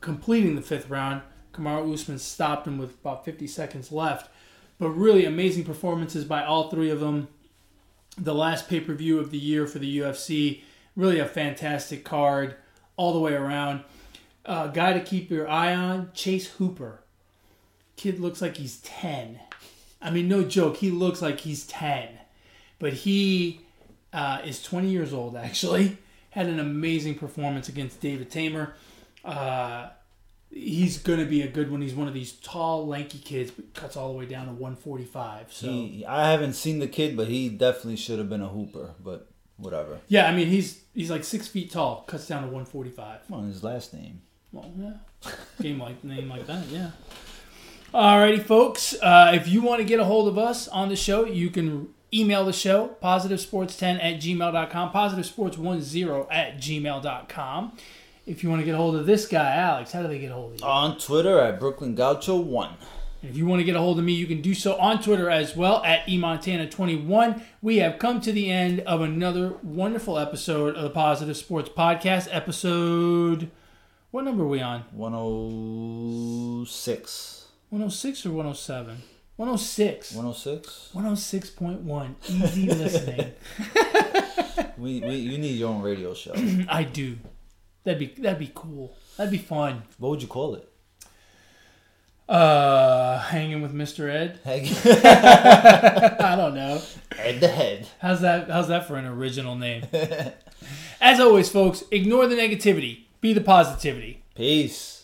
completing 0.00 0.56
the 0.56 0.62
fifth 0.62 0.88
round. 0.88 1.22
Kamaru 1.52 1.92
Usman 1.92 2.18
stopped 2.18 2.66
him 2.66 2.78
with 2.78 2.94
about 3.00 3.24
50 3.24 3.46
seconds 3.46 3.90
left. 3.90 4.30
But 4.78 4.90
really 4.90 5.26
amazing 5.26 5.64
performances 5.64 6.24
by 6.24 6.44
all 6.44 6.70
three 6.70 6.90
of 6.90 7.00
them. 7.00 7.28
The 8.16 8.34
last 8.34 8.68
pay 8.68 8.80
per 8.80 8.94
view 8.94 9.18
of 9.18 9.30
the 9.30 9.38
year 9.38 9.66
for 9.66 9.78
the 9.78 9.98
UFC. 9.98 10.62
Really 10.96 11.18
a 11.18 11.26
fantastic 11.26 12.04
card 12.04 12.56
all 12.96 13.12
the 13.12 13.18
way 13.18 13.34
around. 13.34 13.84
Uh, 14.44 14.66
guy 14.68 14.92
to 14.92 15.00
keep 15.00 15.30
your 15.30 15.48
eye 15.48 15.74
on 15.74 16.10
Chase 16.14 16.48
Hooper. 16.52 17.00
Kid 17.96 18.18
looks 18.18 18.40
like 18.40 18.56
he's 18.56 18.78
10. 18.78 19.38
I 20.02 20.10
mean, 20.10 20.28
no 20.28 20.42
joke. 20.42 20.78
He 20.78 20.90
looks 20.90 21.20
like 21.20 21.40
he's 21.40 21.66
10. 21.66 22.08
But 22.78 22.94
he 22.94 23.60
uh, 24.12 24.40
is 24.44 24.62
20 24.62 24.88
years 24.88 25.12
old, 25.12 25.36
actually. 25.36 25.98
Had 26.30 26.46
an 26.46 26.58
amazing 26.58 27.16
performance 27.16 27.68
against 27.68 28.00
David 28.00 28.30
Teymur. 28.30 28.72
Uh, 29.24 29.88
he's 30.50 30.98
going 30.98 31.18
to 31.18 31.26
be 31.26 31.42
a 31.42 31.48
good 31.48 31.70
one. 31.70 31.82
He's 31.82 31.94
one 31.94 32.08
of 32.08 32.14
these 32.14 32.32
tall, 32.32 32.86
lanky 32.86 33.18
kids, 33.18 33.50
but 33.50 33.74
cuts 33.74 33.96
all 33.96 34.12
the 34.12 34.18
way 34.18 34.26
down 34.26 34.46
to 34.46 34.52
145. 34.52 35.52
So, 35.52 35.66
He, 35.66 36.04
I 36.06 36.30
haven't 36.30 36.54
seen 36.54 36.78
the 36.78 36.88
kid, 36.88 37.16
but 37.16 37.28
he 37.28 37.48
definitely 37.48 37.96
should 37.96 38.18
have 38.18 38.28
been 38.28 38.42
a 38.42 38.48
hooper. 38.48 38.94
But 39.02 39.28
whatever. 39.60 39.98
yeah, 40.08 40.26
I 40.26 40.34
mean, 40.34 40.48
he's 40.48 40.82
he's 40.94 41.10
like 41.10 41.24
six 41.24 41.46
feet 41.46 41.70
tall, 41.70 42.04
cuts 42.06 42.26
down 42.26 42.42
to 42.42 42.48
145. 42.48 43.26
Come 43.26 43.38
on, 43.38 43.46
his 43.46 43.62
last 43.62 43.94
name. 43.94 44.22
Well, 44.52 44.70
yeah. 44.76 44.92
Game 45.60 45.78
like 45.80 46.02
name 46.02 46.28
like 46.28 46.46
that, 46.46 46.66
yeah. 46.68 46.90
Alrighty, 47.94 48.42
folks. 48.44 48.94
Uh, 48.94 49.32
if 49.34 49.48
you 49.48 49.62
want 49.62 49.80
to 49.80 49.84
get 49.84 49.98
a 50.00 50.04
hold 50.04 50.28
of 50.28 50.38
us 50.38 50.68
on 50.68 50.88
the 50.88 50.96
show, 50.96 51.24
you 51.24 51.50
can 51.50 51.88
email 52.14 52.44
the 52.44 52.52
show, 52.52 52.96
positivesports10 53.02 54.02
at 54.02 54.20
gmail.com, 54.20 54.90
positivesports10 54.92 56.26
at 56.30 56.56
gmail.com. 56.58 57.72
If 58.26 58.44
you 58.44 58.50
want 58.50 58.60
to 58.60 58.66
get 58.66 58.74
a 58.74 58.78
hold 58.78 58.94
of 58.96 59.06
this 59.06 59.26
guy, 59.26 59.56
Alex, 59.56 59.90
how 59.92 60.02
do 60.02 60.08
they 60.08 60.18
get 60.18 60.30
a 60.30 60.34
hold 60.34 60.54
of 60.54 60.60
you? 60.60 60.66
On 60.66 60.98
Twitter 60.98 61.40
at 61.40 61.58
Brooklyn 61.58 61.94
Gaucho 61.96 62.36
One. 62.36 62.74
And 63.22 63.30
if 63.30 63.36
you 63.36 63.44
want 63.46 63.60
to 63.60 63.64
get 63.64 63.76
a 63.76 63.80
hold 63.80 63.98
of 63.98 64.04
me, 64.04 64.12
you 64.12 64.26
can 64.26 64.40
do 64.40 64.54
so 64.54 64.78
on 64.78 65.02
Twitter 65.02 65.28
as 65.28 65.54
well 65.54 65.82
at 65.84 66.06
emontana21. 66.06 67.42
We 67.60 67.76
have 67.78 67.98
come 67.98 68.20
to 68.22 68.32
the 68.32 68.50
end 68.50 68.80
of 68.80 69.02
another 69.02 69.54
wonderful 69.62 70.18
episode 70.18 70.74
of 70.74 70.82
the 70.82 70.90
Positive 70.90 71.36
Sports 71.36 71.68
Podcast. 71.68 72.28
Episode, 72.30 73.50
what 74.10 74.24
number 74.24 74.44
are 74.44 74.48
we 74.48 74.62
on? 74.62 74.84
106. 74.92 77.46
106 77.68 78.26
or 78.26 78.30
107? 78.30 79.02
106. 79.36 80.14
106? 80.14 80.90
106.1. 80.94 82.14
Easy 82.28 82.66
listening. 82.66 83.32
We, 84.80 85.00
we 85.00 85.16
you 85.16 85.36
need 85.36 85.58
your 85.58 85.68
own 85.68 85.82
radio 85.82 86.14
show. 86.14 86.32
I 86.68 86.84
do. 86.84 87.18
That'd 87.84 87.98
be 87.98 88.06
that'd 88.22 88.38
be 88.38 88.50
cool. 88.54 88.96
That'd 89.18 89.30
be 89.30 89.36
fun. 89.36 89.82
what 89.98 90.08
would 90.08 90.22
you 90.22 90.28
call 90.28 90.54
it? 90.54 90.66
Uh, 92.30 93.18
hanging 93.18 93.60
with 93.60 93.74
Mr. 93.74 94.08
Ed. 94.08 94.38
I 96.20 96.36
don't 96.36 96.54
know. 96.54 96.80
head 97.16 97.40
to 97.40 97.48
head. 97.48 97.88
How's 97.98 98.20
that? 98.20 98.48
How's 98.48 98.68
that 98.68 98.86
for 98.86 98.94
an 98.96 99.04
original 99.04 99.56
name? 99.56 99.82
As 101.00 101.18
always, 101.18 101.48
folks, 101.48 101.82
ignore 101.90 102.28
the 102.28 102.36
negativity. 102.36 103.00
Be 103.20 103.32
the 103.32 103.40
positivity. 103.40 104.22
Peace. 104.36 104.99